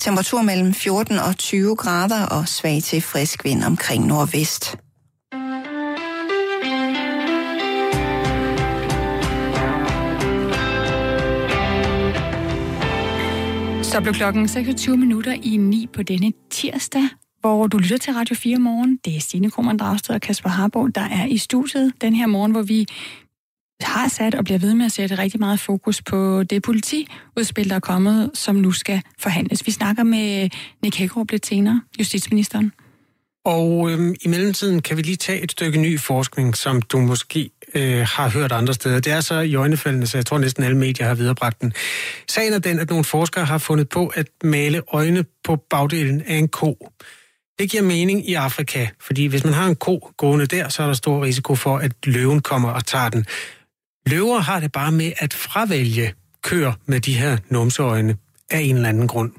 Temperatur 0.00 0.42
mellem 0.42 0.74
14 0.74 1.18
og 1.18 1.38
20 1.38 1.76
grader 1.76 2.26
og 2.26 2.48
svag 2.48 2.82
til 2.82 3.02
frisk 3.02 3.44
vind 3.44 3.64
omkring 3.64 4.06
nordvest. 4.06 4.76
Så 13.94 14.00
blev 14.00 14.14
klokken 14.14 14.48
26 14.48 14.96
minutter 14.96 15.32
i 15.42 15.56
9 15.56 15.88
på 15.92 16.02
denne 16.02 16.32
tirsdag, 16.50 17.02
hvor 17.40 17.66
du 17.66 17.78
lytter 17.78 17.96
til 17.96 18.12
Radio 18.12 18.34
4 18.34 18.58
morgen. 18.58 18.98
Det 19.04 19.16
er 19.16 19.20
Stine 19.20 19.50
Krohmann 19.50 19.78
Dragsted 19.78 20.14
og 20.14 20.20
Kasper 20.20 20.48
Harbo, 20.48 20.86
der 20.86 21.00
er 21.00 21.26
i 21.26 21.38
studiet 21.38 21.92
den 22.00 22.14
her 22.14 22.26
morgen, 22.26 22.52
hvor 22.52 22.62
vi 22.62 22.86
har 23.80 24.08
sat 24.08 24.34
og 24.34 24.44
bliver 24.44 24.58
ved 24.58 24.74
med 24.74 24.86
at 24.86 24.92
sætte 24.92 25.18
rigtig 25.18 25.40
meget 25.40 25.60
fokus 25.60 26.02
på 26.02 26.42
det 26.42 26.62
politiudspil, 26.62 27.68
der 27.68 27.76
er 27.76 27.80
kommet, 27.80 28.30
som 28.34 28.56
nu 28.56 28.72
skal 28.72 29.02
forhandles. 29.18 29.66
Vi 29.66 29.72
snakker 29.72 30.02
med 30.02 30.48
Nick 30.82 30.96
Hækkerup 30.96 31.30
lidt 31.30 31.46
senere, 31.46 31.82
justitsministeren. 31.98 32.72
Og 33.44 33.90
øhm, 33.90 34.14
i 34.24 34.28
mellemtiden 34.28 34.82
kan 34.82 34.96
vi 34.96 35.02
lige 35.02 35.16
tage 35.16 35.42
et 35.42 35.52
stykke 35.52 35.80
ny 35.80 36.00
forskning, 36.00 36.56
som 36.56 36.82
du 36.82 36.98
måske 36.98 37.50
øh, 37.74 38.06
har 38.08 38.28
hørt 38.28 38.52
andre 38.52 38.74
steder. 38.74 39.00
Det 39.00 39.12
er 39.12 39.20
så 39.20 39.40
i 39.40 39.54
øjnefaldene, 39.54 40.06
så 40.06 40.18
jeg 40.18 40.26
tror 40.26 40.38
næsten 40.38 40.64
alle 40.64 40.76
medier 40.76 41.06
har 41.06 41.14
viderebragt 41.14 41.60
den. 41.60 41.72
Sagen 42.28 42.52
er 42.52 42.58
den, 42.58 42.78
at 42.78 42.88
nogle 42.88 43.04
forskere 43.04 43.44
har 43.44 43.58
fundet 43.58 43.88
på 43.88 44.06
at 44.06 44.26
male 44.44 44.82
øjne 44.92 45.24
på 45.44 45.56
bagdelen 45.56 46.22
af 46.26 46.34
en 46.34 46.48
ko. 46.48 46.88
Det 47.58 47.70
giver 47.70 47.82
mening 47.82 48.28
i 48.28 48.34
Afrika, 48.34 48.88
fordi 49.00 49.26
hvis 49.26 49.44
man 49.44 49.54
har 49.54 49.66
en 49.66 49.76
ko 49.76 50.10
gående 50.16 50.46
der, 50.46 50.68
så 50.68 50.82
er 50.82 50.86
der 50.86 50.94
stor 50.94 51.24
risiko 51.24 51.54
for, 51.54 51.78
at 51.78 51.92
løven 52.04 52.40
kommer 52.40 52.70
og 52.70 52.86
tager 52.86 53.08
den. 53.08 53.26
Løver 54.06 54.38
har 54.38 54.60
det 54.60 54.72
bare 54.72 54.92
med 54.92 55.12
at 55.16 55.34
fravælge 55.34 56.14
køer 56.42 56.72
med 56.86 57.00
de 57.00 57.14
her 57.14 57.36
numseøjne 57.48 58.16
af 58.50 58.60
en 58.60 58.76
eller 58.76 58.88
anden 58.88 59.08
grund. 59.08 59.32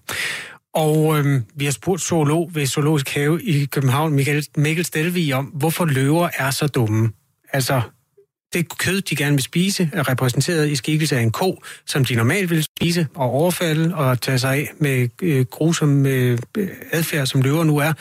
Og 0.74 1.18
øhm, 1.18 1.44
vi 1.56 1.66
har 1.66 1.72
spurgt 1.72 2.02
zoolog 2.02 2.52
ved 2.54 2.68
Zoologisk 2.68 3.10
Have 3.10 3.44
i 3.44 3.66
København, 3.66 4.14
Michael, 4.14 4.48
Mikkel 4.58 4.86
Stelvig, 4.86 5.36
om, 5.36 5.46
hvorfor 5.46 5.86
løver 5.86 6.30
er 6.38 6.52
så 6.52 6.68
dumme. 6.68 7.12
Altså, 7.54 7.82
det 8.56 8.78
kød, 8.78 9.02
de 9.02 9.16
gerne 9.16 9.36
vil 9.36 9.44
spise, 9.44 9.90
er 9.94 10.10
repræsenteret 10.10 10.70
i 10.70 10.76
skikkelse 10.76 11.18
af 11.18 11.22
en 11.22 11.32
ko, 11.32 11.64
som 11.86 12.06
de 12.06 12.16
normalt 12.16 12.50
vil 12.50 12.64
spise 12.64 13.08
og 13.16 13.30
overfalde 13.30 13.96
og 13.96 14.22
tage 14.22 14.40
sig 14.40 14.54
af 14.56 14.72
med 14.80 15.10
øh, 15.22 15.46
grusom 15.46 16.06
øh, 16.06 16.40
adfærd, 16.92 17.28
som 17.28 17.42
løver 17.42 17.64
nu 17.64 17.78
er. 17.78 17.94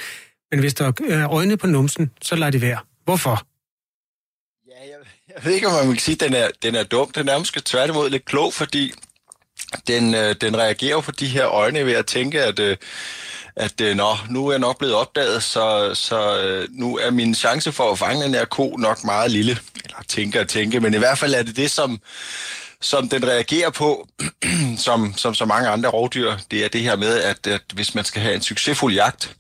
Men 0.50 0.60
hvis 0.60 0.74
der 0.74 0.92
er 1.08 1.30
øjne 1.30 1.56
på 1.56 1.66
numsen, 1.66 2.10
så 2.22 2.36
lader 2.36 2.50
det 2.50 2.60
være. 2.60 2.78
Hvorfor? 3.04 3.46
Ja, 4.68 4.80
jeg, 4.90 4.96
jeg 5.34 5.44
ved 5.44 5.52
ikke, 5.52 5.66
om 5.66 5.86
man 5.86 5.94
kan 5.94 6.00
sige, 6.00 6.14
at 6.14 6.20
den 6.20 6.34
er, 6.34 6.48
den 6.62 6.74
er 6.74 6.82
dum. 6.82 7.10
Den 7.10 7.28
er 7.28 7.38
måske 7.38 7.62
tværtimod 7.64 8.10
lidt 8.10 8.24
klog, 8.24 8.54
fordi 8.54 8.92
den, 9.86 10.14
øh, 10.14 10.34
den 10.40 10.56
reagerer 10.56 11.00
på 11.00 11.10
de 11.10 11.26
her 11.26 11.46
øjne 11.46 11.86
ved 11.86 11.92
at 11.92 12.06
tænke, 12.06 12.42
at, 12.42 12.58
øh, 12.58 12.76
at 13.56 13.80
øh, 13.80 13.96
nå, 13.96 14.16
nu 14.30 14.46
er 14.46 14.52
jeg 14.52 14.58
nok 14.58 14.78
blevet 14.78 14.94
opdaget, 14.94 15.42
så, 15.42 15.90
så 15.94 16.40
øh, 16.40 16.68
nu 16.70 16.98
er 16.98 17.10
min 17.10 17.34
chance 17.34 17.72
for 17.72 17.92
at 17.92 17.98
fange 17.98 18.24
den 18.24 18.34
her 18.34 18.44
ko 18.44 18.76
nok 18.78 19.04
meget 19.04 19.30
lille. 19.30 19.58
Eller 19.84 19.98
tænke 20.08 20.40
og 20.40 20.48
tænke, 20.48 20.80
men 20.80 20.94
i 20.94 20.98
hvert 20.98 21.18
fald 21.18 21.34
er 21.34 21.42
det 21.42 21.56
det, 21.56 21.70
som, 21.70 22.00
som 22.80 23.08
den 23.08 23.26
reagerer 23.26 23.70
på, 23.70 24.08
som, 24.76 25.14
som 25.16 25.34
så 25.34 25.44
mange 25.44 25.68
andre 25.68 25.90
rovdyr. 25.90 26.32
Det 26.50 26.64
er 26.64 26.68
det 26.68 26.80
her 26.80 26.96
med, 26.96 27.20
at, 27.20 27.46
at 27.46 27.62
hvis 27.74 27.94
man 27.94 28.04
skal 28.04 28.22
have 28.22 28.34
en 28.34 28.42
succesfuld 28.42 28.94
jagt, 28.94 29.36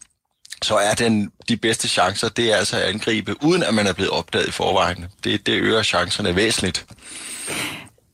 så 0.62 0.76
er 0.76 0.94
den 0.94 1.32
de 1.48 1.56
bedste 1.56 1.88
chancer, 1.88 2.28
det 2.28 2.52
er 2.52 2.56
altså 2.56 2.76
at 2.76 2.82
angribe, 2.82 3.44
uden 3.44 3.62
at 3.62 3.74
man 3.74 3.86
er 3.86 3.92
blevet 3.92 4.10
opdaget 4.10 4.48
i 4.48 4.50
forvejen. 4.50 5.06
Det, 5.24 5.46
det 5.46 5.52
øger 5.52 5.82
chancerne 5.82 6.36
væsentligt. 6.36 6.86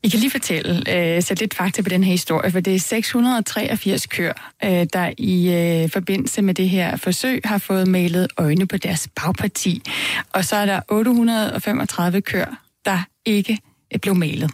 I 0.02 0.08
kan 0.08 0.20
lige 0.20 0.30
fortælle, 0.30 0.76
øh, 0.76 1.22
sætte 1.22 1.42
lidt 1.42 1.54
fakta 1.54 1.82
på 1.82 1.88
den 1.88 2.04
her 2.04 2.10
historie, 2.10 2.50
for 2.50 2.60
det 2.60 2.74
er 2.74 2.78
683 2.78 4.06
køer, 4.06 4.32
øh, 4.64 4.86
der 4.92 5.12
i 5.18 5.54
øh, 5.54 5.90
forbindelse 5.90 6.42
med 6.42 6.54
det 6.54 6.68
her 6.68 6.96
forsøg 6.96 7.40
har 7.44 7.58
fået 7.58 7.88
malet 7.88 8.28
øjne 8.36 8.66
på 8.66 8.76
deres 8.76 9.08
bagparti. 9.16 9.82
Og 10.32 10.44
så 10.44 10.56
er 10.56 10.66
der 10.66 10.80
835 10.88 12.20
køer, 12.20 12.54
der 12.84 12.98
ikke 13.24 13.58
øh, 13.94 14.00
blev 14.00 14.14
malet. 14.14 14.50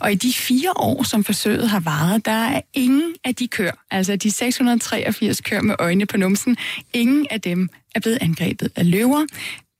Og 0.00 0.12
i 0.12 0.14
de 0.14 0.32
fire 0.32 0.72
år, 0.76 1.02
som 1.02 1.24
forsøget 1.24 1.68
har 1.68 1.80
varet, 1.80 2.24
der 2.24 2.32
er 2.32 2.60
ingen 2.74 3.14
af 3.24 3.34
de 3.34 3.48
køer, 3.48 3.72
altså 3.90 4.16
de 4.16 4.30
683 4.30 5.40
køer 5.40 5.62
med 5.62 5.74
øjne 5.78 6.06
på 6.06 6.16
numsen, 6.16 6.56
ingen 6.92 7.26
af 7.30 7.40
dem 7.40 7.68
er 7.94 8.00
blevet 8.00 8.18
angrebet 8.20 8.72
af 8.76 8.90
løver. 8.90 9.26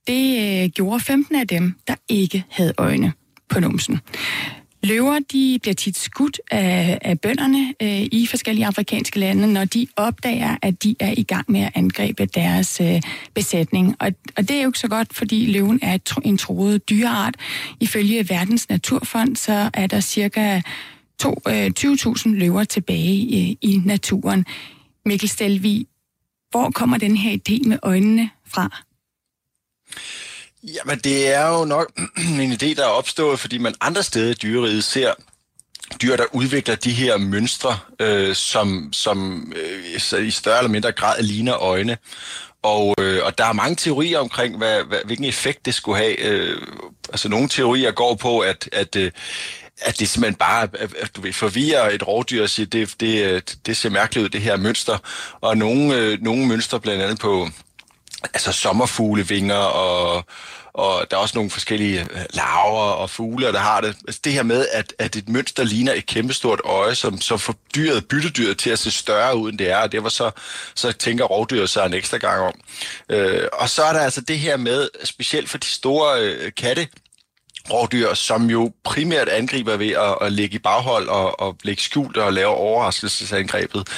Det 0.07 0.63
øh, 0.63 0.69
gjorde 0.69 1.01
15 1.01 1.37
af 1.37 1.49
dem, 1.49 1.75
der 1.89 1.95
ikke 2.09 2.45
havde 2.51 2.73
øjne 2.79 3.13
på 3.49 3.61
numsen. 3.61 4.01
Løver 4.83 5.19
de 5.33 5.59
bliver 5.63 5.75
tit 5.75 5.99
skudt 5.99 6.41
af, 6.51 6.99
af 7.03 7.21
bønderne 7.21 7.75
øh, 7.83 8.09
i 8.13 8.27
forskellige 8.27 8.67
afrikanske 8.67 9.19
lande, 9.19 9.53
når 9.53 9.65
de 9.65 9.87
opdager, 9.97 10.57
at 10.63 10.83
de 10.83 10.97
er 11.01 11.15
i 11.17 11.23
gang 11.23 11.51
med 11.51 11.61
at 11.61 11.73
angribe 11.75 12.27
deres 12.27 12.81
øh, 12.81 13.03
besætning. 13.35 13.97
Og, 13.99 14.13
og 14.37 14.49
det 14.49 14.57
er 14.57 14.63
jo 14.63 14.69
ikke 14.69 14.79
så 14.79 14.89
godt, 14.89 15.15
fordi 15.15 15.47
løven 15.47 15.79
er 15.83 15.95
et, 15.95 16.13
en 16.25 16.39
troet 16.39 16.89
dyreart. 16.91 17.35
Ifølge 17.81 18.29
Verdens 18.29 18.69
Naturfond, 18.69 19.37
så 19.37 19.71
er 19.75 19.87
der 19.87 20.01
cirka 20.01 20.61
to, 21.21 21.35
øh, 21.49 21.71
20.000 21.81 22.29
løver 22.29 22.65
tilbage 22.65 23.15
i, 23.15 23.51
øh, 23.51 23.57
i 23.71 23.83
naturen. 23.85 24.47
Mikkel 25.07 25.29
Stelvi, 25.29 25.89
hvor 26.51 26.71
kommer 26.71 26.99
den 26.99 27.17
her 27.17 27.39
idé 27.39 27.69
med 27.69 27.79
øjnene 27.83 28.31
fra? 28.47 28.83
Jamen, 30.65 30.99
det 30.99 31.35
er 31.35 31.49
jo 31.49 31.65
nok 31.65 31.93
en 32.41 32.53
idé, 32.53 32.75
der 32.75 32.83
er 32.85 32.91
opstået, 32.91 33.41
fordi 33.41 33.59
man 33.59 33.75
andre 33.81 34.03
steder 34.03 34.31
i 34.31 34.35
dyreriget 34.35 34.85
ser 34.85 35.15
dyr, 36.03 36.17
der 36.17 36.25
udvikler 36.33 36.75
de 36.75 36.93
her 36.93 37.17
mønstre, 37.17 37.79
øh, 38.01 38.35
som, 38.35 38.89
som 38.93 39.53
øh, 39.57 40.27
i 40.27 40.31
større 40.31 40.59
eller 40.59 40.71
mindre 40.71 40.93
grad 40.93 41.23
ligner 41.23 41.63
øjne. 41.63 41.97
Og, 42.63 42.95
øh, 42.99 43.21
og 43.25 43.39
der 43.39 43.45
er 43.45 43.53
mange 43.53 43.77
teorier 43.77 44.19
omkring, 44.19 44.57
hvad, 44.57 44.85
hvad, 44.85 44.99
hvilken 45.05 45.25
effekt 45.25 45.67
det 45.67 45.75
skulle 45.75 45.99
have. 45.99 46.21
Øh, 46.21 46.63
altså 47.09 47.29
nogle 47.29 47.49
teorier 47.49 47.91
går 47.91 48.15
på, 48.15 48.39
at, 48.39 48.69
at, 48.73 48.97
øh, 48.97 49.11
at 49.81 50.01
det 50.01 50.09
simpelthen 50.09 50.35
bare 50.35 50.69
at 51.03 51.17
du 51.17 51.21
ved, 51.21 51.33
forvirrer 51.33 51.91
et 51.91 52.07
rovdyr 52.07 52.43
og 52.43 52.51
siger, 52.51 52.67
det, 52.67 52.95
det, 53.01 53.25
øh, 53.25 53.43
det 53.67 53.77
ser 53.77 53.91
mærkeligt 53.91 54.25
ud, 54.25 54.29
det 54.29 54.41
her 54.41 54.57
mønster. 54.57 54.99
Og 55.41 55.57
nogle, 55.57 55.97
øh, 55.97 56.23
nogle 56.23 56.47
mønstre, 56.47 56.81
blandt 56.81 57.03
andet 57.03 57.19
på 57.19 57.49
altså 58.25 58.53
sommerfuglevinger 58.53 59.57
og, 59.57 60.25
og 60.73 61.07
der 61.11 61.17
er 61.17 61.21
også 61.21 61.39
nogle 61.39 61.51
forskellige 61.51 62.01
øh, 62.01 62.25
larver 62.31 62.91
og 62.93 63.11
fugle, 63.11 63.47
der 63.47 63.59
har 63.59 63.81
det. 63.81 63.97
Altså 64.07 64.21
det 64.25 64.33
her 64.33 64.43
med, 64.43 64.67
at, 64.73 64.95
at 64.99 65.17
et 65.17 65.29
mønster 65.29 65.65
ligner 65.65 65.93
et 65.93 66.07
kæmpestort 66.07 66.61
øje, 66.65 66.95
som, 66.95 67.21
som 67.21 67.39
får 67.39 67.55
dyret, 67.75 68.07
byttedyret 68.09 68.59
til 68.59 68.71
at 68.71 68.79
se 68.79 68.91
større 68.91 69.37
ud, 69.37 69.51
end 69.51 69.59
det 69.59 69.71
er, 69.71 69.77
og 69.77 69.93
det 69.93 70.03
var 70.03 70.09
så, 70.09 70.31
så 70.75 70.93
tænker 70.93 71.25
rovdyret 71.25 71.71
sig 71.71 71.87
en 71.87 71.95
ekstra 71.95 72.17
gang 72.17 72.43
om. 72.43 72.55
Øh, 73.09 73.49
og 73.53 73.69
så 73.69 73.83
er 73.83 73.93
der 73.93 74.01
altså 74.01 74.21
det 74.21 74.39
her 74.39 74.57
med, 74.57 74.89
specielt 75.05 75.51
for 75.51 75.59
de 75.59 75.67
store 75.67 76.21
øh, 76.21 76.53
katte, 76.57 76.89
rovdyr, 77.71 78.15
som 78.15 78.51
jo 78.51 78.73
primært 78.85 79.29
angriber 79.29 79.77
ved 79.77 79.91
at, 79.91 80.17
at 80.21 80.33
ligge 80.33 80.55
i 80.55 80.59
baghold 80.59 81.09
og, 81.09 81.41
og 81.41 81.57
lægge 81.63 81.83
skjult 81.83 82.17
og 82.17 82.33
lave 82.33 82.49
overraskelsesangrebet. 82.49 83.89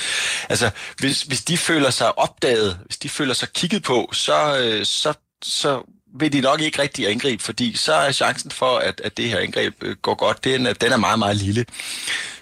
Altså, 0.48 0.70
hvis, 0.98 1.22
hvis 1.22 1.44
de 1.44 1.58
føler 1.58 1.90
sig 1.90 2.18
opdaget, 2.18 2.78
hvis 2.84 2.96
de 2.96 3.08
føler 3.08 3.34
sig 3.34 3.48
kigget 3.48 3.82
på, 3.82 4.10
så, 4.12 4.58
øh, 4.58 4.84
så, 4.84 5.14
så 5.44 5.82
vil 6.14 6.32
de 6.32 6.40
nok 6.40 6.60
ikke 6.60 6.82
rigtig 6.82 7.08
angribe, 7.08 7.42
fordi 7.42 7.76
så 7.76 7.94
er 7.94 8.12
chancen 8.12 8.50
for, 8.50 8.78
at, 8.78 9.00
at 9.04 9.16
det 9.16 9.28
her 9.28 9.38
angreb 9.38 9.74
øh, 9.82 9.96
går 9.96 10.14
godt, 10.14 10.44
den 10.44 10.66
er, 10.66 10.72
den 10.72 10.92
er 10.92 10.96
meget, 10.96 11.18
meget 11.18 11.36
lille. 11.36 11.66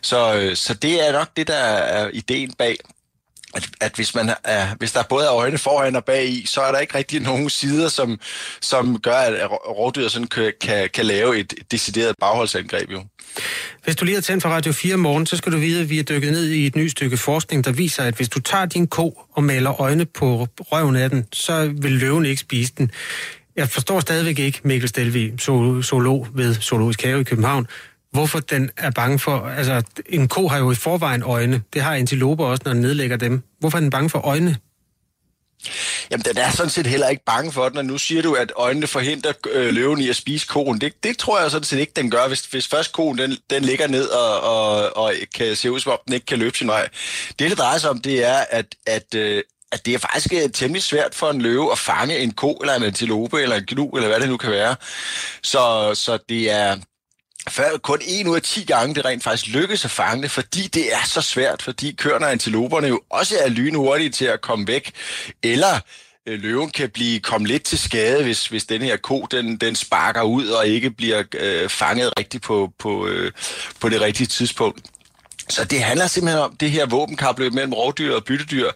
Så, 0.03 0.35
øh, 0.35 0.57
så 0.57 0.75
det 0.75 1.09
er 1.09 1.13
nok 1.13 1.29
det, 1.37 1.47
der 1.47 1.55
er 1.55 2.11
ideen 2.13 2.53
bag 2.53 2.77
at, 3.55 3.69
at 3.81 3.93
hvis, 3.95 4.15
man 4.15 4.31
er, 4.45 4.67
hvis 4.79 4.93
der 4.93 5.03
både 5.03 5.27
er 5.27 5.33
øjne 5.33 5.59
foran 5.59 5.97
og 5.97 6.05
bag 6.05 6.29
i, 6.29 6.47
så 6.47 6.61
er 6.61 6.73
der 6.73 6.79
ikke 6.79 6.99
rigtig 6.99 7.21
nogen 7.21 7.51
sider, 7.51 7.89
som, 7.89 8.21
som 8.61 9.01
gør, 9.01 9.13
at 9.13 9.51
rovdyr 9.51 10.09
sådan 10.09 10.29
kan, 10.29 10.53
kan, 10.61 10.89
kan 10.95 11.07
lave 11.07 11.39
et 11.39 11.55
decideret 11.71 12.15
bagholdsangreb. 12.21 12.91
Jo. 12.91 13.03
Hvis 13.85 13.97
du 13.97 14.05
lige 14.05 14.15
har 14.15 14.23
tændt 14.23 14.43
for 14.43 14.49
Radio 14.49 14.73
4 14.73 14.97
morgen, 14.97 15.27
så 15.27 15.37
skal 15.37 15.53
du 15.53 15.59
vide, 15.59 15.81
at 15.81 15.91
vi 15.91 15.99
er 15.99 16.03
dykket 16.03 16.33
ned 16.33 16.51
i 16.51 16.67
et 16.67 16.77
nyt 16.77 16.91
stykke 16.91 17.17
forskning, 17.17 17.65
der 17.65 17.73
viser, 17.73 18.05
at 18.05 18.15
hvis 18.15 18.29
du 18.29 18.41
tager 18.41 18.67
din 18.67 18.87
ko 18.87 19.23
og 19.33 19.45
maler 19.45 19.81
øjne 19.81 20.05
på 20.05 20.49
røven 20.59 20.97
af 20.97 21.11
den, 21.11 21.27
så 21.33 21.73
vil 21.75 21.93
løven 21.93 22.27
ikke 22.27 22.41
spise 22.41 22.73
den. 22.79 22.91
Jeg 23.57 23.69
forstår 23.69 24.01
stadigvæk 24.01 24.39
ikke, 24.39 24.61
Mikkel 24.65 24.89
Stelvi, 24.89 25.33
zoolog 25.83 26.27
ved 26.35 26.55
Zoologisk 26.55 27.03
Have 27.03 27.21
i 27.21 27.25
København, 27.25 27.67
hvorfor 28.13 28.41
den 28.41 28.71
er 28.77 28.91
bange 28.91 29.19
for... 29.19 29.39
Altså, 29.39 29.83
en 30.07 30.29
ko 30.29 30.49
har 30.49 30.59
jo 30.59 30.71
i 30.71 30.75
forvejen 30.75 31.23
øjne. 31.23 31.63
Det 31.73 31.83
har 31.83 31.95
antiloper 31.95 32.45
også, 32.45 32.63
når 32.65 32.73
den 32.73 32.83
nedlægger 32.83 33.17
dem. 33.17 33.43
Hvorfor 33.61 33.79
er 33.79 33.81
den 33.81 33.91
bange 33.91 34.11
for 34.11 34.19
øjne? 34.19 34.57
Jamen, 36.11 36.25
den 36.25 36.37
er 36.37 36.51
sådan 36.51 36.71
set 36.71 36.87
heller 36.87 37.09
ikke 37.09 37.25
bange 37.25 37.53
for 37.53 37.69
den, 37.69 37.79
og 37.79 37.85
nu 37.85 37.99
siger 37.99 38.23
du, 38.23 38.35
at 38.35 38.53
øjnene 38.57 38.87
forhindrer 38.87 39.33
øh, 39.51 39.75
løven 39.75 40.01
i 40.01 40.09
at 40.09 40.17
spise 40.17 40.47
koen. 40.47 40.81
Det, 40.81 41.05
det 41.05 41.19
tror 41.19 41.41
jeg 41.41 41.51
sådan 41.51 41.65
set 41.65 41.79
ikke, 41.79 41.93
den 41.97 42.11
gør, 42.11 42.29
hvis, 42.29 42.41
hvis 42.41 42.69
først 42.69 42.93
koen 42.93 43.19
den, 43.19 43.37
den 43.51 43.63
ligger 43.63 43.89
ned 43.89 44.09
og, 44.09 44.41
og, 44.41 44.97
og 44.97 45.13
kan 45.35 45.57
se 45.57 45.73
ud, 45.73 45.81
som 45.81 45.93
om 45.93 45.99
den 46.07 46.15
ikke 46.15 46.27
kan 46.27 46.39
løbe 46.39 46.59
sin 46.59 46.69
vej. 46.69 46.89
Det, 47.39 47.51
det 47.51 47.59
drejer 47.59 47.79
sig 47.79 47.91
om, 47.91 48.01
det 48.01 48.25
er, 48.25 48.45
at, 48.51 48.67
at, 48.87 49.15
øh, 49.15 49.43
at 49.73 49.87
det 49.87 49.95
er 49.95 49.99
faktisk 49.99 50.35
øh, 50.35 50.51
temmelig 50.51 50.83
svært 50.83 51.15
for 51.15 51.31
en 51.31 51.43
løve 51.43 51.73
at 51.73 51.79
fange 51.79 52.19
en 52.19 52.33
ko, 52.33 52.53
eller 52.53 52.75
en 52.75 52.83
antilope, 52.83 53.43
eller 53.43 53.57
en 53.57 53.67
gnu, 53.67 53.91
eller 53.91 54.09
hvad 54.09 54.21
det 54.21 54.29
nu 54.29 54.37
kan 54.37 54.51
være. 54.51 54.77
Så, 55.43 55.91
så 55.95 56.19
det 56.29 56.51
er, 56.51 56.77
før 57.51 57.77
kun 57.83 57.99
en 58.07 58.29
ud 58.29 58.37
af 58.37 58.43
10 58.43 58.65
gange 58.65 58.95
det 58.95 59.05
rent 59.05 59.25
faktisk 59.25 59.55
lykkes 59.55 59.85
at 59.85 59.91
fange 59.91 60.23
det, 60.23 60.31
fordi 60.31 60.69
det 60.69 60.95
er 60.95 61.05
så 61.05 61.21
svært, 61.21 61.63
fordi 61.63 61.93
køerne 61.93 62.27
og 62.27 62.33
antiloperne 62.33 62.89
jo 62.89 63.01
også 63.11 63.37
er 63.41 63.49
lynhurtige 63.49 64.11
til 64.11 64.25
at 64.25 64.41
komme 64.41 64.67
væk, 64.67 64.93
eller 65.43 65.81
øh, 66.27 66.43
løven 66.43 66.71
kan 66.71 66.91
blive 66.91 67.21
komme 67.21 67.47
lidt 67.47 67.63
til 67.63 67.79
skade, 67.79 68.23
hvis, 68.23 68.47
hvis 68.47 68.65
den 68.65 68.83
her 68.83 68.97
ko 68.97 69.27
den, 69.31 69.57
den 69.57 69.75
sparker 69.75 70.23
ud 70.23 70.47
og 70.47 70.67
ikke 70.67 70.91
bliver 70.91 71.23
øh, 71.35 71.69
fanget 71.69 72.13
rigtigt 72.19 72.43
på, 72.43 72.73
på, 72.79 73.07
øh, 73.07 73.33
på 73.81 73.89
det 73.89 74.01
rigtige 74.01 74.27
tidspunkt. 74.27 74.81
Så 75.51 75.65
det 75.65 75.83
handler 75.83 76.07
simpelthen 76.07 76.43
om 76.43 76.57
det 76.57 76.71
her 76.71 76.87
våbenkapløb 76.87 77.53
mellem 77.53 77.73
rovdyr 77.73 78.15
og 78.15 78.25
byttedyr, 78.25 78.71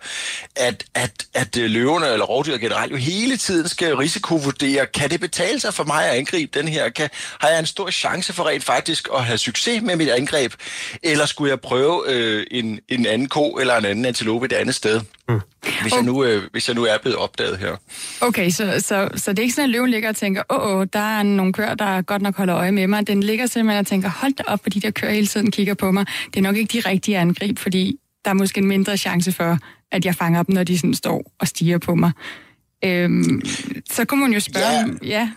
at, 0.57 0.85
at, 0.95 1.27
at 1.35 1.57
øh, 1.57 1.71
løverne 1.71 2.07
eller 2.07 2.27
rovdyr 2.27 2.57
generelt 2.57 2.93
jo 2.93 2.97
hele 2.97 3.37
tiden 3.37 3.69
skal 3.69 3.97
risikovurdere, 3.97 4.87
kan 4.87 5.11
det 5.11 5.21
betale 5.21 5.61
sig 5.61 5.75
for 5.75 5.85
mig 5.85 6.05
at 6.11 6.17
angribe 6.17 6.59
den 6.59 6.69
her? 6.69 6.89
Kan, 6.89 7.11
har 7.39 7.49
jeg 7.49 7.59
en 7.59 7.67
stor 7.67 7.91
chance 7.91 8.33
for 8.33 8.49
rent 8.49 8.65
faktisk 8.65 9.09
at 9.15 9.25
have 9.25 9.39
succes 9.39 9.83
med 9.83 9.97
mit 9.97 10.09
angreb? 10.09 10.53
Eller 11.03 11.27
skulle 11.27 11.51
jeg 11.51 11.61
prøve 11.61 12.03
øh, 12.07 12.47
en, 12.51 12.81
en 12.89 13.07
anden 13.07 13.29
ko 13.29 13.51
eller 13.51 13.77
en 13.77 13.85
anden 13.85 14.05
antilope 14.05 14.47
et 14.47 14.53
andet 14.53 14.75
sted? 14.75 15.01
Mm. 15.29 15.41
Hvis, 15.83 15.93
jeg 15.95 16.03
nu, 16.03 16.25
øh, 16.25 16.43
hvis 16.53 16.69
jeg 16.69 16.77
nu 16.77 16.85
er 16.85 16.99
blevet 17.03 17.19
opdaget 17.19 17.59
her. 17.59 17.77
Okay, 18.21 18.51
så, 18.51 18.81
så, 18.81 19.09
så 19.17 19.31
det 19.31 19.39
er 19.39 19.43
ikke 19.43 19.55
sådan, 19.55 19.71
at 19.71 19.73
løven 19.73 19.91
ligger 19.91 20.09
og 20.09 20.17
tænker, 20.17 20.43
åh, 20.51 20.77
åh, 20.77 20.87
der 20.93 21.19
er 21.19 21.23
nogle 21.23 21.53
køer, 21.53 21.75
der 21.75 22.03
godt 22.03 22.23
nok 22.23 22.37
holder 22.37 22.57
øje 22.57 22.73
med 22.73 22.87
mig. 22.87 23.07
Den 23.07 23.23
ligger 23.23 23.47
simpelthen 23.47 23.81
og 23.81 23.87
tænker, 23.87 24.09
hold 24.09 24.33
da 24.33 24.43
op, 24.47 24.61
fordi 24.63 24.79
de 24.79 24.87
der 24.87 24.91
køer 24.91 25.11
hele 25.11 25.27
tiden 25.27 25.51
kigger 25.51 25.75
på 25.75 25.93
mig. 25.93 26.07
Det 26.27 26.37
er 26.37 26.43
nok 26.43 26.57
ikke 26.57 26.81
de 26.83 26.89
rigtige 26.89 27.19
angreb, 27.19 27.59
fordi 27.59 27.99
der 28.25 28.31
er 28.31 28.35
måske 28.35 28.59
en 28.59 28.67
mindre 28.67 28.97
chance 28.97 29.33
for, 29.33 29.59
at 29.93 30.05
jeg 30.05 30.15
fanger 30.15 30.43
dem, 30.43 30.55
når 30.55 30.65
de 30.65 30.79
sådan 30.79 30.95
står 30.95 31.33
og 31.39 31.49
stiger 31.49 31.79
på 31.79 31.95
mig. 31.95 32.13
Øhm, 32.85 33.43
så 33.91 34.05
kunne 34.05 34.21
man 34.21 34.33
jo 34.33 34.41
spørge, 34.41 34.99
ja. 35.03 35.09
ja 35.09 35.31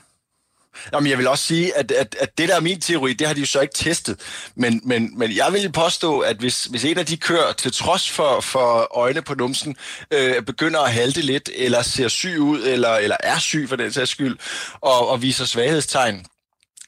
Jamen, 0.93 1.09
jeg 1.09 1.17
vil 1.17 1.27
også 1.27 1.45
sige, 1.45 1.77
at, 1.77 1.91
at, 1.91 2.15
at 2.19 2.37
det 2.37 2.49
der 2.49 2.55
er 2.55 2.59
min 2.59 2.81
teori, 2.81 3.13
det 3.13 3.27
har 3.27 3.33
de 3.33 3.39
jo 3.39 3.45
så 3.45 3.61
ikke 3.61 3.73
testet. 3.73 4.19
Men, 4.55 4.81
men, 4.83 5.19
men 5.19 5.35
jeg 5.35 5.53
vil 5.53 5.71
påstå, 5.71 6.19
at 6.19 6.37
hvis, 6.37 6.65
hvis 6.65 6.85
en 6.85 6.97
af 6.97 7.05
de 7.05 7.17
kører 7.17 7.53
til 7.53 7.73
trods 7.73 8.09
for, 8.09 8.41
for 8.41 8.97
øjne 8.97 9.21
på 9.21 9.35
numsen, 9.35 9.75
øh, 10.11 10.41
begynder 10.41 10.79
at 10.79 10.93
halte 10.93 11.21
lidt, 11.21 11.49
eller 11.55 11.81
ser 11.81 12.07
syg 12.07 12.39
ud, 12.39 12.63
eller, 12.63 12.95
eller 12.95 13.17
er 13.19 13.39
syg 13.39 13.65
for 13.69 13.75
den 13.75 13.93
sags 13.93 14.11
skyld, 14.11 14.37
og, 14.81 15.09
og 15.09 15.21
viser 15.21 15.45
svaghedstegn, 15.45 16.25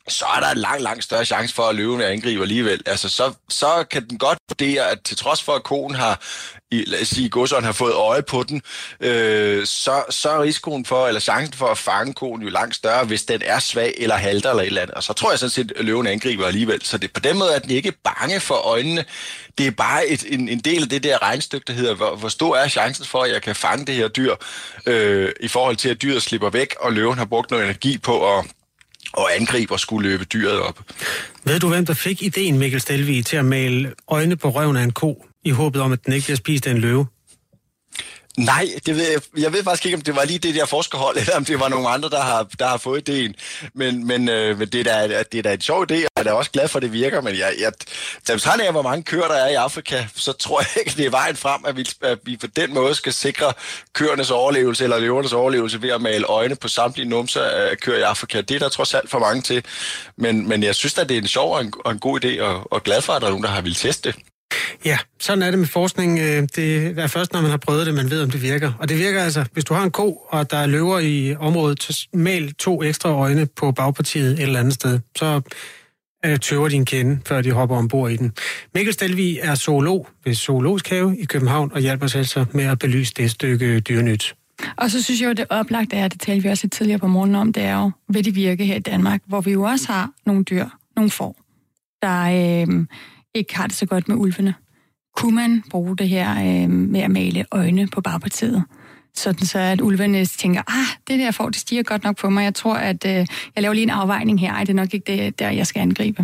så 0.09 0.25
er 0.25 0.39
der 0.39 0.51
en 0.51 0.57
lang, 0.57 0.81
lang 0.81 1.03
større 1.03 1.25
chance 1.25 1.55
for, 1.55 1.63
at 1.63 1.75
løven 1.75 2.01
angriber 2.01 2.41
alligevel. 2.41 2.81
Altså, 2.85 3.09
så, 3.09 3.33
så 3.49 3.85
kan 3.91 4.09
den 4.09 4.17
godt 4.17 4.37
vurdere, 4.49 4.91
at 4.91 5.01
til 5.01 5.17
trods 5.17 5.43
for, 5.43 5.53
at 5.53 5.63
konen 5.63 5.95
har, 5.95 6.21
i, 6.71 6.83
lad 6.87 7.01
os 7.01 7.07
sige, 7.07 7.29
godsøjen 7.29 7.65
har 7.65 7.71
fået 7.71 7.93
øje 7.93 8.21
på 8.21 8.43
den, 8.43 8.61
øh, 8.99 9.65
så, 9.65 10.03
så 10.09 10.29
er 10.29 10.41
risikoen 10.41 10.85
for, 10.85 11.07
eller 11.07 11.21
chancen 11.21 11.53
for 11.53 11.67
at 11.67 11.77
fange 11.77 12.13
konen 12.13 12.43
jo 12.43 12.49
langt 12.49 12.75
større, 12.75 13.05
hvis 13.05 13.23
den 13.23 13.41
er 13.45 13.59
svag 13.59 13.93
eller 13.97 14.15
halter 14.15 14.49
eller 14.49 14.63
et 14.63 14.67
eller 14.67 14.81
andet. 14.81 14.95
Og 14.95 15.03
så 15.03 15.13
tror 15.13 15.29
jeg 15.29 15.39
sådan 15.39 15.49
set, 15.49 15.71
at 15.75 15.85
løven 15.85 16.07
angriber 16.07 16.47
alligevel. 16.47 16.85
Så 16.85 16.97
det, 16.97 17.13
på 17.13 17.19
den 17.19 17.37
måde 17.37 17.55
er 17.55 17.59
den 17.59 17.71
ikke 17.71 17.91
bange 17.91 18.39
for 18.39 18.55
øjnene. 18.55 19.05
Det 19.57 19.67
er 19.67 19.71
bare 19.71 20.07
et, 20.07 20.25
en, 20.27 20.49
en 20.49 20.59
del 20.59 20.83
af 20.83 20.89
det 20.89 21.03
der 21.03 21.21
regnstykke, 21.21 21.65
der 21.67 21.73
hedder, 21.73 21.95
hvor, 21.95 22.15
hvor 22.15 22.29
stor 22.29 22.55
er 22.57 22.67
chancen 22.67 23.05
for, 23.05 23.23
at 23.23 23.31
jeg 23.31 23.41
kan 23.41 23.55
fange 23.55 23.85
det 23.85 23.95
her 23.95 24.07
dyr, 24.07 24.35
øh, 24.85 25.31
i 25.39 25.47
forhold 25.47 25.75
til, 25.75 25.89
at 25.89 26.01
dyret 26.01 26.21
slipper 26.21 26.49
væk, 26.49 26.75
og 26.79 26.93
løven 26.93 27.17
har 27.17 27.25
brugt 27.25 27.51
noget 27.51 27.65
energi 27.65 27.97
på 27.97 28.37
at 28.37 28.45
og 29.13 29.35
angriber 29.35 29.77
skulle 29.77 30.09
løbe 30.09 30.25
dyret 30.25 30.59
op. 30.59 30.79
Ved 31.43 31.59
du, 31.59 31.67
hvem 31.69 31.85
der 31.85 31.93
fik 31.93 32.23
ideen, 32.23 32.57
Mikkel 32.57 32.81
Stelvig, 32.81 33.25
til 33.25 33.37
at 33.37 33.45
male 33.45 33.93
øjne 34.07 34.35
på 34.35 34.49
røven 34.49 34.77
af 34.77 34.83
en 34.83 34.91
ko, 34.91 35.25
i 35.45 35.49
håbet 35.49 35.81
om, 35.81 35.91
at 35.91 36.05
den 36.05 36.13
ikke 36.13 36.25
bliver 36.25 36.37
spist 36.37 36.67
af 36.67 36.71
en 36.71 36.77
løve? 36.77 37.05
Nej, 38.39 38.67
det 38.85 38.95
ved 38.95 39.11
jeg, 39.11 39.21
jeg 39.37 39.53
ved 39.53 39.63
faktisk 39.63 39.85
ikke, 39.85 39.95
om 39.95 40.01
det 40.01 40.15
var 40.15 40.25
lige 40.25 40.39
det 40.39 40.55
der 40.55 40.65
forskerhold, 40.65 41.17
eller 41.19 41.35
om 41.35 41.45
det 41.45 41.59
var 41.59 41.69
nogle 41.69 41.89
andre, 41.89 42.09
der 42.09 42.21
har, 42.21 42.47
der 42.59 42.67
har 42.67 42.77
fået 42.77 43.09
ideen. 43.09 43.35
Men, 43.73 44.07
men, 44.07 44.29
øh, 44.29 44.59
men 44.59 44.67
det, 44.67 44.87
er 44.87 45.07
da, 45.07 45.23
det 45.31 45.37
er 45.37 45.41
da 45.41 45.53
en 45.53 45.61
sjov 45.61 45.83
idé, 45.83 45.95
og 45.95 45.99
jeg 45.99 46.07
er 46.15 46.23
da 46.23 46.31
også 46.31 46.51
glad 46.51 46.67
for, 46.67 46.79
at 46.79 46.83
det 46.83 46.93
virker. 46.93 47.21
Men 47.21 47.37
jeg, 47.37 47.53
jeg, 47.59 47.71
da 48.27 48.49
han 48.49 48.61
af, 48.61 48.71
hvor 48.71 48.81
mange 48.81 49.03
køer 49.03 49.27
der 49.27 49.35
er 49.35 49.49
i 49.49 49.53
Afrika, 49.53 50.05
så 50.15 50.31
tror 50.31 50.59
jeg 50.59 50.69
ikke, 50.85 50.97
det 50.97 51.05
er 51.05 51.09
vejen 51.09 51.35
frem, 51.35 51.65
at 51.65 51.77
vi, 51.77 51.89
at 52.01 52.17
vi 52.23 52.37
på 52.37 52.47
den 52.47 52.73
måde 52.73 52.95
skal 52.95 53.13
sikre 53.13 53.53
køernes 53.93 54.31
overlevelse, 54.31 54.83
eller 54.83 54.99
løvernes 54.99 55.33
overlevelse, 55.33 55.81
ved 55.81 55.89
at 55.89 56.01
male 56.01 56.25
øjne 56.25 56.55
på 56.55 56.67
samtlige 56.67 57.09
numser 57.09 57.41
af 57.41 57.77
køer 57.77 57.97
i 57.97 58.01
Afrika. 58.01 58.41
Det 58.41 58.55
er 58.55 58.59
der 58.59 58.69
trods 58.69 58.93
alt 58.93 59.09
for 59.09 59.19
mange 59.19 59.41
til. 59.41 59.65
Men, 60.15 60.49
men 60.49 60.63
jeg 60.63 60.75
synes 60.75 60.97
at 60.97 61.09
det 61.09 61.17
er 61.17 61.21
en 61.21 61.27
sjov 61.27 61.53
og 61.53 61.61
en, 61.61 61.73
og 61.85 61.91
en 61.91 61.99
god 61.99 62.25
idé, 62.25 62.41
og, 62.41 62.73
og 62.73 62.83
glad 62.83 63.01
for, 63.01 63.13
at 63.13 63.21
der 63.21 63.27
er 63.27 63.31
nogen, 63.31 63.43
der 63.43 63.49
har 63.49 63.61
vil 63.61 63.75
teste 63.75 64.11
det. 64.11 64.28
Ja, 64.85 64.97
sådan 65.19 65.41
er 65.41 65.49
det 65.51 65.59
med 65.59 65.67
forskning. 65.67 66.19
Øh, 66.19 66.47
det 66.55 66.99
er 66.99 67.07
først, 67.07 67.33
når 67.33 67.41
man 67.41 67.49
har 67.49 67.57
prøvet 67.57 67.85
det, 67.85 67.93
man 67.93 68.11
ved, 68.11 68.23
om 68.23 68.31
det 68.31 68.41
virker. 68.41 68.71
Og 68.79 68.89
det 68.89 68.97
virker 68.97 69.23
altså, 69.23 69.45
hvis 69.53 69.65
du 69.65 69.73
har 69.73 69.83
en 69.83 69.91
ko, 69.91 70.21
og 70.29 70.51
der 70.51 70.57
er 70.57 70.65
løver 70.65 70.99
i 70.99 71.35
området, 71.35 71.83
så 71.83 72.07
mal 72.13 72.53
to 72.53 72.83
ekstra 72.83 73.09
øjne 73.09 73.45
på 73.45 73.71
bagpartiet 73.71 74.31
et 74.31 74.39
eller 74.39 74.59
andet 74.59 74.73
sted. 74.73 74.99
Så 75.17 75.41
øh, 76.25 76.39
tøver 76.39 76.69
din 76.69 76.85
kende, 76.85 77.19
før 77.27 77.41
de 77.41 77.51
hopper 77.51 77.77
ombord 77.77 78.11
i 78.11 78.15
den. 78.15 78.33
Mikkel 78.75 78.93
Stelvi 78.93 79.39
er 79.41 79.55
zoolog 79.55 80.07
ved 80.25 80.33
Zoologisk 80.33 80.89
Have 80.89 81.17
i 81.19 81.25
København 81.25 81.71
og 81.73 81.81
hjælper 81.81 82.05
os 82.05 82.15
altså 82.15 82.45
med 82.51 82.63
at 82.63 82.79
belyse 82.79 83.13
det 83.17 83.31
stykke 83.31 83.79
dyrenyt. 83.79 84.35
Og 84.77 84.91
så 84.91 85.03
synes 85.03 85.21
jeg 85.21 85.27
jo, 85.27 85.33
det 85.33 85.45
oplagt 85.49 85.93
er, 85.93 86.07
det 86.07 86.21
talte 86.21 86.43
vi 86.43 86.49
også 86.49 86.65
lidt 86.65 86.73
tidligere 86.73 86.99
på 86.99 87.07
morgenen 87.07 87.35
om, 87.35 87.53
det 87.53 87.63
er 87.63 87.81
jo, 87.81 87.91
vil 88.09 88.25
det 88.25 88.35
virke 88.35 88.65
her 88.65 88.75
i 88.75 88.79
Danmark, 88.79 89.21
hvor 89.25 89.41
vi 89.41 89.51
jo 89.51 89.63
også 89.63 89.87
har 89.87 90.09
nogle 90.25 90.43
dyr, 90.43 90.65
nogle 90.95 91.11
får, 91.11 91.35
der 92.01 92.21
øh, 92.21 92.85
ikke 93.35 93.57
har 93.57 93.67
det 93.67 93.75
så 93.75 93.85
godt 93.85 94.07
med 94.07 94.15
ulvene. 94.15 94.53
Kunne 95.15 95.35
man 95.35 95.63
bruge 95.69 95.97
det 95.97 96.09
her 96.09 96.31
øh, 96.31 96.69
med 96.69 96.99
at 96.99 97.11
male 97.11 97.45
øjne 97.51 97.87
på 97.87 98.01
bagpartiet? 98.01 98.63
Sådan 99.15 99.45
så, 99.45 99.59
at 99.59 99.81
ulvene 99.81 100.25
tænker, 100.25 100.61
ah, 100.67 100.97
det 101.07 101.19
der 101.19 101.31
får, 101.31 101.49
det 101.49 101.55
stiger 101.55 101.83
godt 101.83 102.03
nok 102.03 102.17
på 102.17 102.29
mig. 102.29 102.43
Jeg 102.43 102.55
tror, 102.55 102.75
at 102.75 103.05
øh, 103.05 103.11
jeg 103.11 103.27
laver 103.57 103.73
lige 103.73 103.83
en 103.83 103.89
afvejning 103.89 104.39
her. 104.39 104.53
Ej, 104.53 104.59
det 104.59 104.69
er 104.69 104.73
nok 104.73 104.93
ikke 104.93 105.13
det, 105.13 105.39
der 105.39 105.49
jeg 105.49 105.67
skal 105.67 105.79
angribe. 105.79 106.23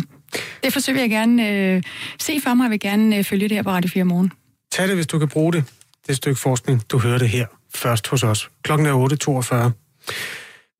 Det 0.64 0.72
forsøger 0.72 1.00
jeg 1.00 1.10
gerne 1.10 1.50
øh, 1.50 1.82
se 2.20 2.40
for 2.42 2.54
mig. 2.54 2.64
Jeg 2.64 2.70
vil 2.70 2.80
gerne 2.80 3.16
øh, 3.16 3.24
følge 3.24 3.48
det 3.48 3.56
her 3.56 3.62
på 3.62 3.70
Radio 3.70 3.90
4 3.90 4.04
morgen. 4.04 4.32
Tag 4.72 4.88
det, 4.88 4.94
hvis 4.94 5.06
du 5.06 5.18
kan 5.18 5.28
bruge 5.28 5.52
det. 5.52 5.64
Det 6.06 6.16
stykke 6.16 6.40
forskning, 6.40 6.82
du 6.90 6.98
hører 6.98 7.18
det 7.18 7.28
her 7.28 7.46
først 7.74 8.08
hos 8.08 8.22
os. 8.22 8.50
Klokken 8.62 8.86
er 8.86 9.70
8.42. 10.12 10.12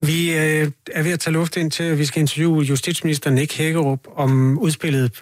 Vi 0.02 0.32
øh, 0.32 0.70
er 0.92 1.02
ved 1.02 1.12
at 1.12 1.20
tage 1.20 1.34
luft 1.34 1.56
ind 1.56 1.70
til, 1.70 1.82
at 1.82 1.98
vi 1.98 2.04
skal 2.04 2.20
interviewe 2.20 2.62
justitsminister 2.62 3.30
Nick 3.30 3.56
Hækkerup 3.56 4.00
om 4.14 4.58
udspillet, 4.58 5.20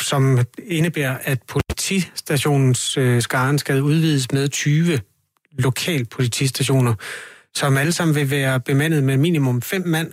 som 0.00 0.38
indebærer, 0.66 1.18
at 1.22 1.42
politistationens 1.42 2.96
øh, 2.96 3.22
skaren 3.22 3.58
skal 3.58 3.82
udvides 3.82 4.32
med 4.32 4.48
20 4.48 5.00
lokal 5.58 6.04
politistationer, 6.04 6.94
som 7.54 7.76
alle 7.76 7.92
sammen 7.92 8.14
vil 8.14 8.30
være 8.30 8.60
bemandet 8.60 9.04
med 9.04 9.16
minimum 9.16 9.62
fem 9.62 9.82
mand 9.86 10.12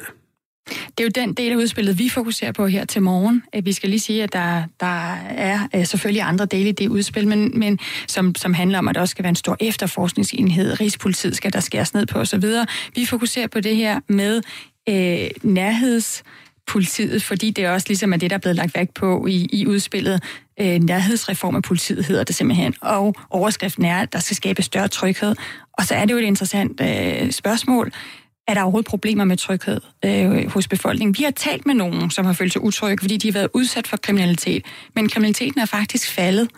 det 0.69 0.99
er 0.99 1.03
jo 1.03 1.09
den 1.15 1.33
del 1.33 1.51
af 1.51 1.55
udspillet, 1.55 1.99
vi 1.99 2.09
fokuserer 2.09 2.51
på 2.51 2.67
her 2.67 2.85
til 2.85 3.01
morgen. 3.01 3.43
Vi 3.63 3.73
skal 3.73 3.89
lige 3.89 3.99
sige, 3.99 4.23
at 4.23 4.33
der, 4.33 4.63
der 4.79 5.13
er 5.15 5.67
øh, 5.75 5.85
selvfølgelig 5.85 6.21
andre 6.21 6.45
dele 6.45 6.69
i 6.69 6.71
det 6.71 6.87
udspil, 6.87 7.27
men, 7.27 7.59
men 7.59 7.79
som, 8.07 8.35
som 8.35 8.53
handler 8.53 8.77
om, 8.77 8.87
at 8.87 8.95
der 8.95 9.01
også 9.01 9.11
skal 9.11 9.23
være 9.23 9.29
en 9.29 9.35
stor 9.35 9.57
efterforskningsenhed, 9.59 10.79
Rigspolitiet 10.79 11.35
skal 11.35 11.53
der 11.53 11.59
skæres 11.59 11.93
ned 11.93 12.05
på 12.05 12.19
osv. 12.19 12.43
Vi 12.95 13.05
fokuserer 13.05 13.47
på 13.47 13.59
det 13.59 13.75
her 13.75 13.99
med 14.07 14.41
øh, 14.89 15.29
nærheds 15.43 16.23
politiet, 16.67 17.23
fordi 17.23 17.51
det 17.51 17.63
er 17.63 17.71
også 17.71 17.85
ligesom 17.89 18.13
er 18.13 18.17
det, 18.17 18.29
der 18.29 18.35
er 18.35 18.39
blevet 18.39 18.55
lagt 18.55 18.75
vægt 18.75 18.93
på 18.93 19.25
i, 19.27 19.47
i 19.53 19.67
udspillet. 19.67 20.23
Øh, 20.59 20.79
nærhedsreform 20.79 21.55
af 21.55 21.63
politiet 21.63 22.05
hedder 22.05 22.23
det 22.23 22.35
simpelthen. 22.35 22.73
Og 22.81 23.15
overskriften 23.29 23.85
er, 23.85 24.01
at 24.01 24.13
der 24.13 24.19
skal 24.19 24.35
skabe 24.35 24.61
større 24.61 24.87
tryghed. 24.87 25.35
Og 25.73 25.85
så 25.85 25.95
er 25.95 26.05
det 26.05 26.13
jo 26.13 26.17
et 26.17 26.23
interessant 26.23 26.81
øh, 26.81 27.31
spørgsmål 27.31 27.91
er 28.47 28.53
der 28.53 28.61
overhovedet 28.61 28.89
problemer 28.89 29.23
med 29.23 29.37
tryghed 29.37 29.81
øh, 30.05 30.51
hos 30.51 30.67
befolkningen. 30.67 31.17
Vi 31.17 31.23
har 31.23 31.31
talt 31.31 31.65
med 31.65 31.73
nogen, 31.75 32.11
som 32.11 32.25
har 32.25 32.33
følt 32.33 32.53
sig 32.53 32.63
utrygge, 32.63 33.01
fordi 33.01 33.17
de 33.17 33.27
har 33.27 33.33
været 33.33 33.49
udsat 33.53 33.87
for 33.87 33.97
kriminalitet, 33.97 34.65
men 34.95 35.09
kriminaliteten 35.09 35.61
er 35.61 35.65
faktisk 35.65 36.09
faldet. 36.11 36.49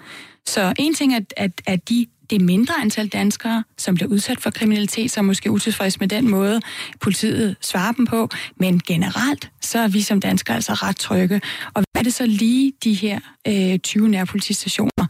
Så 0.45 0.73
en 0.79 0.93
ting 0.93 1.15
er, 1.15 1.19
at, 1.37 1.61
at 1.65 1.89
de, 1.89 2.05
det 2.29 2.41
mindre 2.41 2.73
antal 2.81 3.07
danskere, 3.07 3.63
som 3.77 3.95
bliver 3.95 4.09
udsat 4.09 4.39
for 4.41 4.49
kriminalitet, 4.49 5.11
som 5.11 5.25
måske 5.25 5.51
utilfreds 5.51 5.99
med 5.99 6.07
den 6.07 6.29
måde, 6.29 6.61
politiet 6.99 7.55
svarer 7.61 7.91
dem 7.91 8.05
på, 8.05 8.29
men 8.57 8.79
generelt, 8.87 9.51
så 9.61 9.79
er 9.79 9.87
vi 9.87 10.01
som 10.01 10.19
danskere 10.19 10.55
altså 10.55 10.73
ret 10.73 10.97
trygge. 10.97 11.41
Og 11.73 11.83
hvad 11.91 12.01
er 12.01 12.03
det 12.03 12.13
så 12.13 12.25
lige, 12.25 12.73
de 12.83 12.93
her 12.93 13.19
øh, 13.47 13.79
20 13.79 14.09
nærpolitistationer 14.09 15.07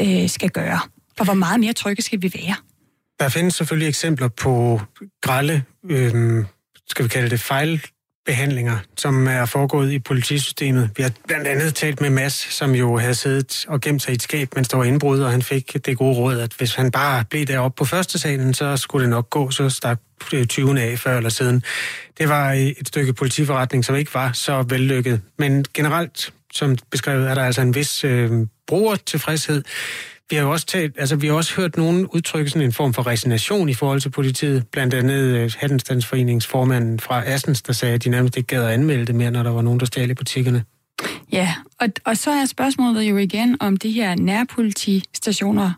øh, 0.00 0.28
skal 0.28 0.50
gøre? 0.50 0.80
Og 1.18 1.24
hvor 1.24 1.34
meget 1.34 1.60
mere 1.60 1.72
trygge 1.72 2.02
skal 2.02 2.22
vi 2.22 2.32
være? 2.34 2.54
Der 3.20 3.28
findes 3.28 3.54
selvfølgelig 3.54 3.88
eksempler 3.88 4.28
på 4.28 4.80
grælde, 5.22 5.62
øh, 5.90 6.44
skal 6.88 7.04
vi 7.04 7.08
kalde 7.08 7.30
det 7.30 7.40
fejlbehandlinger, 7.40 8.78
som 8.96 9.26
er 9.26 9.44
foregået 9.44 9.92
i 9.92 9.98
politisystemet. 9.98 10.90
Vi 10.96 11.02
har 11.02 11.12
blandt 11.26 11.46
andet 11.46 11.74
talt 11.74 12.00
med 12.00 12.10
Mads, 12.10 12.54
som 12.54 12.74
jo 12.74 12.96
havde 12.96 13.14
siddet 13.14 13.64
og 13.68 13.80
gemt 13.80 14.02
sig 14.02 14.12
i 14.12 14.14
et 14.14 14.22
skab, 14.22 14.54
mens 14.54 14.68
der 14.68 14.76
var 14.76 14.84
indbrud, 14.84 15.20
og 15.20 15.30
han 15.30 15.42
fik 15.42 15.86
det 15.86 15.98
gode 15.98 16.16
råd, 16.16 16.38
at 16.38 16.52
hvis 16.58 16.74
han 16.74 16.90
bare 16.90 17.24
blev 17.30 17.46
deroppe 17.46 17.76
på 17.78 17.84
første 17.84 18.18
salen, 18.18 18.54
så 18.54 18.76
skulle 18.76 19.02
det 19.02 19.10
nok 19.10 19.30
gå, 19.30 19.50
så 19.50 19.70
stak 19.70 20.00
øh, 20.32 20.46
20 20.46 20.80
af 20.80 20.98
før 20.98 21.16
eller 21.16 21.30
siden. 21.30 21.62
Det 22.18 22.28
var 22.28 22.52
øh, 22.52 22.58
et 22.58 22.88
stykke 22.88 23.12
politiforretning, 23.12 23.84
som 23.84 23.96
ikke 23.96 24.14
var 24.14 24.32
så 24.32 24.62
vellykket. 24.62 25.20
Men 25.38 25.64
generelt, 25.74 26.32
som 26.52 26.76
beskrevet, 26.90 27.30
er 27.30 27.34
der 27.34 27.42
altså 27.44 27.60
en 27.60 27.74
vis 27.74 28.04
øh, 28.04 28.30
brugertilfredshed. 28.66 29.62
Vi 30.30 30.36
har 30.36 30.42
jo 30.42 30.50
også, 30.50 30.66
talt, 30.66 30.96
altså, 30.98 31.16
vi 31.16 31.26
har 31.26 31.34
også 31.34 31.56
hørt 31.56 31.76
nogen 31.76 32.06
udtrykke 32.06 32.50
sådan 32.50 32.66
en 32.66 32.72
form 32.72 32.94
for 32.94 33.06
resignation 33.06 33.68
i 33.68 33.74
forhold 33.74 34.00
til 34.00 34.10
politiet. 34.10 34.66
Blandt 34.72 34.94
andet 34.94 35.14
øh, 35.14 35.44
uh, 35.44 35.50
Handelsstandsforeningsformanden 35.58 37.00
fra 37.00 37.24
Assens, 37.26 37.62
der 37.62 37.72
sagde, 37.72 37.94
at 37.94 38.04
de 38.04 38.10
nærmest 38.10 38.36
ikke 38.36 38.46
gad 38.46 38.64
at 38.64 38.70
anmelde 38.70 39.04
det 39.06 39.14
mere, 39.14 39.30
når 39.30 39.42
der 39.42 39.50
var 39.50 39.62
nogen, 39.62 39.80
der 39.80 39.86
stjal 39.86 40.10
i 40.10 40.14
butikkerne. 40.14 40.64
Ja, 41.32 41.54
og, 41.80 41.88
og 42.04 42.16
så 42.16 42.30
er 42.30 42.44
spørgsmålet 42.44 43.02
jo 43.02 43.16
igen, 43.16 43.56
om 43.60 43.76
de 43.76 43.90
her 43.90 44.14
nærpolitistationer 44.14 45.72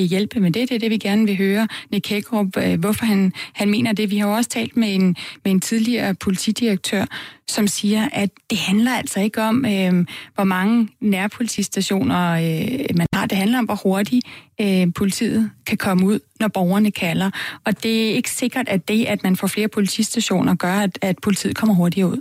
vil 0.00 0.08
hjælpe 0.08 0.40
med 0.40 0.50
det. 0.50 0.68
Det 0.68 0.74
er 0.74 0.78
det, 0.78 0.90
vi 0.90 0.98
gerne 0.98 1.26
vil 1.26 1.36
høre. 1.36 1.68
Nick 1.90 2.08
Hækkerup, 2.08 2.56
øh, 2.56 2.80
hvorfor 2.80 3.04
han, 3.04 3.32
han 3.52 3.70
mener 3.70 3.92
det. 3.92 4.10
Vi 4.10 4.18
har 4.18 4.28
jo 4.28 4.34
også 4.34 4.50
talt 4.50 4.76
med 4.76 4.94
en, 4.94 5.16
med 5.44 5.52
en 5.52 5.60
tidligere 5.60 6.14
politidirektør, 6.14 7.04
som 7.48 7.66
siger, 7.66 8.08
at 8.12 8.30
det 8.50 8.58
handler 8.58 8.92
altså 8.92 9.20
ikke 9.20 9.42
om, 9.42 9.64
øh, 9.64 10.06
hvor 10.34 10.44
mange 10.44 10.88
nærpolitistationer 11.00 12.32
øh, 12.32 12.96
man 12.96 13.06
har. 13.12 13.26
Det 13.26 13.38
handler 13.38 13.58
om, 13.58 13.64
hvor 13.64 13.80
hurtigt 13.82 14.26
øh, 14.60 14.86
politiet 14.94 15.50
kan 15.66 15.78
komme 15.78 16.06
ud, 16.06 16.20
når 16.40 16.48
borgerne 16.48 16.90
kalder. 16.90 17.30
Og 17.64 17.82
det 17.82 18.10
er 18.10 18.14
ikke 18.14 18.30
sikkert, 18.30 18.68
at 18.68 18.88
det, 18.88 19.04
at 19.04 19.22
man 19.22 19.36
får 19.36 19.46
flere 19.46 19.68
politistationer, 19.68 20.54
gør, 20.54 20.72
at, 20.74 20.98
at 21.02 21.18
politiet 21.22 21.56
kommer 21.56 21.74
hurtigere 21.74 22.08
ud. 22.08 22.20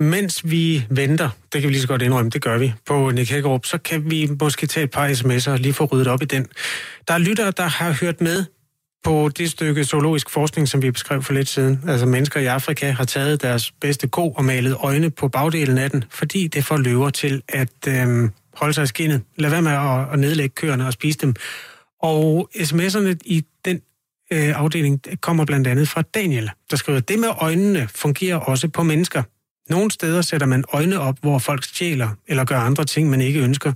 Mens 0.00 0.50
vi 0.50 0.86
venter, 0.90 1.30
det 1.52 1.60
kan 1.60 1.68
vi 1.68 1.72
lige 1.72 1.82
så 1.82 1.88
godt 1.88 2.02
indrømme, 2.02 2.30
det 2.30 2.42
gør 2.42 2.58
vi, 2.58 2.72
på 2.86 3.10
Nick 3.10 3.30
Hækkerup, 3.30 3.66
så 3.66 3.78
kan 3.78 4.10
vi 4.10 4.28
måske 4.40 4.66
tage 4.66 4.84
et 4.84 4.90
par 4.90 5.08
sms'er 5.08 5.50
og 5.50 5.58
lige 5.58 5.72
få 5.72 5.84
ryddet 5.84 6.06
op 6.06 6.22
i 6.22 6.24
den. 6.24 6.46
Der 7.08 7.14
er 7.14 7.18
lyttere, 7.18 7.50
der 7.50 7.66
har 7.66 7.92
hørt 8.00 8.20
med 8.20 8.44
på 9.04 9.30
det 9.38 9.50
stykke 9.50 9.84
zoologisk 9.84 10.30
forskning, 10.30 10.68
som 10.68 10.82
vi 10.82 10.90
beskrev 10.90 11.22
for 11.22 11.32
lidt 11.32 11.48
siden. 11.48 11.80
Altså 11.88 12.06
mennesker 12.06 12.40
i 12.40 12.46
Afrika 12.46 12.90
har 12.90 13.04
taget 13.04 13.42
deres 13.42 13.72
bedste 13.72 14.08
ko 14.08 14.30
og 14.30 14.44
malet 14.44 14.76
øjne 14.80 15.10
på 15.10 15.28
bagdelen 15.28 15.78
af 15.78 15.90
den, 15.90 16.04
fordi 16.10 16.46
det 16.46 16.64
får 16.64 16.76
løver 16.76 17.10
til 17.10 17.42
at 17.48 17.88
øh, 17.88 18.28
holde 18.54 18.74
sig 18.74 18.84
i 18.84 18.86
skinnet. 18.86 19.22
Lad 19.36 19.50
være 19.50 19.62
med 19.62 19.72
at, 19.72 20.12
at 20.12 20.18
nedlægge 20.18 20.54
køerne 20.54 20.86
og 20.86 20.92
spise 20.92 21.18
dem. 21.18 21.34
Og 22.02 22.50
sms'erne 22.56 23.16
i 23.24 23.44
den 23.64 23.80
øh, 24.32 24.60
afdeling 24.60 25.00
kommer 25.20 25.44
blandt 25.44 25.66
andet 25.66 25.88
fra 25.88 26.02
Daniel, 26.02 26.50
der 26.70 26.76
skriver, 26.76 27.00
det 27.00 27.18
med 27.18 27.28
øjnene 27.38 27.88
fungerer 27.94 28.36
også 28.36 28.68
på 28.68 28.82
mennesker. 28.82 29.22
Nogle 29.70 29.90
steder 29.90 30.22
sætter 30.22 30.46
man 30.46 30.64
øjne 30.72 31.00
op, 31.00 31.18
hvor 31.20 31.38
folk 31.38 31.64
stjæler 31.64 32.08
eller 32.28 32.44
gør 32.44 32.58
andre 32.58 32.84
ting, 32.84 33.10
man 33.10 33.20
ikke 33.20 33.40
ønsker. 33.40 33.72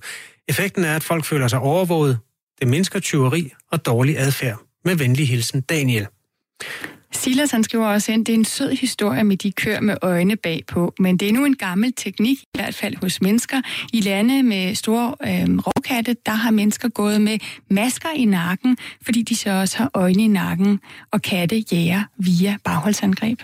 Effekten 0.48 0.84
er, 0.84 0.96
at 0.96 1.02
folk 1.02 1.24
føler 1.24 1.48
sig 1.48 1.58
overvåget. 1.58 2.18
Det 2.60 2.68
mindsker 2.68 3.00
tyveri 3.00 3.52
og 3.72 3.86
dårlig 3.86 4.18
adfærd. 4.18 4.60
Med 4.84 4.96
venlig 4.96 5.28
hilsen, 5.28 5.60
Daniel. 5.60 6.06
Silas 7.12 7.50
han 7.50 7.64
skriver 7.64 7.86
også 7.86 8.12
ind, 8.12 8.26
det 8.26 8.32
er 8.32 8.38
en 8.38 8.44
sød 8.44 8.70
historie 8.70 9.24
med 9.24 9.36
de 9.36 9.52
kør 9.52 9.80
med 9.80 9.96
øjne 10.02 10.36
bagpå, 10.36 10.94
men 10.98 11.16
det 11.16 11.28
er 11.28 11.32
nu 11.32 11.44
en 11.44 11.56
gammel 11.56 11.92
teknik, 11.96 12.38
i 12.42 12.46
hvert 12.54 12.74
fald 12.74 12.96
hos 13.02 13.20
mennesker. 13.20 13.60
I 13.92 14.00
lande 14.00 14.42
med 14.42 14.74
store 14.74 15.14
øh, 15.22 15.58
rovkatte, 15.58 16.16
der 16.26 16.32
har 16.32 16.50
mennesker 16.50 16.88
gået 16.88 17.20
med 17.20 17.38
masker 17.70 18.08
i 18.16 18.24
nakken, 18.24 18.76
fordi 19.02 19.22
de 19.22 19.36
så 19.36 19.50
også 19.50 19.78
har 19.78 19.90
øjne 19.94 20.24
i 20.24 20.28
nakken, 20.28 20.80
og 21.10 21.22
katte 21.22 21.64
jager 21.72 22.02
via 22.18 22.56
bagholdsangreb. 22.64 23.40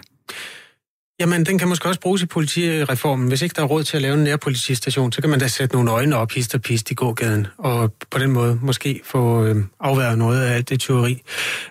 Jamen, 1.20 1.46
den 1.46 1.58
kan 1.58 1.68
måske 1.68 1.88
også 1.88 2.00
bruges 2.00 2.22
i 2.22 2.26
politireformen. 2.26 3.28
Hvis 3.28 3.42
ikke 3.42 3.52
der 3.56 3.62
er 3.62 3.66
råd 3.66 3.84
til 3.84 3.96
at 3.96 4.02
lave 4.02 4.14
en 4.14 4.24
nærpolitistation, 4.24 5.12
så 5.12 5.20
kan 5.20 5.30
man 5.30 5.38
da 5.38 5.48
sætte 5.48 5.74
nogle 5.74 5.90
øjne 5.90 6.16
op, 6.16 6.32
hist 6.32 6.54
og 6.54 6.62
pist 6.62 6.90
i 6.90 6.94
gågaden, 6.94 7.46
og 7.58 7.92
på 8.10 8.18
den 8.18 8.30
måde 8.30 8.58
måske 8.62 9.00
få 9.04 9.44
øh, 9.44 9.56
afværet 9.80 10.18
noget 10.18 10.42
af 10.42 10.54
alt 10.54 10.68
det 10.68 10.80
teori. 10.80 11.22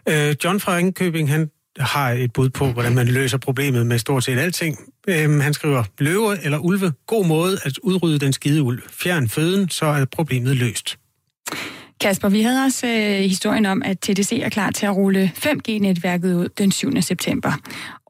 Øh, 0.10 0.36
John 0.43 0.60
fra 0.60 0.76
Ringkøbing, 0.76 1.30
han 1.30 1.50
har 1.80 2.12
et 2.12 2.34
bud 2.34 2.50
på, 2.50 2.66
hvordan 2.66 2.96
man 2.96 3.08
løser 3.08 3.38
problemet 3.38 3.86
med 3.86 4.00
stort 4.00 4.24
set 4.24 4.39
alting. 4.39 4.80
Øhm, 5.08 5.39
han 5.39 5.54
skriver, 5.54 5.84
løve 6.00 6.43
eller 6.43 6.58
ulve, 6.58 6.93
god 7.08 7.26
måde 7.26 7.58
at 7.64 7.78
udrydde 7.78 8.20
den 8.20 8.34
skide 8.34 8.64
ulv. 8.64 8.82
Fjern 8.89 9.30
føden, 9.30 9.70
så 9.70 9.86
er 9.86 10.06
problemet 10.06 10.58
løst. 10.58 10.98
Kasper, 12.02 12.30
vi 12.30 12.41
havde 12.41 12.64
også 12.64 12.88
øh, 12.88 13.30
historien 13.30 13.66
om, 13.66 13.82
at 13.86 14.00
TDC 14.00 14.39
er 14.43 14.50
klar 14.50 14.72
til 14.72 14.86
at 14.86 14.96
rulle 14.96 15.32
5G-netværket 15.38 16.34
ud 16.34 16.50
den 16.58 16.72
7. 16.72 17.02
september 17.02 17.52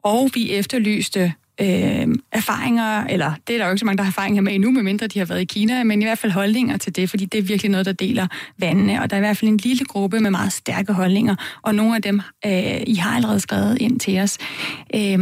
og 0.06 0.30
vi 0.34 0.52
efterlyste 0.52 1.34
øh, 1.62 2.08
erfaringer, 2.32 3.04
eller 3.04 3.34
det 3.48 3.54
er 3.54 3.58
der 3.58 3.66
jo 3.66 3.72
ikke 3.72 3.80
så 3.80 3.86
mange, 3.86 3.98
der 3.98 4.04
har 4.04 4.12
erfaringer 4.12 4.42
med 4.42 4.56
endnu, 4.56 4.72
medmindre 4.72 5.08
de 5.08 5.20
har 5.20 5.26
været 5.26 5.42
i 5.42 5.46
Kina, 5.46 5.84
men 5.84 6.02
i 6.02 6.06
hvert 6.06 6.18
fald 6.18 6.32
holdninger 6.32 6.78
til 6.78 6.96
det, 6.96 7.10
fordi 7.10 7.26
det 7.26 7.38
er 7.38 7.42
virkelig 7.42 7.72
noget, 7.72 7.86
der 7.86 7.92
deler 7.92 8.28
vandene, 8.60 9.02
og 9.02 9.10
der 9.10 9.16
er 9.16 9.20
i 9.20 9.22
hvert 9.22 9.38
fald 9.38 9.52
en 9.52 9.58
lille 9.58 9.86
gruppe 9.86 10.20
med 10.20 10.32
meget 10.32 10.54
stærke 10.54 10.94
holdninger, 10.94 11.36
og 11.62 11.76
nogle 11.76 11.96
af 11.96 12.02
dem, 12.02 12.22
øh, 12.46 12.82
I 12.88 12.96
har 12.96 13.16
allerede 13.16 13.40
skrevet 13.40 13.82
ind 13.82 14.00
til 14.00 14.20
os. 14.20 14.38
Øh, 14.96 15.20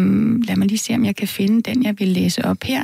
lad 0.48 0.56
mig 0.56 0.68
lige 0.68 0.78
se, 0.78 0.94
om 0.96 1.06
jeg 1.06 1.16
kan 1.16 1.28
finde 1.28 1.62
den, 1.62 1.84
jeg 1.84 1.96
vil 2.00 2.08
læse 2.08 2.46
op 2.46 2.64
her. 2.64 2.84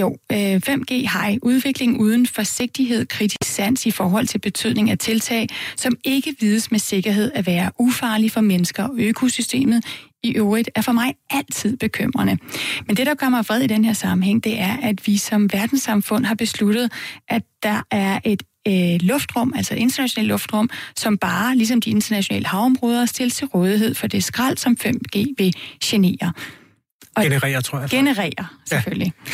Jo, 0.00 0.16
øh, 0.32 0.60
5G 0.68 1.08
har 1.08 1.28
i 1.28 1.38
udvikling 1.42 2.00
uden 2.00 2.26
forsigtighed 2.26 3.06
kritisk 3.06 3.44
sans 3.44 3.86
i 3.86 3.90
forhold 3.90 4.26
til 4.26 4.38
betydning 4.38 4.90
af 4.90 4.98
tiltag, 4.98 5.48
som 5.76 5.96
ikke 6.04 6.36
vides 6.40 6.70
med 6.70 6.78
sikkerhed 6.78 7.30
at 7.34 7.46
være 7.46 7.70
ufarlige 7.78 8.30
for 8.30 8.40
mennesker 8.40 8.82
og 8.82 8.94
økosystemet, 8.98 9.84
i 10.22 10.30
øvrigt 10.36 10.70
er 10.74 10.80
for 10.80 10.92
mig 10.92 11.14
altid 11.30 11.76
bekymrende. 11.76 12.38
Men 12.86 12.96
det, 12.96 13.06
der 13.06 13.14
gør 13.14 13.28
mig 13.28 13.44
vred 13.48 13.60
i 13.60 13.66
den 13.66 13.84
her 13.84 13.92
sammenhæng, 13.92 14.44
det 14.44 14.60
er, 14.60 14.76
at 14.82 15.06
vi 15.06 15.16
som 15.16 15.52
verdenssamfund 15.52 16.24
har 16.24 16.34
besluttet, 16.34 16.92
at 17.28 17.42
der 17.62 17.82
er 17.90 18.18
et 18.24 18.42
øh, 18.68 19.00
luftrum, 19.00 19.52
altså 19.56 19.74
et 19.74 19.78
internationalt 19.78 20.28
luftrum, 20.28 20.70
som 20.96 21.18
bare, 21.18 21.56
ligesom 21.56 21.80
de 21.80 21.90
internationale 21.90 22.46
havområder, 22.46 23.06
stilles 23.06 23.36
til 23.36 23.46
rådighed 23.46 23.94
for 23.94 24.06
det 24.06 24.24
skrald, 24.24 24.56
som 24.56 24.76
5G 24.86 25.34
vil 25.38 25.54
genere. 25.84 26.32
Og 27.16 27.22
generere, 27.22 27.62
tror 27.62 27.80
jeg. 27.80 27.90
Generere, 27.90 28.46
selvfølgelig. 28.66 29.12
Ja. 29.26 29.32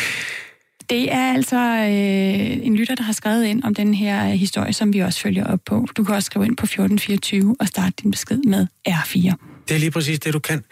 Det 0.91 1.13
er 1.13 1.33
altså 1.33 1.57
øh, 1.57 2.67
en 2.67 2.77
lytter, 2.77 2.95
der 2.95 3.03
har 3.03 3.13
skrevet 3.13 3.45
ind 3.45 3.65
om 3.65 3.75
den 3.75 3.95
her 3.95 4.25
historie, 4.25 4.73
som 4.73 4.93
vi 4.93 5.01
også 5.01 5.21
følger 5.21 5.47
op 5.47 5.61
på. 5.67 5.87
Du 5.97 6.05
kan 6.05 6.15
også 6.15 6.27
skrive 6.27 6.45
ind 6.45 6.57
på 6.57 6.65
1424 6.65 7.57
og 7.61 7.69
starte 7.69 7.93
din 8.03 8.11
besked 8.11 8.39
med 8.39 8.67
R4. 8.89 9.54
Det 9.69 9.75
er 9.75 9.79
lige 9.79 9.91
præcis 9.91 10.21
det, 10.21 10.35
du 10.35 10.39
kan. 10.39 10.65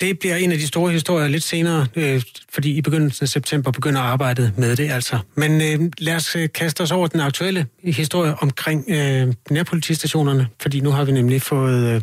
Det 0.00 0.18
bliver 0.18 0.36
en 0.36 0.52
af 0.52 0.58
de 0.58 0.66
store 0.66 0.92
historier 0.92 1.28
lidt 1.28 1.42
senere, 1.42 1.86
øh, 1.96 2.22
fordi 2.52 2.76
i 2.76 2.82
begyndelsen 2.82 3.24
af 3.24 3.28
september 3.28 3.70
begynder 3.70 4.00
arbejdet 4.00 4.52
med 4.58 4.76
det 4.76 4.90
altså. 4.90 5.18
Men 5.34 5.60
øh, 5.60 5.90
lad 5.98 6.16
os 6.16 6.36
øh, 6.36 6.48
kaste 6.54 6.80
os 6.80 6.90
over 6.90 7.06
den 7.06 7.20
aktuelle 7.20 7.66
historie 7.82 8.34
omkring 8.42 8.84
øh, 8.88 9.34
nærpolitistationerne, 9.50 10.48
fordi 10.62 10.80
nu 10.80 10.90
har 10.90 11.04
vi 11.04 11.12
nemlig 11.12 11.42
fået 11.42 11.94
øh, 11.94 12.00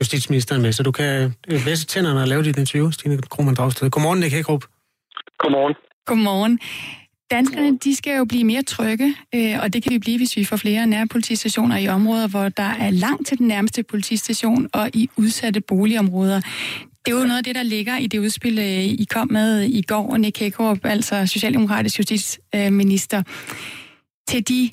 justitsministeren 0.00 0.62
med, 0.62 0.72
så 0.72 0.82
du 0.82 0.92
kan 0.92 1.34
øh, 1.48 1.66
væsse 1.66 1.86
tænderne 1.86 2.20
og 2.20 2.28
lave 2.28 2.42
dit 2.42 2.58
interview, 2.58 2.90
Stine 2.90 3.22
Krohmann 3.22 3.56
Dragsted. 3.56 3.90
Godmorgen, 3.90 4.20
Nick 4.20 4.32
Hækkerup. 4.32 4.64
Godmorgen. 5.38 5.74
Godmorgen. 6.06 6.58
Danskerne 7.30 7.78
de 7.78 7.94
skal 7.94 8.16
jo 8.16 8.24
blive 8.24 8.44
mere 8.44 8.62
trygge, 8.62 9.14
øh, 9.34 9.54
og 9.62 9.72
det 9.72 9.82
kan 9.82 9.92
vi 9.92 9.98
blive, 9.98 10.16
hvis 10.16 10.36
vi 10.36 10.44
får 10.44 10.56
flere 10.56 10.86
nærpolitistationer 10.86 11.76
i 11.76 11.88
områder, 11.88 12.28
hvor 12.28 12.48
der 12.48 12.62
er 12.62 12.90
langt 12.90 13.26
til 13.26 13.38
den 13.38 13.48
nærmeste 13.48 13.82
politistation 13.82 14.68
og 14.72 14.90
i 14.94 15.08
udsatte 15.16 15.60
boligområder. 15.60 16.40
Det 17.06 17.14
er 17.14 17.18
jo 17.20 17.24
noget 17.24 17.38
af 17.38 17.44
det, 17.44 17.54
der 17.54 17.62
ligger 17.62 17.98
i 17.98 18.06
det 18.06 18.18
udspil, 18.18 18.58
øh, 18.58 18.84
I 18.84 19.06
kom 19.10 19.32
med 19.32 19.62
i 19.62 19.82
går, 19.82 20.16
Nick 20.16 20.38
Hækkerup, 20.38 20.78
altså 20.84 21.26
Socialdemokratisk 21.26 21.98
justitsminister, 21.98 23.22
til 24.28 24.48
de 24.48 24.70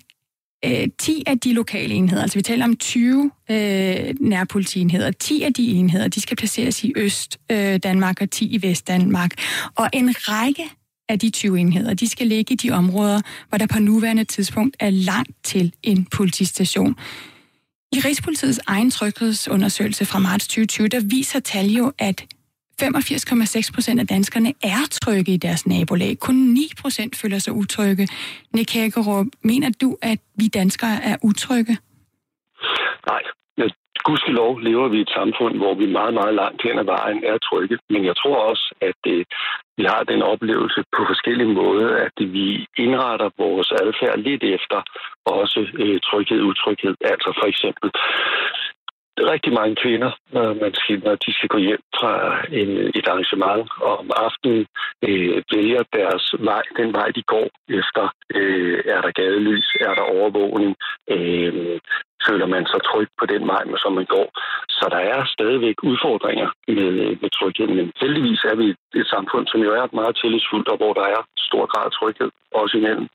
øh, 0.65 0.87
10 0.99 1.23
af 1.27 1.39
de 1.39 1.53
lokale 1.53 1.93
enheder, 1.93 2.21
altså 2.21 2.37
vi 2.37 2.43
taler 2.43 2.65
om 2.65 2.75
20 2.75 3.31
øh, 3.51 4.15
nærpolitienheder, 4.19 5.11
10 5.11 5.43
af 5.43 5.53
de 5.53 5.71
enheder, 5.71 6.07
de 6.07 6.21
skal 6.21 6.37
placeres 6.37 6.83
i 6.83 6.93
Øst 6.95 7.39
øh, 7.51 7.79
Danmark 7.83 8.21
og 8.21 8.31
10 8.31 8.55
i 8.55 8.61
Vest 8.61 8.87
Danmark. 8.87 9.31
Og 9.75 9.89
en 9.93 10.15
række 10.17 10.63
af 11.09 11.19
de 11.19 11.29
20 11.29 11.59
enheder, 11.59 11.93
de 11.93 12.09
skal 12.09 12.27
ligge 12.27 12.53
i 12.53 12.55
de 12.55 12.71
områder, 12.71 13.21
hvor 13.49 13.57
der 13.57 13.67
på 13.67 13.79
nuværende 13.79 14.23
tidspunkt 14.23 14.75
er 14.79 14.89
langt 14.89 15.31
til 15.43 15.73
en 15.83 16.05
politistation. 16.05 16.95
I 17.91 17.99
Rigspolitiets 17.99 18.59
egen 18.67 18.91
tryghedsundersøgelse 18.91 20.05
fra 20.05 20.19
marts 20.19 20.47
2020, 20.47 20.87
der 20.87 20.99
viser 20.99 21.39
tal 21.39 21.65
jo, 21.65 21.91
at 21.99 22.25
85,6 22.81 23.71
procent 23.73 23.99
af 23.99 24.07
danskerne 24.07 24.53
er 24.63 24.87
trygge 24.91 25.33
i 25.33 25.37
deres 25.37 25.67
nabolag. 25.67 26.19
Kun 26.19 26.35
9 26.35 26.71
procent 26.81 27.15
føler 27.15 27.39
sig 27.39 27.53
utrygge. 27.53 28.07
Nick 28.53 28.73
Hagerup, 28.73 29.27
mener 29.43 29.69
du, 29.81 29.97
at 30.01 30.19
vi 30.35 30.47
danskere 30.47 31.03
er 31.03 31.15
utrygge? 31.23 31.77
Nej, 33.07 33.21
gudskelov 34.03 34.59
lever 34.59 34.87
vi 34.87 34.97
i 34.97 35.01
et 35.01 35.15
samfund, 35.19 35.57
hvor 35.57 35.73
vi 35.73 35.85
meget, 35.85 36.13
meget 36.13 36.35
langt 36.35 36.61
hen 36.63 36.79
ad 36.79 36.85
vejen 36.85 37.23
er 37.23 37.37
trygge. 37.37 37.77
Men 37.89 38.05
jeg 38.05 38.15
tror 38.15 38.37
også, 38.49 38.75
at 38.81 38.95
det, 39.03 39.25
vi 39.77 39.83
har 39.83 40.03
den 40.03 40.21
oplevelse 40.21 40.83
på 40.95 41.01
forskellige 41.07 41.53
måder, 41.53 41.89
at 42.07 42.17
vi 42.19 42.65
indretter 42.77 43.29
vores 43.37 43.71
adfærd 43.71 44.19
lidt 44.19 44.43
efter 44.43 44.79
også 45.25 45.59
øh, 45.73 45.99
tryghed, 46.07 46.41
utryghed. 46.41 46.95
Altså 47.01 47.29
for 47.39 47.47
eksempel 47.47 47.89
rigtig 49.17 49.53
mange 49.53 49.75
kvinder, 49.75 50.11
når, 50.31 50.53
man 50.53 50.73
skal, 50.73 50.99
når 50.99 51.15
de 51.15 51.33
skal 51.33 51.49
gå 51.49 51.57
hjem 51.57 51.83
fra 51.99 52.13
en, 52.51 52.69
et 52.95 53.07
arrangement 53.07 53.69
og 53.81 53.99
om 53.99 54.11
aftenen, 54.15 54.65
øh, 55.07 55.43
vælger 55.53 55.83
deres 55.93 56.35
vej, 56.39 56.63
den 56.77 56.93
vej, 56.93 57.07
de 57.15 57.23
går 57.23 57.47
efter. 57.69 58.05
Øh, 58.35 58.79
er 58.85 59.01
der 59.01 59.11
gadelys? 59.11 59.67
Er 59.79 59.93
der 59.93 60.11
overvågning? 60.17 60.75
Øh, 61.09 61.79
føler 62.27 62.47
man 62.55 62.65
sig 62.71 62.81
tryg 62.89 63.09
på 63.19 63.25
den 63.33 63.43
vej, 63.51 63.63
som 63.83 63.91
man 63.99 64.07
går. 64.15 64.27
Så 64.77 64.85
der 64.95 65.01
er 65.13 65.19
stadigvæk 65.35 65.77
udfordringer 65.89 66.49
med, 66.67 66.91
med 67.21 67.29
tryghed, 67.37 67.67
men 67.77 67.87
heldigvis 68.01 68.41
er 68.51 68.55
vi 68.61 68.67
et 68.99 69.07
samfund, 69.13 69.45
som 69.47 69.59
jo 69.65 69.71
er 69.79 69.95
meget 69.99 70.15
tillidsfuldt, 70.21 70.67
og 70.73 70.77
hvor 70.77 70.93
der 70.99 71.05
er 71.15 71.21
stor 71.47 71.65
grad 71.71 71.85
af 71.89 71.93
tryghed, 71.97 72.29
også 72.61 72.77
imellem. 72.77 73.07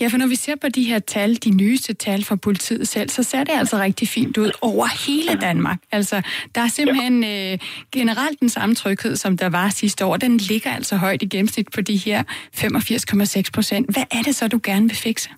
Ja, 0.00 0.06
for 0.06 0.18
når 0.18 0.26
vi 0.26 0.34
ser 0.34 0.56
på 0.56 0.68
de 0.68 0.82
her 0.82 0.98
tal, 0.98 1.34
de 1.36 1.50
nyeste 1.50 1.94
tal 1.94 2.24
fra 2.24 2.36
politiet 2.36 2.88
selv, 2.88 3.08
så 3.08 3.22
ser 3.22 3.44
det 3.44 3.52
altså 3.52 3.76
rigtig 3.76 4.08
fint 4.08 4.38
ud 4.38 4.50
over 4.62 4.86
hele 5.06 5.40
Danmark. 5.40 5.78
Altså, 5.92 6.22
der 6.54 6.60
er 6.60 6.68
simpelthen 6.68 7.24
øh, 7.24 7.58
generelt 7.92 8.40
den 8.40 8.48
samme 8.48 8.74
tryghed, 8.74 9.16
som 9.16 9.36
der 9.36 9.50
var 9.50 9.68
sidste 9.68 10.04
år. 10.04 10.16
Den 10.16 10.36
ligger 10.36 10.70
altså 10.70 10.96
højt 10.96 11.22
i 11.22 11.26
gennemsnit 11.26 11.68
på 11.74 11.80
de 11.80 11.96
her 11.96 12.22
85,6 12.56 13.50
procent. 13.54 13.94
Hvad 13.94 14.04
er 14.10 14.22
det 14.22 14.34
så, 14.34 14.48
du 14.48 14.60
gerne 14.64 14.88
vil 14.88 14.96
fikse? 14.96 15.30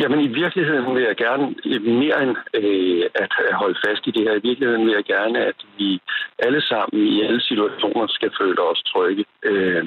Jamen 0.00 0.20
i 0.20 0.28
virkeligheden 0.42 0.94
vil 0.94 1.02
jeg 1.02 1.16
gerne, 1.16 1.54
øh, 1.66 1.82
mere 1.82 2.22
end 2.22 2.36
øh, 2.54 3.04
at 3.14 3.32
øh, 3.44 3.52
holde 3.52 3.78
fast 3.86 4.06
i 4.06 4.10
det 4.10 4.22
her, 4.26 4.34
i 4.34 4.46
virkeligheden 4.48 4.86
vil 4.86 4.94
jeg 4.94 5.04
gerne, 5.04 5.38
at 5.50 5.58
vi 5.78 6.00
alle 6.38 6.62
sammen 6.62 7.06
i 7.06 7.22
alle 7.22 7.40
situationer 7.40 8.06
skal 8.06 8.30
føle 8.40 8.60
os 8.70 8.82
trygge. 8.82 9.24
Øh, 9.42 9.84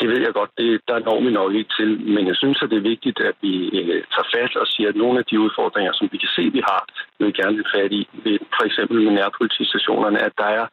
det 0.00 0.08
ved 0.08 0.20
jeg 0.26 0.32
godt, 0.34 0.50
det, 0.58 0.80
der 0.88 0.98
når 0.98 1.20
vi 1.24 1.30
nok 1.30 1.52
ikke 1.54 1.72
til, 1.78 1.90
men 2.14 2.26
jeg 2.26 2.36
synes, 2.36 2.62
at 2.62 2.70
det 2.70 2.78
er 2.78 2.90
vigtigt, 2.92 3.20
at 3.20 3.36
vi 3.40 3.54
øh, 3.80 4.02
tager 4.14 4.28
fat 4.34 4.56
og 4.56 4.66
siger, 4.66 4.88
at 4.88 4.96
nogle 4.96 5.18
af 5.18 5.24
de 5.24 5.40
udfordringer, 5.40 5.92
som 5.92 6.08
vi 6.12 6.18
kan 6.18 6.32
se, 6.36 6.42
vi 6.58 6.62
har, 6.70 6.82
vil 7.18 7.26
vi 7.28 7.32
gerne 7.32 7.56
have 7.56 7.72
fat 7.76 7.92
i. 7.92 8.02
For 8.56 8.64
eksempel 8.68 8.96
med 9.02 9.12
nærpolitistationerne, 9.12 10.18
at 10.28 10.32
der 10.38 10.50
er 10.60 10.66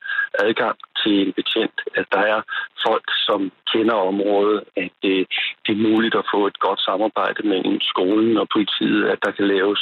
adgang 0.46 0.78
til 1.02 1.14
en 1.28 1.34
betjent, 1.34 1.78
at 1.96 2.06
der 2.12 2.24
er 2.34 2.42
folk, 2.88 3.08
som 3.28 3.52
kender 3.74 3.98
området, 4.12 4.64
at 4.76 4.92
det, 5.04 5.18
det 5.66 5.72
er 5.74 5.88
muligt 5.90 6.16
at 6.16 6.30
få 6.34 6.48
et 6.48 6.60
godt 6.60 6.82
samarbejde 6.82 7.48
mellem 7.48 7.78
skolen 7.82 8.38
og 8.38 8.48
politiet, 8.56 8.71
at 9.14 9.20
der 9.26 9.32
kan 9.32 9.48
laves 9.48 9.80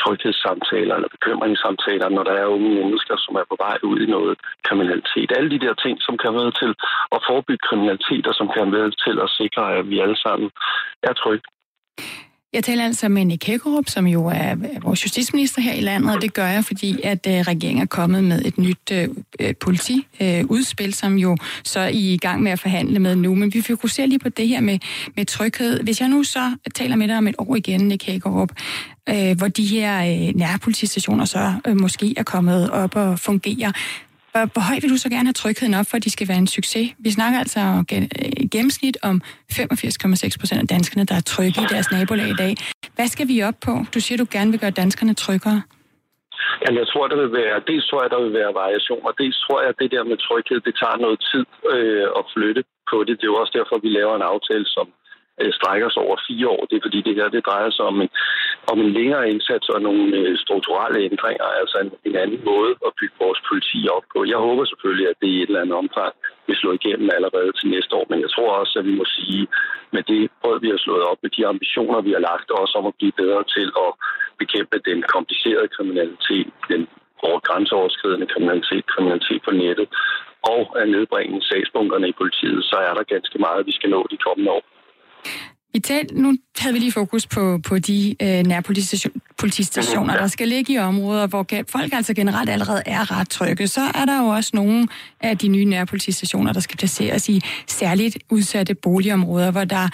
tryghedssamtaler 0.00 0.94
eller 0.94 1.08
bekymringssamtaler, 1.16 2.08
når 2.08 2.24
der 2.28 2.34
er 2.42 2.54
unge 2.56 2.70
mennesker, 2.80 3.16
som 3.24 3.34
er 3.40 3.44
på 3.50 3.56
vej 3.64 3.78
ud 3.82 3.98
i 4.00 4.06
noget 4.06 4.38
kriminalitet. 4.66 5.32
Alle 5.36 5.50
de 5.50 5.62
der 5.64 5.74
ting, 5.74 5.96
som 6.06 6.14
kan 6.22 6.32
være 6.34 6.52
til 6.62 6.72
at 7.14 7.20
forebygge 7.28 7.66
kriminalitet, 7.68 8.24
og 8.26 8.34
som 8.34 8.48
kan 8.56 8.72
være 8.72 8.90
til 9.04 9.16
at 9.24 9.30
sikre, 9.40 9.62
at 9.78 9.90
vi 9.90 9.96
alle 10.04 10.18
sammen 10.24 10.50
er 11.02 11.12
trygge. 11.12 11.46
Jeg 12.52 12.64
taler 12.64 12.84
altså 12.84 13.08
med 13.08 13.24
Nick 13.24 13.46
Hækkerup, 13.46 13.88
som 13.88 14.06
jo 14.06 14.26
er 14.26 14.54
vores 14.82 15.04
justitsminister 15.04 15.62
her 15.62 15.72
i 15.72 15.80
landet, 15.80 16.14
og 16.14 16.22
det 16.22 16.34
gør 16.34 16.46
jeg, 16.46 16.64
fordi 16.64 17.00
at 17.04 17.26
øh, 17.28 17.34
regeringen 17.34 17.82
er 17.82 17.86
kommet 17.86 18.24
med 18.24 18.42
et 18.44 18.58
nyt 18.58 18.92
øh, 18.92 19.08
politiudspil, 19.60 20.86
øh, 20.86 20.88
øh 20.88 20.92
som 20.92 21.18
jo 21.18 21.36
så 21.64 21.80
er 21.80 21.88
I 21.88 22.18
gang 22.20 22.42
med 22.42 22.52
at 22.52 22.60
forhandle 22.60 22.98
med 22.98 23.16
nu. 23.16 23.34
Men 23.34 23.54
vi 23.54 23.60
fokuserer 23.60 24.06
lige 24.06 24.18
på 24.18 24.28
det 24.28 24.48
her 24.48 24.60
med, 24.60 24.78
med 25.16 25.24
tryghed. 25.24 25.80
Hvis 25.82 26.00
jeg 26.00 26.08
nu 26.08 26.22
så 26.22 26.56
taler 26.74 26.96
med 26.96 27.08
dig 27.08 27.18
om 27.18 27.28
et 27.28 27.34
år 27.38 27.56
igen, 27.56 27.80
Nick 27.80 28.06
Hækkerup, 28.06 28.52
øh, 29.08 29.36
hvor 29.36 29.48
de 29.48 29.66
her 29.66 30.00
øh, 30.00 30.34
nærpolitistationer 30.34 31.24
så 31.24 31.54
øh, 31.66 31.80
måske 31.80 32.14
er 32.16 32.22
kommet 32.22 32.70
op 32.70 32.96
og 32.96 33.18
fungerer, 33.18 33.72
hvor, 34.32 34.42
hvor 34.52 34.62
højt 34.68 34.82
vil 34.82 34.90
du 34.94 35.00
så 35.04 35.10
gerne 35.14 35.26
have 35.30 35.40
trygheden 35.42 35.74
op, 35.80 35.86
for 35.90 35.96
at 35.96 36.04
de 36.04 36.10
skal 36.16 36.28
være 36.30 36.40
en 36.44 36.50
succes? 36.58 36.86
Vi 37.06 37.10
snakker 37.18 37.38
altså 37.44 37.60
i 37.60 37.94
øh, 37.96 38.50
gennemsnit 38.54 38.96
om 39.02 39.16
85,6 39.52 40.40
procent 40.40 40.60
af 40.64 40.68
danskerne, 40.74 41.04
der 41.10 41.16
er 41.20 41.24
trygge 41.34 41.58
i 41.64 41.66
deres 41.74 41.88
nabolag 41.92 42.28
i 42.36 42.38
dag. 42.44 42.52
Hvad 42.96 43.08
skal 43.14 43.26
vi 43.28 43.36
op 43.42 43.58
på? 43.66 43.72
Du 43.94 44.00
siger, 44.04 44.16
du 44.18 44.26
gerne 44.36 44.50
vil 44.50 44.60
gøre 44.60 44.74
danskerne 44.82 45.14
tryggere. 45.14 45.62
Jamen, 46.62 46.78
jeg 46.82 46.88
tror, 46.92 47.04
der 47.12 47.18
vil 47.22 47.32
være, 47.42 47.56
dels 47.70 47.86
tror 47.86 48.02
jeg, 48.02 48.10
der 48.14 48.20
vil 48.24 48.34
være 48.40 48.58
variation, 48.62 49.02
og 49.08 49.14
dels 49.20 49.38
tror 49.44 49.58
jeg, 49.60 49.68
at 49.72 49.80
det 49.82 49.90
der 49.94 50.04
med 50.10 50.18
tryghed, 50.26 50.60
det 50.68 50.74
tager 50.82 50.98
noget 51.04 51.18
tid 51.30 51.44
øh, 51.74 52.06
at 52.18 52.24
flytte 52.34 52.62
på 52.90 52.96
det. 53.06 53.14
Det 53.18 53.24
er 53.26 53.32
jo 53.32 53.40
også 53.42 53.54
derfor, 53.58 53.74
vi 53.86 53.90
laver 53.98 54.14
en 54.16 54.30
aftale, 54.32 54.66
som 54.76 54.86
øh, 55.40 55.52
strækker 55.58 55.88
sig 55.90 56.02
over 56.06 56.16
fire 56.28 56.48
år. 56.56 56.62
Det 56.68 56.76
er 56.76 56.86
fordi, 56.86 57.00
det 57.06 57.14
her 57.18 57.28
det 57.36 57.46
drejer 57.48 57.70
sig 57.76 57.84
om 57.90 57.96
en, 58.04 58.10
om 58.70 58.80
en 58.80 58.92
længere 58.98 59.30
indsats 59.30 59.68
og 59.68 59.82
nogle 59.82 60.16
øh, 60.16 60.38
strukturelle 60.44 60.98
ændringer, 61.10 61.44
altså 61.60 61.76
en, 61.84 61.90
en 62.08 62.16
anden 62.16 62.40
måde 62.44 62.72
at 62.86 62.92
bygge 63.00 63.16
vores 63.24 63.40
politi 63.48 63.80
op 63.96 64.04
på. 64.12 64.18
Jeg 64.32 64.38
håber 64.46 64.64
selvfølgelig, 64.64 65.08
at 65.08 65.20
det 65.22 65.28
i 65.28 65.42
et 65.42 65.48
eller 65.48 65.60
andet 65.60 65.76
omfang 65.82 66.12
vil 66.46 66.56
slå 66.56 66.70
igennem 66.72 67.08
allerede 67.16 67.52
til 67.52 67.70
næste 67.74 67.92
år, 67.98 68.06
men 68.10 68.20
jeg 68.24 68.30
tror 68.30 68.50
også, 68.60 68.74
at 68.78 68.84
vi 68.88 68.94
må 69.00 69.04
sige, 69.04 69.46
med 69.94 70.02
det 70.02 70.30
brød, 70.42 70.60
vi 70.60 70.70
har 70.74 70.80
slået 70.84 71.04
op, 71.10 71.18
med 71.22 71.30
de 71.36 71.46
ambitioner, 71.46 72.00
vi 72.00 72.12
har 72.16 72.22
lagt, 72.30 72.50
også 72.50 72.74
om 72.80 72.86
at 72.86 72.98
blive 72.98 73.18
bedre 73.22 73.42
til 73.56 73.68
at 73.84 73.90
bekæmpe 74.42 74.76
den 74.90 74.98
komplicerede 75.14 75.68
kriminalitet, 75.76 76.48
den 76.72 76.82
grænseoverskridende 77.48 78.26
kriminalitet, 78.32 78.84
kriminalitet 78.92 79.40
på 79.46 79.52
nettet, 79.62 79.88
og 80.54 80.62
at 80.80 80.88
nedbringe 80.88 81.42
sagsbunkerne 81.42 82.08
i 82.08 82.18
politiet, 82.22 82.64
så 82.64 82.76
er 82.88 82.94
der 82.94 83.12
ganske 83.14 83.38
meget, 83.38 83.66
vi 83.66 83.72
skal 83.72 83.90
nå 83.90 84.06
de 84.10 84.16
kommende 84.26 84.50
år. 84.50 84.64
Vi 85.74 85.80
tal, 85.80 86.06
nu 86.12 86.36
havde 86.58 86.74
vi 86.74 86.78
lige 86.78 86.92
fokus 86.92 87.26
på, 87.26 87.60
på 87.64 87.78
de 87.78 88.16
øh, 88.22 88.46
nærpolitistationer, 88.46 90.16
der 90.16 90.26
skal 90.26 90.48
ligge 90.48 90.72
i 90.72 90.78
områder, 90.78 91.26
hvor 91.26 91.46
folk 91.68 91.92
altså 91.92 92.14
generelt 92.14 92.50
allerede 92.50 92.82
er 92.86 93.18
ret 93.18 93.28
trygge. 93.28 93.68
Så 93.68 93.80
er 93.80 94.04
der 94.04 94.22
jo 94.22 94.26
også 94.26 94.50
nogle 94.54 94.88
af 95.20 95.38
de 95.38 95.48
nye 95.48 95.64
nærpolitistationer, 95.64 96.52
der 96.52 96.60
skal 96.60 96.76
placeres 96.76 97.28
i 97.28 97.40
særligt 97.66 98.18
udsatte 98.30 98.74
boligområder, 98.74 99.50
hvor 99.50 99.64
der 99.64 99.84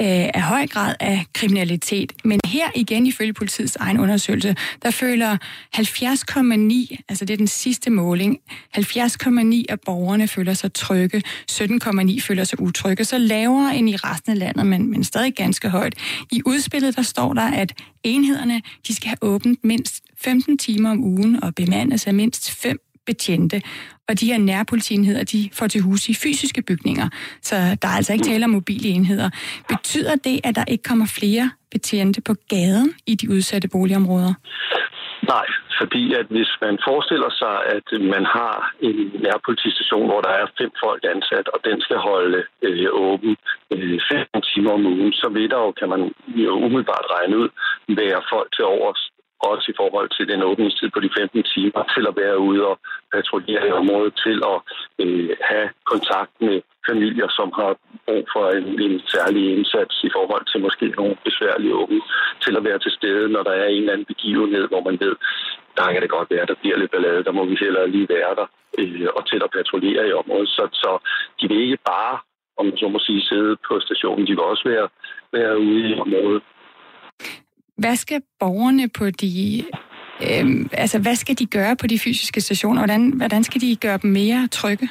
øh, 0.00 0.06
er 0.34 0.40
høj 0.40 0.66
grad 0.66 0.94
af 1.00 1.24
kriminalitet. 1.32 2.12
Men 2.24 2.40
her 2.46 2.70
igen, 2.74 3.06
ifølge 3.06 3.32
politiets 3.32 3.76
egen 3.76 3.98
undersøgelse, 3.98 4.56
der 4.82 4.90
føler 4.90 5.36
70,9, 5.76 7.04
altså 7.08 7.24
det 7.24 7.30
er 7.30 7.36
den 7.36 7.46
sidste 7.46 7.90
måling, 7.90 8.38
70,9 8.76 9.64
af 9.68 9.80
borgerne 9.86 10.28
føler 10.28 10.54
sig 10.54 10.72
trygge, 10.72 11.22
17,9 11.50 12.20
føler 12.20 12.44
sig 12.44 12.60
utrygge, 12.60 13.04
så 13.04 13.18
lavere 13.18 13.76
end 13.76 13.90
i 13.90 13.96
resten 13.96 14.32
af 14.32 14.38
landet, 14.38 14.66
men, 14.66 14.90
men 14.90 15.04
stadig 15.04 15.27
ganske 15.30 15.68
højt. 15.68 15.94
I 16.32 16.42
udspillet 16.46 16.96
der 16.96 17.02
står 17.02 17.32
der, 17.32 17.42
at 17.42 17.72
enhederne 18.04 18.62
de 18.88 18.94
skal 18.94 19.08
have 19.08 19.18
åbent 19.22 19.64
mindst 19.64 20.04
15 20.16 20.58
timer 20.58 20.90
om 20.90 21.04
ugen 21.04 21.44
og 21.44 21.54
bemandes 21.54 22.06
af 22.06 22.14
mindst 22.14 22.50
fem 22.50 22.80
betjente. 23.06 23.62
Og 24.08 24.20
de 24.20 24.26
her 24.26 24.38
nærpolitienheder, 24.38 25.24
de 25.24 25.48
får 25.52 25.66
til 25.66 25.80
hus 25.80 26.08
i 26.08 26.14
fysiske 26.14 26.62
bygninger. 26.62 27.08
Så 27.42 27.56
der 27.56 27.88
er 27.88 27.92
altså 27.92 28.12
ikke 28.12 28.24
tale 28.24 28.44
om 28.44 28.50
mobile 28.50 28.88
enheder. 28.88 29.30
Betyder 29.68 30.16
det, 30.16 30.40
at 30.44 30.54
der 30.56 30.64
ikke 30.68 30.82
kommer 30.82 31.06
flere 31.06 31.50
betjente 31.70 32.20
på 32.20 32.34
gaden 32.48 32.92
i 33.06 33.14
de 33.14 33.30
udsatte 33.30 33.68
boligområder? 33.68 34.34
Nej, 35.34 35.46
fordi 35.78 36.14
at 36.14 36.26
hvis 36.34 36.52
man 36.60 36.78
forestiller 36.88 37.30
sig, 37.42 37.54
at 37.76 37.86
man 38.14 38.24
har 38.24 38.72
en 38.80 38.96
nærpolitistation, 39.26 40.06
hvor 40.06 40.20
der 40.20 40.32
er 40.40 40.46
fem 40.58 40.72
folk 40.84 41.02
ansat, 41.14 41.48
og 41.48 41.58
den 41.64 41.80
skal 41.80 41.96
holde 41.96 42.44
øh, 42.62 42.88
åben 42.92 43.36
øh, 43.70 44.00
fem 44.10 44.42
timer 44.50 44.72
om 44.72 44.86
ugen, 44.86 45.12
så 45.12 45.28
vil 45.28 45.50
der 45.50 45.58
jo, 45.66 45.70
kan 45.72 45.88
man 45.88 46.14
jo 46.26 46.52
umiddelbart 46.66 47.06
regne 47.16 47.38
ud, 47.38 47.48
være 47.88 48.22
folk 48.32 48.48
til 48.56 48.64
overs 48.64 49.10
også 49.40 49.66
i 49.72 49.78
forhold 49.80 50.08
til 50.16 50.28
den 50.28 50.42
åbningstid 50.42 50.88
på 50.90 51.00
de 51.00 51.10
15 51.18 51.42
timer, 51.42 51.82
til 51.94 52.04
at 52.10 52.16
være 52.22 52.38
ude 52.38 52.66
og 52.66 52.78
patruljere 53.14 53.68
i 53.68 53.76
området, 53.80 54.14
til 54.24 54.38
at 54.52 54.58
øh, 55.02 55.30
have 55.50 55.68
kontakt 55.92 56.32
med 56.40 56.56
familier, 56.88 57.28
som 57.38 57.48
har 57.60 57.72
brug 58.06 58.24
for 58.34 58.44
en, 58.58 58.66
en 58.86 59.00
særlig 59.14 59.44
indsats 59.56 59.94
i 60.08 60.10
forhold 60.16 60.44
til 60.50 60.60
måske 60.66 60.86
nogle 60.98 61.16
besværlige 61.28 61.74
unge, 61.74 62.00
til 62.44 62.56
at 62.56 62.64
være 62.64 62.78
til 62.78 62.92
stede, 62.98 63.28
når 63.34 63.42
der 63.42 63.54
er 63.62 63.66
en 63.68 63.80
eller 63.80 63.92
anden 63.92 64.12
begivenhed, 64.12 64.64
hvor 64.68 64.82
man 64.88 64.96
ved, 65.04 65.14
der 65.76 65.92
kan 65.92 66.02
det 66.02 66.10
godt 66.16 66.30
være, 66.34 66.46
der 66.50 66.60
bliver 66.60 66.78
lidt 66.78 66.90
ballade, 66.90 67.24
der 67.24 67.32
må 67.38 67.44
vi 67.44 67.56
heller 67.60 67.86
lige 67.86 68.08
være 68.16 68.34
der, 68.40 68.46
øh, 68.78 69.08
og 69.16 69.22
til 69.30 69.40
at 69.44 69.54
patruljere 69.56 70.08
i 70.08 70.18
området. 70.22 70.48
Så, 70.48 70.64
så 70.82 70.90
de 71.40 71.48
vil 71.48 71.60
ikke 71.66 71.84
bare, 71.94 72.14
om 72.58 72.66
man 72.66 72.76
så 72.76 72.88
må 72.88 72.98
sige, 72.98 73.22
sidde 73.30 73.56
på 73.68 73.80
stationen, 73.80 74.26
de 74.26 74.34
vil 74.36 74.50
også 74.52 74.64
være, 74.68 74.88
være 75.32 75.58
ude 75.58 75.88
i 75.90 76.00
området. 76.04 76.42
Hvad 77.78 77.96
skal 77.96 78.20
borgerne 78.40 78.88
på 78.98 79.04
de 79.10 79.64
øh, 80.26 80.46
altså, 80.72 80.98
hvad 81.04 81.16
skal 81.22 81.34
de 81.38 81.46
gøre 81.46 81.76
på 81.80 81.86
de 81.86 81.98
fysiske 81.98 82.40
stationer? 82.40 82.80
Hvordan, 82.80 83.02
hvordan 83.20 83.42
skal 83.44 83.60
de 83.60 83.76
gøre 83.76 83.98
dem 84.02 84.10
mere 84.10 84.48
trygge? 84.50 84.88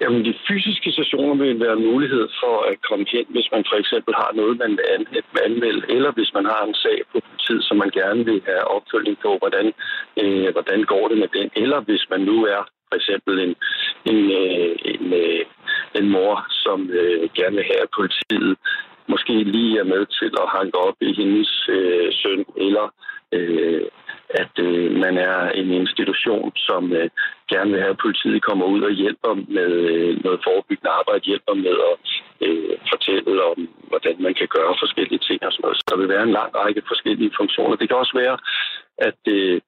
Jamen, 0.00 0.24
de 0.24 0.34
fysiske 0.48 0.92
stationer 0.92 1.34
vil 1.34 1.60
være 1.60 1.76
mulighed 1.90 2.28
for 2.42 2.56
at 2.70 2.76
komme 2.88 3.04
hen, 3.12 3.26
hvis 3.34 3.48
man 3.54 3.64
for 3.70 3.76
eksempel 3.82 4.14
har 4.22 4.30
noget, 4.40 4.58
man 4.64 4.72
vil 4.78 4.86
anmelde, 5.48 5.82
eller 5.96 6.10
hvis 6.12 6.30
man 6.34 6.44
har 6.44 6.62
en 6.64 6.74
sag 6.74 6.98
på 7.12 7.18
tid, 7.46 7.58
som 7.62 7.76
man 7.76 7.90
gerne 8.00 8.24
vil 8.24 8.40
have 8.46 8.64
opfølging 8.76 9.16
på, 9.24 9.30
hvordan, 9.42 9.66
øh, 10.22 10.48
hvordan 10.52 10.80
går 10.92 11.04
det 11.08 11.18
med 11.18 11.30
den, 11.38 11.48
eller 11.62 11.80
hvis 11.80 12.04
man 12.12 12.20
nu 12.20 12.36
er 12.56 12.62
for 12.88 12.96
eksempel 13.00 13.34
en, 13.46 13.52
en, 14.10 14.20
øh, 14.42 14.72
en, 14.92 15.04
en, 15.12 15.46
en 15.98 16.06
mor, 16.14 16.34
som 16.64 16.78
øh, 17.00 17.28
gerne 17.38 17.56
vil 17.56 17.70
have, 17.70 17.82
at 17.86 17.94
politiet 17.98 18.50
måske 19.12 19.34
lige 19.56 19.78
er 19.78 19.84
med 19.94 20.02
til 20.18 20.32
at 20.42 20.48
hanke 20.58 20.76
op 20.86 20.96
i 21.00 21.12
hendes 21.20 21.52
øh, 21.68 22.12
søn, 22.20 22.44
eller 22.66 22.86
øh, 23.32 23.86
at 24.42 24.54
øh, 24.58 24.92
man 25.04 25.18
er 25.18 25.50
en 25.60 25.70
institution, 25.82 26.52
som 26.56 26.92
øh, 26.92 27.10
gerne 27.52 27.70
vil 27.70 27.80
have, 27.80 27.94
at 27.96 28.04
politiet 28.06 28.42
kommer 28.42 28.66
ud 28.66 28.82
og 28.82 28.92
hjælper 29.02 29.34
med 29.34 29.70
øh, 29.92 30.24
noget 30.24 30.40
forebyggende 30.46 30.90
arbejde, 30.98 31.28
hjælper 31.30 31.54
med 31.54 31.76
at 31.90 31.98
øh, 32.46 32.76
fortælle 32.92 33.44
om, 33.52 33.58
hvordan 33.90 34.16
man 34.26 34.34
kan 34.34 34.48
gøre 34.56 34.74
forskellige 34.82 35.24
ting 35.28 35.38
og 35.46 35.52
sådan 35.52 35.62
noget. 35.62 35.76
Så 35.76 35.84
der 35.90 35.96
vil 35.96 36.08
være 36.14 36.22
en 36.22 36.36
lang 36.38 36.50
række 36.60 36.82
forskellige 36.88 37.36
funktioner. 37.38 37.76
Det 37.76 37.88
kan 37.88 38.02
også 38.02 38.16
være, 38.22 38.38
at 39.08 39.22
øh, 39.36 39.60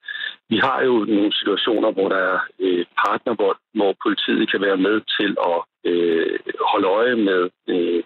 vi 0.53 0.57
har 0.67 0.79
jo 0.89 0.95
nogle 1.17 1.33
situationer, 1.41 1.91
hvor 1.93 2.09
der 2.09 2.21
er 2.33 2.39
øh, 2.65 2.85
partner, 3.05 3.35
hvor, 3.35 3.53
hvor 3.75 3.93
politiet 4.05 4.51
kan 4.51 4.61
være 4.61 4.77
med 4.87 4.97
til 5.17 5.31
at 5.53 5.59
øh, 5.91 6.39
holde 6.71 6.89
øje 7.01 7.17
med 7.17 7.43
øh, 7.69 8.03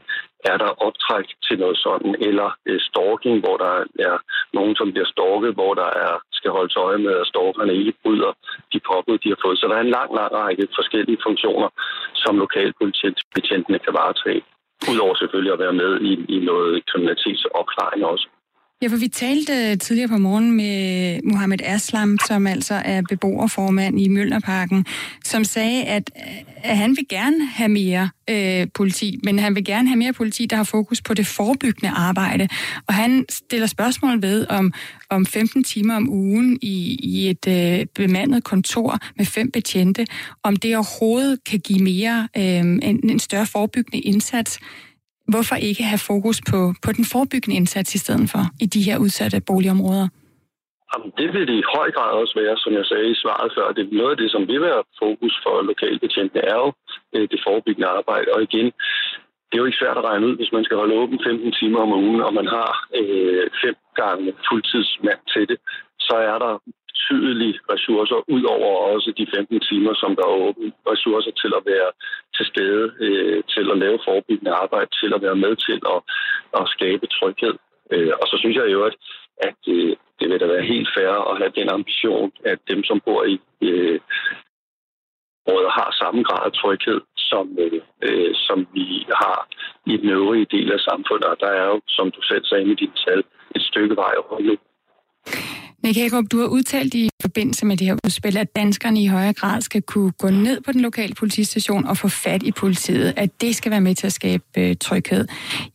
er 0.51 0.57
der 0.63 0.81
optræk 0.87 1.29
til 1.47 1.57
noget 1.63 1.79
sådan, 1.87 2.13
eller 2.29 2.49
øh, 2.69 2.81
stalking, 2.89 3.37
hvor 3.45 3.57
der 3.65 3.75
er 4.09 4.17
nogen, 4.59 4.75
som 4.77 4.93
bliver 4.93 5.09
stalket, 5.15 5.53
hvor 5.59 5.73
der 5.83 5.91
er, 6.07 6.13
skal 6.39 6.51
holdes 6.51 6.77
øje 6.77 6.99
med, 7.07 7.15
at 7.21 7.27
stalkerne 7.33 7.75
ikke 7.81 7.95
bryder 8.03 8.33
de 8.73 8.79
påbud, 8.91 9.19
de 9.19 9.33
har 9.33 9.41
fået. 9.45 9.59
Så 9.59 9.67
der 9.69 9.77
er 9.77 9.85
en 9.85 9.97
lang, 9.99 10.11
lang 10.19 10.33
række 10.43 10.65
forskellige 10.79 11.23
funktioner, 11.27 11.69
som 12.23 12.39
lokalpolitibetjentene 12.45 13.79
kan 13.85 13.95
varetage. 14.01 14.43
Udover 14.93 15.15
selvfølgelig 15.15 15.53
at 15.53 15.63
være 15.65 15.79
med 15.83 15.93
i, 16.11 16.13
i 16.37 16.39
noget 16.51 16.73
kriminalitetsopklaring 16.91 18.05
også. 18.13 18.27
Ja, 18.83 18.89
for 18.89 18.97
vi 18.97 19.09
talte 19.09 19.53
øh, 19.53 19.79
tidligere 19.79 20.09
på 20.09 20.19
morgen 20.19 20.53
med 20.53 21.21
Mohammed 21.25 21.59
Aslam, 21.65 22.19
som 22.27 22.47
altså 22.47 22.75
er 22.75 23.03
beboerformand 23.09 24.01
i 24.01 24.09
Mølnerparken, 24.09 24.87
som 25.25 25.45
sagde, 25.45 25.85
at, 25.85 26.11
øh, 26.17 26.37
at 26.63 26.77
han 26.77 26.97
vil 26.97 27.09
gerne 27.09 27.47
have 27.47 27.69
mere 27.69 28.11
øh, 28.31 28.67
politi, 28.75 29.21
men 29.25 29.39
han 29.39 29.55
vil 29.55 29.65
gerne 29.65 29.89
have 29.89 29.97
mere 29.97 30.13
politi, 30.13 30.47
der 30.47 30.57
har 30.57 30.65
fokus 30.65 31.03
på 31.03 31.15
det 31.15 31.27
forebyggende 31.27 31.91
arbejde. 31.91 32.49
Og 32.87 32.95
han 32.95 33.25
stiller 33.29 33.67
spørgsmål 33.67 34.23
ved, 34.23 34.47
om, 34.49 34.73
om 35.11 35.27
15 35.27 35.65
timer 35.65 35.97
om 35.97 36.09
ugen 36.09 36.59
i, 36.63 36.99
i 37.03 37.31
et 37.31 37.49
øh, 37.49 37.87
bemandet 37.95 38.45
kontor 38.45 38.99
med 39.17 39.27
fem 39.27 39.51
betjente, 39.51 40.07
om 40.43 40.57
det 40.57 40.77
overhovedet 40.77 41.45
kan 41.45 41.61
give 41.61 41.83
mere 41.83 42.29
øh, 42.37 42.43
en, 42.45 42.81
en 42.83 43.19
større 43.19 43.47
forebyggende 43.47 43.99
indsats 43.99 44.59
hvorfor 45.33 45.57
ikke 45.69 45.83
have 45.93 46.03
fokus 46.11 46.39
på, 46.51 46.59
på 46.85 46.91
den 46.93 47.05
forebyggende 47.13 47.57
indsats 47.57 47.95
i 47.95 47.99
stedet 47.99 48.31
for 48.31 48.43
i 48.65 48.67
de 48.67 48.83
her 48.83 48.97
udsatte 48.99 49.41
boligområder? 49.51 50.09
Jamen, 50.91 51.11
det 51.21 51.29
vil 51.35 51.47
det 51.51 51.57
i 51.59 51.71
høj 51.77 51.89
grad 51.97 52.13
også 52.23 52.35
være, 52.43 52.57
som 52.65 52.73
jeg 52.79 52.85
sagde 52.91 53.11
i 53.11 53.21
svaret 53.23 53.51
før. 53.57 53.73
Det 53.77 53.83
er 53.85 53.97
noget 54.01 54.15
af 54.15 54.21
det, 54.23 54.31
som 54.31 54.43
vil 54.51 54.61
være 54.69 54.83
fokus 55.03 55.35
for 55.45 55.55
lokalbetjentene, 55.71 56.43
er 56.53 56.57
jo 56.65 56.71
øh, 57.15 57.27
det 57.33 57.41
forebyggende 57.47 57.89
arbejde. 57.99 58.29
Og 58.35 58.43
igen, 58.49 58.67
det 59.47 59.55
er 59.55 59.63
jo 59.63 59.69
ikke 59.69 59.83
svært 59.83 59.99
at 60.01 60.09
regne 60.11 60.27
ud, 60.29 60.37
hvis 60.37 60.53
man 60.57 60.65
skal 60.65 60.77
holde 60.77 60.99
åben 61.03 61.19
15 61.27 61.53
timer 61.61 61.81
om 61.87 61.93
ugen, 61.93 62.21
og 62.27 62.33
man 62.35 62.47
har 62.57 62.71
øh, 63.01 63.45
fem 63.65 63.77
gange 64.01 64.29
fuldtidsmand 64.49 65.23
til 65.35 65.45
det, 65.51 65.59
så 66.07 66.15
er 66.33 66.39
der 66.45 66.53
betydelige 67.09 67.59
ressourcer, 67.73 68.25
ud 68.29 68.45
over 68.45 68.95
også 68.95 69.13
de 69.19 69.27
15 69.35 69.61
timer, 69.61 69.95
som 69.95 70.17
der 70.17 70.23
er 70.27 70.41
åbent. 70.47 70.75
Ressourcer 70.93 71.31
til 71.31 71.53
at 71.59 71.63
være 71.67 71.91
til 72.37 72.47
stede, 72.47 72.93
øh, 73.01 73.43
til 73.55 73.71
at 73.73 73.79
lave 73.79 73.99
forebyggende 74.05 74.53
arbejde, 74.53 74.91
til 75.01 75.15
at 75.15 75.23
være 75.23 75.37
med 75.45 75.57
til 75.57 75.79
at, 75.95 76.01
at 76.61 76.65
skabe 76.77 77.07
tryghed. 77.07 77.55
Øh, 77.93 78.13
og 78.21 78.27
så 78.31 78.37
synes 78.39 78.57
jeg 78.57 78.73
jo, 78.73 78.85
at, 78.85 78.97
at 79.49 79.61
øh, 79.69 79.97
det 80.21 80.27
vil 80.31 80.41
da 80.41 80.47
være 80.47 80.71
helt 80.75 80.89
fair 80.97 81.13
at 81.31 81.39
have 81.39 81.53
den 81.61 81.69
ambition, 81.69 82.33
at 82.45 82.59
dem, 82.71 82.85
som 82.85 83.01
bor 83.07 83.25
i 83.25 83.41
øh, 83.63 84.01
områder, 85.47 85.71
har 85.71 85.97
samme 86.03 86.23
grad 86.23 86.47
af 86.47 86.53
tryghed, 86.53 87.01
som, 87.17 87.59
øh, 88.03 88.35
som 88.35 88.67
vi 88.75 89.07
har 89.23 89.49
i 89.87 89.97
den 89.97 90.11
øvrige 90.11 90.47
del 90.51 90.73
af 90.73 90.81
samfundet. 90.81 91.25
Og 91.25 91.37
der 91.41 91.51
er 91.61 91.67
jo, 91.67 91.81
som 91.89 92.11
du 92.11 92.23
selv 92.23 92.45
sagde 92.45 92.65
med 92.65 92.77
dit 92.77 92.95
tal, 93.07 93.23
et 93.57 93.63
stykke 93.63 93.97
vej 93.97 94.15
over 94.25 94.41
nu. 94.41 94.57
Nick 95.85 95.97
Hagerup, 95.99 96.25
du 96.31 96.39
har 96.39 96.47
udtalt 96.47 96.95
i 96.95 97.09
forbindelse 97.23 97.67
med 97.67 97.77
det 97.77 97.87
her 97.87 97.97
udspil, 98.05 98.37
at 98.37 98.57
danskerne 98.57 99.03
i 99.03 99.07
højere 99.07 99.33
grad 99.33 99.61
skal 99.61 99.83
kunne 99.83 100.13
gå 100.13 100.31
ned 100.31 100.61
på 100.61 100.73
den 100.73 100.81
lokale 100.81 101.15
politistation 101.15 101.87
og 101.87 101.97
få 101.97 102.09
fat 102.09 102.43
i 102.43 102.53
politiet, 102.53 103.15
at 103.17 103.41
det 103.41 103.57
skal 103.57 103.71
være 103.71 103.81
med 103.81 103.95
til 103.95 104.07
at 104.07 104.13
skabe 104.13 104.45
øh, 104.59 104.77
tryghed. 104.81 105.27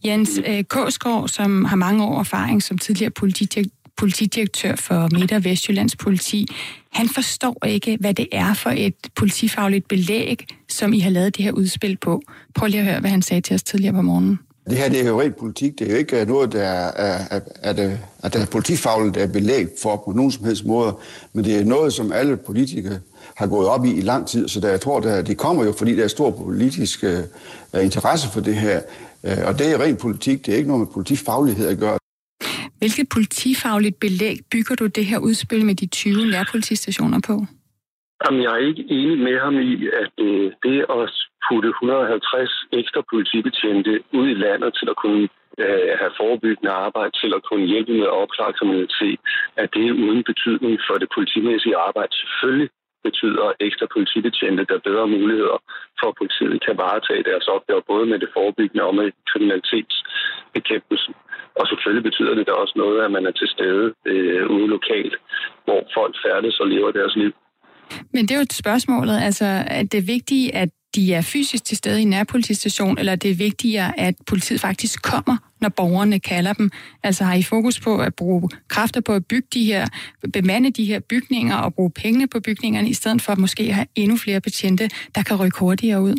Jens 0.05 0.29
øh, 0.47 0.63
Kåsgaard, 0.63 1.27
som 1.27 1.65
har 1.65 1.75
mange 1.75 2.03
år 2.03 2.19
erfaring 2.19 2.63
som 2.63 2.77
tidligere 2.77 3.11
politidirektør, 3.11 3.75
politidirektør 3.97 4.75
for 4.75 5.09
Midt- 5.13 5.31
og 5.31 5.43
Vestjyllands 5.43 5.95
politi. 5.95 6.47
Han 6.93 7.09
forstår 7.09 7.65
ikke, 7.65 7.97
hvad 7.99 8.13
det 8.13 8.27
er 8.31 8.53
for 8.53 8.69
et 8.69 8.95
politifagligt 9.15 9.87
belæg, 9.87 10.45
som 10.69 10.93
I 10.93 10.99
har 10.99 11.09
lavet 11.09 11.37
det 11.37 11.43
her 11.45 11.51
udspil 11.51 11.97
på. 11.97 12.21
Prøv 12.55 12.67
lige 12.67 12.79
at 12.81 12.85
høre, 12.85 12.99
hvad 12.99 13.09
han 13.09 13.21
sagde 13.21 13.41
til 13.41 13.53
os 13.53 13.63
tidligere 13.63 13.93
på 13.93 14.01
morgenen. 14.01 14.39
Det 14.69 14.77
her 14.77 14.89
det 14.89 15.01
er 15.01 15.09
jo 15.09 15.21
rent 15.21 15.35
politik. 15.35 15.79
Det 15.79 15.87
er 15.87 15.91
jo 15.91 15.97
ikke 15.97 16.25
noget, 16.25 16.51
der 16.51 16.61
er, 16.61 16.91
er, 16.95 17.39
er, 17.61 17.73
er, 17.73 17.97
er 18.23 18.29
der 18.29 18.45
politifagligt 18.51 19.17
er 19.17 19.27
belæg 19.27 19.67
for 19.81 20.01
på 20.05 20.11
nogen 20.11 20.31
som 20.31 20.45
helst 20.45 20.65
måde. 20.65 20.97
Men 21.33 21.45
det 21.45 21.59
er 21.59 21.65
noget, 21.65 21.93
som 21.93 22.11
alle 22.11 22.37
politikere 22.37 22.99
har 23.35 23.47
gået 23.47 23.67
op 23.67 23.85
i 23.85 23.97
i 23.97 24.01
lang 24.01 24.27
tid. 24.27 24.47
Så 24.47 24.59
der, 24.59 24.69
jeg 24.69 24.81
tror, 24.81 24.99
der, 24.99 25.21
det 25.21 25.37
kommer 25.37 25.65
jo, 25.65 25.71
fordi 25.71 25.95
der 25.95 26.03
er 26.03 26.07
stor 26.07 26.31
politisk 26.31 27.03
uh, 27.73 27.83
interesse 27.83 28.27
for 28.33 28.41
det 28.41 28.55
her. 28.55 28.81
Uh, 29.23 29.47
og 29.47 29.59
det 29.59 29.71
er 29.71 29.83
rent 29.83 29.99
politik. 29.99 30.45
Det 30.45 30.53
er 30.53 30.57
ikke 30.57 30.67
noget 30.67 30.87
med 30.87 30.93
politifaglighed 30.93 31.67
at 31.67 31.77
gøre. 31.79 31.97
Hvilket 32.77 33.09
politifagligt 33.09 33.99
belæg 33.99 34.37
bygger 34.51 34.75
du 34.75 34.87
det 34.87 35.05
her 35.05 35.19
udspil 35.19 35.65
med 35.65 35.75
de 35.75 35.85
20 35.85 36.25
nærpolitistationer 36.25 37.19
på? 37.27 37.45
Jamen, 38.21 38.41
jeg 38.43 38.51
er 38.51 38.67
ikke 38.69 38.83
enig 38.89 39.17
med 39.27 39.39
ham 39.45 39.55
i, 39.71 39.73
at 40.01 40.13
øh, 40.25 40.51
det 40.63 40.77
at 40.97 41.09
putte 41.47 41.69
150 41.69 42.51
ekstra 42.79 43.01
politibetjente 43.11 43.93
ud 44.19 44.27
i 44.33 44.39
landet 44.45 44.71
til 44.79 44.87
at 44.93 44.99
kunne 45.03 45.25
øh, 45.63 45.91
have 46.01 46.13
forebyggende 46.21 46.71
arbejde, 46.85 47.13
til 47.21 47.31
at 47.37 47.45
kunne 47.49 47.65
hjælpe 47.71 47.93
med 47.99 48.07
at 48.11 48.17
opklare 48.23 48.57
kriminalitet, 48.57 49.19
at 49.61 49.67
det 49.73 49.83
er 49.87 49.99
uden 50.03 50.23
betydning 50.31 50.73
for 50.87 50.95
det 51.01 51.09
politimæssige 51.15 51.77
arbejde. 51.87 52.13
Selvfølgelig 52.21 52.69
betyder 53.07 53.45
ekstra 53.67 53.87
politibetjente, 53.95 54.63
der 54.71 54.87
bedre 54.89 55.07
muligheder 55.17 55.57
for, 55.99 56.07
at 56.11 56.19
politiet 56.21 56.57
kan 56.65 56.75
varetage 56.83 57.27
deres 57.29 57.47
opgaver, 57.55 57.89
både 57.91 58.05
med 58.11 58.19
det 58.23 58.29
forebyggende 58.37 58.83
og 58.89 58.95
med 58.99 59.07
kriminalitetsbekæmpelsen. 59.31 61.13
Og 61.59 61.63
selvfølgelig 61.67 62.03
betyder 62.09 62.33
det 62.35 62.47
da 62.47 62.53
også 62.63 62.75
noget, 62.83 62.97
at 63.05 63.11
man 63.11 63.25
er 63.25 63.31
til 63.31 63.47
stede 63.55 63.85
øh, 64.11 64.43
ude 64.55 64.67
lokalt, 64.75 65.15
hvor 65.65 65.81
folk 65.97 66.15
færdes 66.25 66.59
og 66.59 66.67
lever 66.67 66.91
deres 66.91 67.15
liv. 67.15 67.33
Men 68.13 68.21
det 68.23 68.31
er 68.31 68.39
jo 68.41 68.49
et 68.49 68.61
spørgsmålet, 68.63 69.17
altså, 69.27 69.47
at 69.67 69.91
det 69.91 69.97
er 69.97 70.11
vigtigt, 70.15 70.47
at 70.63 70.69
de 70.95 71.13
er 71.13 71.21
fysisk 71.33 71.63
til 71.65 71.77
stede 71.77 72.01
i 72.01 72.05
nærpolitistation, 72.05 72.97
eller 72.97 73.15
det 73.15 73.31
er 73.31 73.35
vigtigere, 73.35 73.99
at 73.99 74.15
politiet 74.29 74.61
faktisk 74.61 75.01
kommer, 75.11 75.37
når 75.61 75.69
borgerne 75.69 76.19
kalder 76.19 76.53
dem? 76.53 76.69
Altså 77.03 77.23
har 77.23 77.35
I 77.35 77.43
fokus 77.43 77.79
på 77.79 77.97
at 78.07 78.15
bruge 78.15 78.49
kræfter 78.67 79.01
på 79.01 79.13
at 79.13 79.23
bygge 79.29 79.47
de 79.53 79.63
her, 79.65 79.85
bemande 80.33 80.71
de 80.71 80.85
her 80.85 80.99
bygninger 80.99 81.57
og 81.57 81.73
bruge 81.75 81.91
pengene 81.91 82.27
på 82.27 82.39
bygningerne, 82.39 82.89
i 82.89 82.93
stedet 82.93 83.21
for 83.21 83.31
at 83.31 83.37
måske 83.37 83.73
have 83.73 83.87
endnu 83.95 84.17
flere 84.17 84.41
betjente, 84.41 84.89
der 85.15 85.23
kan 85.23 85.35
rykke 85.41 85.59
hurtigere 85.59 86.01
ud? 86.01 86.15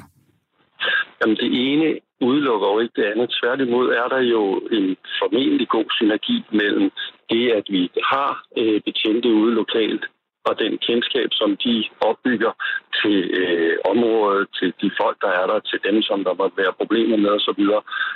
Jamen 1.20 1.36
det 1.36 1.50
ene 1.70 1.86
udelukker 2.20 2.68
jo 2.72 2.78
ikke 2.80 2.96
det 2.96 3.06
andet. 3.12 3.34
Tværtimod 3.40 3.86
er 4.02 4.08
der 4.14 4.20
jo 4.34 4.42
en 4.76 4.96
formentlig 5.20 5.68
god 5.68 5.88
synergi 5.98 6.36
mellem 6.60 6.90
det, 7.30 7.44
at 7.58 7.66
vi 7.74 7.82
har 8.12 8.30
øh, 8.60 8.80
betjente 8.88 9.28
ude 9.28 9.54
lokalt, 9.54 10.04
og 10.48 10.54
den 10.62 10.72
kendskab, 10.86 11.28
som 11.40 11.50
de 11.64 11.74
opbygger 12.08 12.52
til 13.00 13.18
øh, 13.40 13.76
området, 13.92 14.48
til 14.58 14.70
de 14.82 14.90
folk, 15.00 15.16
der 15.24 15.32
er 15.40 15.46
der, 15.50 15.58
til 15.70 15.78
dem, 15.88 15.96
som 16.08 16.18
der 16.26 16.34
måtte 16.40 16.56
være 16.62 16.78
problemer 16.80 17.16
med 17.24 17.30
osv., 17.38 17.62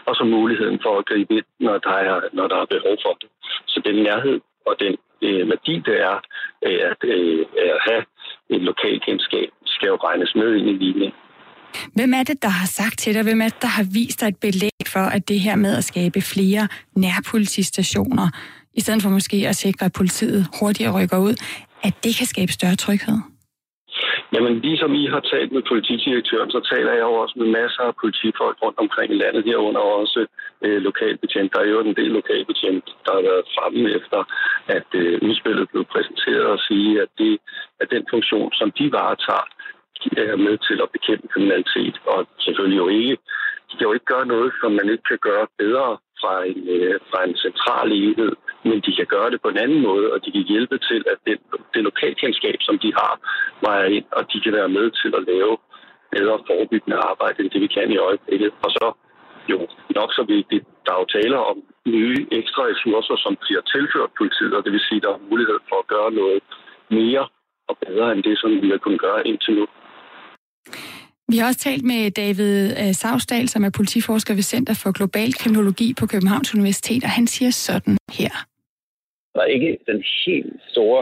og 0.09 0.15
så 0.19 0.25
muligheden 0.37 0.79
for 0.85 0.93
at 0.99 1.07
gribe 1.11 1.33
ind, 1.39 1.49
når 1.61 1.79
der 1.79 1.97
er, 2.09 2.17
når 2.33 2.47
der 2.53 2.59
er 2.63 2.73
behov 2.75 2.97
for 3.05 3.15
det. 3.21 3.29
Så 3.73 3.79
den 3.89 3.97
nærhed 4.09 4.41
og 4.69 4.75
den 4.85 4.95
øh, 5.27 5.49
værdi, 5.51 5.75
det 5.89 5.97
er 6.11 6.17
øh, 6.67 6.81
at, 6.91 7.01
øh, 7.15 7.41
at 7.75 7.79
have 7.89 8.03
et 8.55 8.63
lokalt 8.71 9.05
kendskab, 9.07 9.49
skal 9.67 9.87
jo 9.87 9.97
regnes 9.97 10.33
med 10.35 10.51
ind 10.59 10.69
i 10.69 10.77
ligningen. 10.85 11.19
Hvem 11.95 12.13
er 12.15 12.23
det, 12.23 12.43
der 12.43 12.49
har 12.49 12.67
sagt 12.67 12.99
til 12.99 13.15
dig, 13.15 13.23
hvem 13.23 13.41
er 13.41 13.49
det, 13.49 13.63
der 13.63 13.69
har 13.69 13.87
vist 13.93 14.21
dig 14.21 14.29
et 14.29 14.41
belæg 14.41 14.81
for, 14.87 15.07
at 15.17 15.29
det 15.29 15.41
her 15.41 15.57
med 15.57 15.77
at 15.77 15.85
skabe 15.85 16.21
flere 16.21 16.69
nærpolitistationer, 16.97 18.29
i 18.75 18.81
stedet 18.81 19.03
for 19.03 19.11
måske 19.11 19.49
at 19.49 19.57
sikre, 19.57 19.87
at 19.87 19.93
politiet 19.93 20.47
hurtigere 20.61 20.93
rykker 21.03 21.19
ud, 21.19 21.35
at 21.83 21.95
det 22.05 22.13
kan 22.19 22.27
skabe 22.27 22.53
større 22.53 22.77
tryghed? 22.77 23.19
Jamen, 24.35 24.55
ligesom 24.61 24.93
I 24.95 25.07
har 25.15 25.21
talt 25.21 25.53
med 25.53 25.63
politidirektøren, 25.73 26.51
så 26.51 26.61
taler 26.73 26.93
jeg 26.93 27.07
jo 27.11 27.15
også 27.23 27.35
med 27.41 27.49
masser 27.61 27.83
af 27.91 27.95
politifolk 28.03 28.57
rundt 28.63 28.79
omkring 28.85 29.09
i 29.13 29.21
landet, 29.23 29.45
herunder 29.45 29.81
også 29.81 30.27
øh, 30.65 30.79
lokalbetjent. 30.89 31.53
Der 31.55 31.61
er 31.61 31.69
jo 31.75 31.81
en 31.81 31.97
del 32.01 32.11
lokalbetjent, 32.19 32.85
der 33.05 33.13
har 33.17 33.23
været 33.31 33.51
fremme 33.55 33.83
efter, 33.99 34.21
at 34.77 34.89
øh, 35.03 35.15
udspillet 35.29 35.71
blev 35.73 35.85
præsenteret 35.85 36.47
og 36.55 36.61
sige, 36.69 37.03
at 37.03 37.11
det 37.19 37.33
er 37.81 37.87
den 37.95 38.05
funktion, 38.13 38.53
som 38.53 38.69
de 38.79 38.93
varetager, 38.93 39.47
de 40.03 40.09
er 40.33 40.37
med 40.47 40.57
til 40.69 40.79
at 40.85 40.93
bekæmpe 40.97 41.27
kriminalitet. 41.33 41.97
Og 42.13 42.19
selvfølgelig 42.47 42.79
jo 42.85 42.89
ikke, 42.89 43.17
de 43.69 43.75
kan 43.77 43.87
jo 43.89 43.93
ikke 43.93 44.13
gøre 44.15 44.27
noget, 44.35 44.53
som 44.61 44.71
man 44.73 44.89
ikke 44.93 45.07
kan 45.13 45.21
gøre 45.29 45.47
bedre 45.59 45.99
fra 46.21 46.35
en, 46.51 46.61
øh, 46.77 47.01
fra 47.11 47.21
en 47.29 47.37
central 47.47 47.89
enhed, 47.93 48.33
men 48.69 48.79
de 48.87 48.93
kan 48.99 49.07
gøre 49.15 49.31
det 49.31 49.43
på 49.43 49.49
en 49.49 49.63
anden 49.65 49.83
måde, 49.89 50.07
og 50.13 50.19
de 50.25 50.33
kan 50.37 50.45
hjælpe 50.53 50.79
til, 50.89 51.01
at 51.13 51.19
det, 51.27 51.37
det 51.75 51.83
lokalkendskab, 51.89 52.59
som 52.61 52.79
de 52.79 52.91
har, 53.01 53.15
vejer 53.67 53.87
ind, 53.97 54.07
og 54.13 54.23
de 54.33 54.41
kan 54.41 54.53
være 54.53 54.75
med 54.79 54.87
til 55.01 55.11
at 55.19 55.23
lave 55.33 55.53
bedre 56.15 56.39
forebyggende 56.49 56.99
arbejde, 57.11 57.43
end 57.43 57.51
det 57.51 57.61
vi 57.61 57.75
kan 57.77 57.91
i 57.91 58.03
øjeblikket. 58.09 58.51
Og 58.65 58.71
så 58.71 58.87
jo 59.53 59.59
nok 59.99 60.11
så 60.13 60.23
vigtigt, 60.37 60.65
der 60.85 60.93
er 60.93 61.01
jo 61.03 61.07
taler 61.19 61.39
om 61.51 61.57
nye 61.87 62.27
ekstra 62.41 62.63
ressourcer, 62.71 63.17
som 63.25 63.37
bliver 63.45 63.63
tilført 63.75 64.11
politiet, 64.19 64.55
og 64.55 64.65
det 64.65 64.73
vil 64.73 64.87
sige, 64.89 65.01
at 65.01 65.03
der 65.03 65.13
er 65.15 65.29
mulighed 65.31 65.59
for 65.69 65.79
at 65.83 65.87
gøre 65.95 66.11
noget 66.21 66.41
mere 66.99 67.25
og 67.69 67.77
bedre 67.87 68.13
end 68.13 68.23
det, 68.23 68.39
som 68.39 68.51
vi 68.63 68.69
har 68.71 68.79
kunnet 68.79 69.01
gøre 69.01 69.27
indtil 69.29 69.55
nu. 69.55 69.67
Vi 71.33 71.37
har 71.39 71.47
også 71.51 71.63
talt 71.69 71.85
med 71.93 72.01
David 72.23 72.55
øh, 72.81 72.93
Savsdal, 73.01 73.49
som 73.49 73.63
er 73.69 73.73
politiforsker 73.79 74.35
ved 74.35 74.47
Center 74.55 74.75
for 74.83 74.91
Global 74.99 75.31
Kriminologi 75.41 75.89
på 76.01 76.07
Københavns 76.13 76.55
Universitet, 76.57 77.03
og 77.07 77.13
han 77.19 77.27
siger 77.35 77.51
sådan 77.67 77.97
her. 78.19 78.33
Der 79.35 79.41
er 79.41 79.51
ikke 79.57 79.79
den 79.91 80.01
helt 80.27 80.55
store 80.73 81.01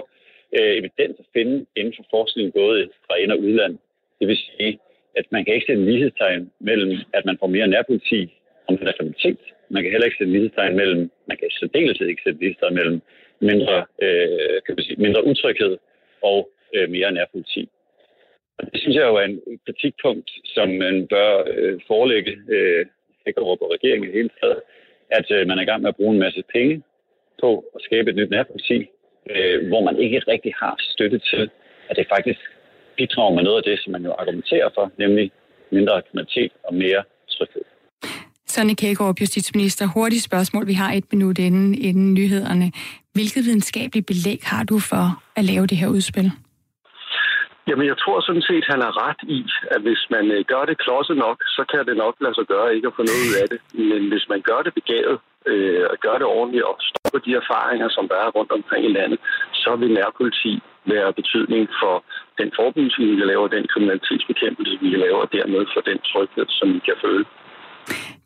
øh, 0.56 0.72
evidens 0.80 1.16
at 1.22 1.28
finde 1.36 1.56
inden 1.78 1.94
for 1.96 2.04
forskning, 2.16 2.46
både 2.60 2.78
fra 3.06 3.14
ind- 3.22 3.34
og 3.36 3.40
udland. 3.46 3.74
Det 4.18 4.26
vil 4.28 4.38
sige, 4.46 4.78
at 5.18 5.26
man 5.34 5.44
kan 5.44 5.54
ikke 5.54 5.66
sætte 5.66 5.82
en 5.82 5.88
lighedstegn 5.90 6.50
mellem, 6.68 6.92
at 7.16 7.22
man 7.28 7.36
får 7.40 7.46
mere 7.56 7.68
nærpoliti 7.74 8.20
og 8.66 8.70
mindre 8.74 8.92
kriminalitet. 8.96 9.40
Man 9.74 9.82
kan 9.82 9.90
heller 9.92 10.06
ikke 10.06 10.18
sætte 10.18 10.30
en 10.30 10.36
lighedstegn 10.36 10.76
mellem, 10.80 11.00
man 11.28 11.36
kan 11.40 11.48
særdeles 11.50 12.00
ikke 12.00 12.22
sætte 12.24 12.36
en 12.38 12.42
lighedstegn 12.44 12.74
mellem 12.80 12.96
mindre, 13.50 13.76
øh, 14.04 14.56
kan 14.64 14.74
man 14.76 14.84
sige, 14.84 15.02
mindre 15.06 15.26
utryghed 15.30 15.74
og 16.22 16.38
øh, 16.74 16.90
mere 16.90 17.12
nærpoliti. 17.12 17.62
Og 18.58 18.64
det 18.72 18.80
synes 18.80 18.96
jeg 18.96 19.06
jo 19.10 19.16
er 19.16 19.26
en 19.30 19.40
kritikpunkt, 19.66 20.30
som 20.44 20.68
man 20.68 21.06
bør 21.12 21.30
øh, 21.52 21.80
forelægge 21.86 22.32
øh, 22.56 22.86
Hækkerup 23.26 23.60
og 23.64 23.70
regeringen 23.76 24.10
i 24.10 24.16
hele 24.18 24.30
taget, 24.40 24.60
at 25.10 25.26
øh, 25.30 25.46
man 25.48 25.58
er 25.58 25.62
i 25.62 25.70
gang 25.70 25.82
med 25.82 25.88
at 25.88 25.96
bruge 25.96 26.14
en 26.14 26.24
masse 26.26 26.42
penge 26.52 26.82
på 27.40 27.64
at 27.74 27.80
skabe 27.86 28.10
et 28.10 28.16
nyt 28.16 28.30
nærpoliti, 28.30 28.78
øh, 29.30 29.68
hvor 29.68 29.82
man 29.88 29.96
ikke 30.04 30.18
rigtig 30.18 30.52
har 30.62 30.74
støtte 30.78 31.18
til, 31.18 31.50
at 31.88 31.96
det 31.96 32.06
faktisk 32.14 32.40
bidrager 32.96 33.34
med 33.34 33.42
noget 33.42 33.56
af 33.56 33.66
det, 33.70 33.80
som 33.82 33.92
man 33.92 34.04
jo 34.04 34.12
argumenterer 34.12 34.68
for, 34.74 34.92
nemlig 34.98 35.30
mindre 35.70 36.02
kriminalitet 36.02 36.52
og 36.64 36.74
mere 36.74 37.02
tryghed. 37.28 37.64
Sonny 38.46 38.74
Kægaard, 38.74 39.20
justitsminister. 39.20 39.86
Hurtigt 39.94 40.22
spørgsmål. 40.22 40.66
Vi 40.66 40.72
har 40.72 40.92
et 40.92 41.04
minut 41.12 41.38
inden, 41.38 41.74
inden 41.74 42.14
nyhederne. 42.14 42.72
Hvilket 43.12 43.44
videnskabeligt 43.44 44.06
belæg 44.06 44.38
har 44.42 44.64
du 44.64 44.78
for 44.78 45.22
at 45.36 45.44
lave 45.44 45.66
det 45.66 45.76
her 45.76 45.88
udspil? 45.88 46.30
Jamen, 47.68 47.86
jeg 47.86 47.98
tror 47.98 48.20
sådan 48.20 48.48
set, 48.50 48.64
han 48.72 48.80
har 48.86 48.94
ret 49.06 49.20
i, 49.38 49.40
at 49.74 49.80
hvis 49.86 50.02
man 50.14 50.24
øh, 50.36 50.44
gør 50.52 50.64
det 50.64 50.78
klodset 50.84 51.16
nok, 51.16 51.38
så 51.56 51.62
kan 51.70 51.86
det 51.88 51.96
nok 51.96 52.14
lade 52.20 52.34
sig 52.34 52.46
gøre 52.52 52.74
ikke 52.74 52.88
at 52.88 52.96
få 52.96 53.02
noget 53.02 53.24
ud 53.28 53.34
af 53.42 53.46
det. 53.52 53.60
Men 53.90 54.02
hvis 54.12 54.26
man 54.32 54.40
gør 54.48 54.60
det 54.66 54.74
begavet, 54.74 55.18
øh, 55.50 55.84
og 55.92 55.96
gør 56.04 56.16
det 56.18 56.26
ordentligt 56.38 56.64
og 56.70 56.76
stopper 56.90 57.20
de 57.26 57.32
erfaringer, 57.42 57.88
som 57.96 58.08
der 58.08 58.18
er 58.24 58.34
rundt 58.36 58.52
omkring 58.58 58.84
i 58.86 58.92
landet, 58.98 59.18
så 59.52 59.70
vil 59.80 59.92
nærpoliti 59.98 60.52
være 60.92 61.12
betydning 61.20 61.68
for 61.82 61.94
den 62.40 62.48
forebyggelse, 62.58 63.02
vi 63.02 63.16
kan 63.16 63.26
lave, 63.32 63.42
og 63.46 63.52
den 63.56 63.66
kriminalitetsbekæmpelse, 63.72 64.78
vi 64.82 64.90
kan 64.90 65.00
lave, 65.06 65.18
og 65.24 65.32
dermed 65.32 65.62
for 65.74 65.82
den 65.90 65.98
tryghed, 66.10 66.46
som 66.48 66.68
vi 66.74 66.80
kan 66.88 66.96
føle. 67.04 67.24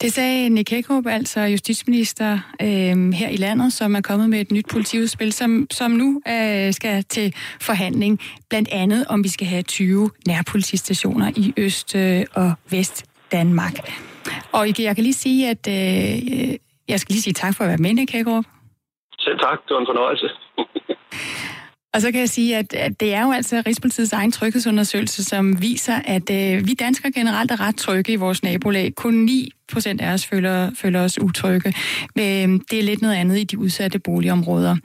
Det 0.00 0.12
sagde 0.12 0.48
Nick 0.48 0.70
Hækkerup, 0.70 1.06
altså 1.06 1.40
justitsminister 1.40 2.32
øh, 2.62 3.12
her 3.12 3.28
i 3.28 3.36
landet, 3.36 3.72
som 3.72 3.94
er 3.94 4.00
kommet 4.00 4.30
med 4.30 4.40
et 4.40 4.52
nyt 4.52 4.66
politiudspil, 4.70 5.32
som, 5.32 5.66
som 5.70 5.90
nu 5.90 6.22
øh, 6.28 6.72
skal 6.72 7.04
til 7.04 7.34
forhandling, 7.60 8.20
blandt 8.50 8.68
andet 8.72 9.06
om 9.08 9.24
vi 9.24 9.28
skal 9.28 9.46
have 9.46 9.62
20 9.62 10.10
nærpolitistationer 10.26 11.32
i 11.36 11.54
Øst- 11.56 11.96
øh, 11.96 12.24
og 12.34 12.52
Vest 12.70 13.04
Danmark. 13.32 13.72
Og 14.52 14.66
jeg 14.78 14.94
kan 14.96 15.04
lige 15.04 15.14
sige, 15.14 15.50
at 15.50 15.68
øh, 15.68 16.58
jeg 16.88 17.00
skal 17.00 17.12
lige 17.12 17.22
sige 17.22 17.34
tak 17.34 17.56
for 17.56 17.64
at 17.64 17.68
være 17.68 17.78
med, 17.78 17.94
Nick 17.94 18.12
Hækkerup. 18.12 18.44
Selv 19.18 19.38
tak, 19.38 19.58
det 19.68 19.74
var 19.74 19.80
en 19.80 19.86
fornøjelse. 19.86 20.28
Og 21.98 22.02
så 22.02 22.12
kan 22.12 22.20
jeg 22.20 22.28
sige, 22.28 22.56
at, 22.56 22.74
at 22.74 23.00
det 23.00 23.14
er 23.14 23.22
jo 23.22 23.32
altså 23.32 23.62
Rigspolitiets 23.66 24.12
egen 24.12 24.32
tryghedsundersøgelse, 24.32 25.24
som 25.24 25.62
viser, 25.62 26.00
at 26.04 26.30
øh, 26.30 26.66
vi 26.66 26.74
danskere 26.74 27.12
generelt 27.12 27.50
er 27.50 27.60
ret 27.60 27.76
trygge 27.76 28.12
i 28.12 28.16
vores 28.16 28.42
nabolag. 28.42 28.94
Kun 28.94 29.14
9 29.14 29.52
procent 29.72 30.00
af 30.00 30.12
os 30.12 30.26
føler, 30.26 30.70
føler 30.74 31.00
os 31.00 31.20
utrygge. 31.20 31.74
Men 32.14 32.58
det 32.58 32.78
er 32.78 32.82
lidt 32.82 33.02
noget 33.02 33.14
andet 33.14 33.38
i 33.38 33.44
de 33.44 33.58
udsatte 33.58 33.98
boligområder. 33.98 34.76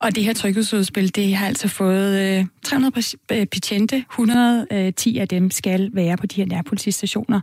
Og 0.00 0.14
det 0.14 0.24
her 0.24 0.32
tryghedsudspil, 0.32 1.14
det 1.14 1.34
har 1.34 1.46
altså 1.46 1.68
fået 1.68 2.38
øh, 2.38 2.46
300 2.64 3.46
patiente. 3.46 4.04
110 4.10 5.18
af 5.18 5.28
dem 5.28 5.50
skal 5.50 5.90
være 5.94 6.16
på 6.16 6.26
de 6.26 6.36
her 6.36 6.46
nærpolitistationer. 6.46 7.40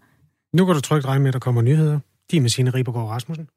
Nu 0.54 0.66
kan 0.66 0.76
du 0.76 0.82
trygt 0.82 1.06
regne 1.06 1.24
med, 1.24 1.30
at 1.30 1.34
der 1.34 1.40
kommer 1.40 1.62
nyheder. 1.62 2.00
De 2.32 2.38
er 2.38 2.42
med 2.42 2.50
sine 2.50 2.70
Ribergaard 2.70 3.08
Rasmussen. 3.08 3.48